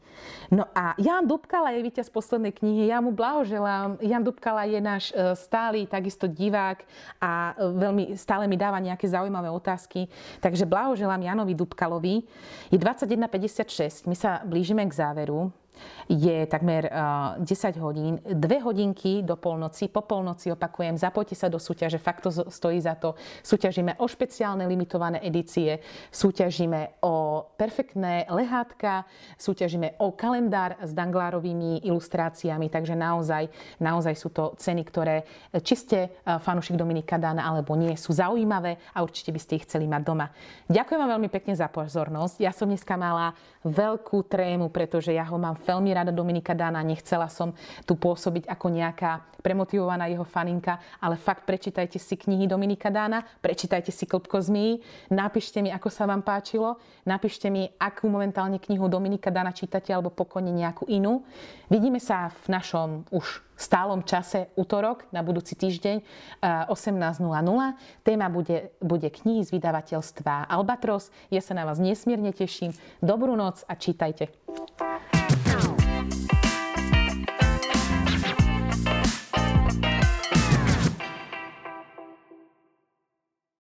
No 0.48 0.64
a 0.72 0.96
Jan 0.96 1.28
Dubkala 1.28 1.74
je 1.76 1.84
víťaz 1.84 2.08
poslednej 2.08 2.54
knihy, 2.56 2.88
ja 2.88 3.00
mu 3.00 3.12
blahoželám. 3.12 4.00
Jan 4.00 4.24
Dubkala 4.24 4.64
je 4.64 4.80
náš 4.80 5.04
e, 5.12 5.34
stály 5.36 5.84
takisto 5.84 6.24
divák 6.24 6.84
a 7.20 7.52
e, 7.58 7.68
veľmi 7.76 8.04
stále 8.16 8.48
mi 8.48 8.56
dáva 8.56 8.80
nejaké 8.80 9.04
zaujímavé 9.04 9.52
otázky. 9.52 10.08
Takže 10.40 10.64
blahoželám 10.64 11.20
Janovi 11.20 11.52
Dubkalovi. 11.52 12.24
Je 12.72 12.78
21.56, 12.78 14.08
my 14.08 14.16
sa 14.16 14.40
blížime 14.46 14.86
k 14.88 14.92
záveru 14.94 15.52
je 16.10 16.46
takmer 16.46 16.86
10 17.38 17.46
hodín, 17.78 18.18
dve 18.26 18.58
hodinky 18.60 19.22
do 19.22 19.38
polnoci. 19.38 19.86
Po 19.86 20.02
polnoci 20.02 20.50
opakujem, 20.50 20.98
zapojte 20.98 21.38
sa 21.38 21.46
do 21.46 21.62
súťaže, 21.62 22.02
fakt 22.02 22.26
to 22.26 22.30
stojí 22.50 22.80
za 22.82 22.98
to. 22.98 23.14
Súťažíme 23.46 23.98
o 24.02 24.06
špeciálne 24.10 24.66
limitované 24.66 25.22
edície, 25.22 25.78
súťažíme 26.10 27.02
o 27.06 27.46
perfektné 27.54 28.26
lehátka, 28.28 29.06
súťažíme 29.38 30.02
o 30.02 30.12
kalendár 30.16 30.80
s 30.82 30.90
danglárovými 30.90 31.86
ilustráciami, 31.86 32.66
takže 32.68 32.98
naozaj, 32.98 33.46
naozaj 33.78 34.14
sú 34.18 34.28
to 34.34 34.54
ceny, 34.58 34.82
ktoré 34.86 35.22
či 35.62 35.74
ste 35.78 35.98
fanúšik 36.24 36.74
Dominika 36.74 37.18
Dana 37.18 37.46
alebo 37.46 37.78
nie, 37.78 37.94
sú 37.94 38.10
zaujímavé 38.10 38.78
a 38.94 39.02
určite 39.02 39.30
by 39.30 39.40
ste 39.40 39.56
ich 39.60 39.66
chceli 39.66 39.86
mať 39.86 40.02
doma. 40.02 40.26
Ďakujem 40.66 41.00
vám 41.00 41.10
veľmi 41.18 41.30
pekne 41.30 41.54
za 41.54 41.70
pozornosť. 41.70 42.42
Ja 42.42 42.50
som 42.50 42.70
dneska 42.70 42.98
mala 42.98 43.34
veľkú 43.66 44.26
trému, 44.26 44.72
pretože 44.72 45.12
ja 45.12 45.26
ho 45.26 45.36
mám 45.36 45.58
veľmi 45.70 45.90
rada 45.94 46.10
Dominika 46.10 46.50
Dána, 46.50 46.82
nechcela 46.82 47.30
som 47.30 47.54
tu 47.86 47.94
pôsobiť 47.94 48.50
ako 48.50 48.66
nejaká 48.74 49.30
premotivovaná 49.40 50.10
jeho 50.10 50.26
faninka, 50.26 50.82
ale 51.00 51.16
fakt 51.16 51.46
prečítajte 51.46 51.96
si 51.96 52.18
knihy 52.18 52.50
Dominika 52.50 52.90
Dána, 52.90 53.22
prečítajte 53.40 53.94
si 53.94 54.04
Klopko 54.04 54.42
zmí, 54.42 54.82
napíšte 55.08 55.62
mi, 55.62 55.72
ako 55.72 55.88
sa 55.88 56.04
vám 56.04 56.20
páčilo, 56.26 56.76
napíšte 57.06 57.48
mi, 57.48 57.70
akú 57.78 58.10
momentálne 58.10 58.58
knihu 58.60 58.90
Dominika 58.90 59.30
Dána 59.32 59.54
čítate 59.54 59.94
alebo 59.94 60.12
pokojne 60.12 60.52
nejakú 60.52 60.90
inú. 60.90 61.24
Vidíme 61.70 62.02
sa 62.02 62.34
v 62.44 62.58
našom 62.58 62.88
už 63.14 63.46
stálom 63.60 64.00
čase 64.00 64.48
útorok 64.56 65.04
na 65.12 65.20
budúci 65.20 65.52
týždeň 65.52 66.00
18.00. 66.40 67.20
Eh, 67.20 67.76
Téma 68.00 68.32
bude, 68.32 68.72
bude 68.80 69.08
knihy 69.12 69.44
z 69.44 69.52
vydavateľstva 69.52 70.48
Albatros. 70.48 71.12
Ja 71.28 71.44
sa 71.44 71.52
na 71.52 71.68
vás 71.68 71.76
nesmierne 71.76 72.32
teším. 72.32 72.72
Dobrú 73.04 73.36
noc 73.36 73.60
a 73.68 73.76
čítajte. 73.76 74.32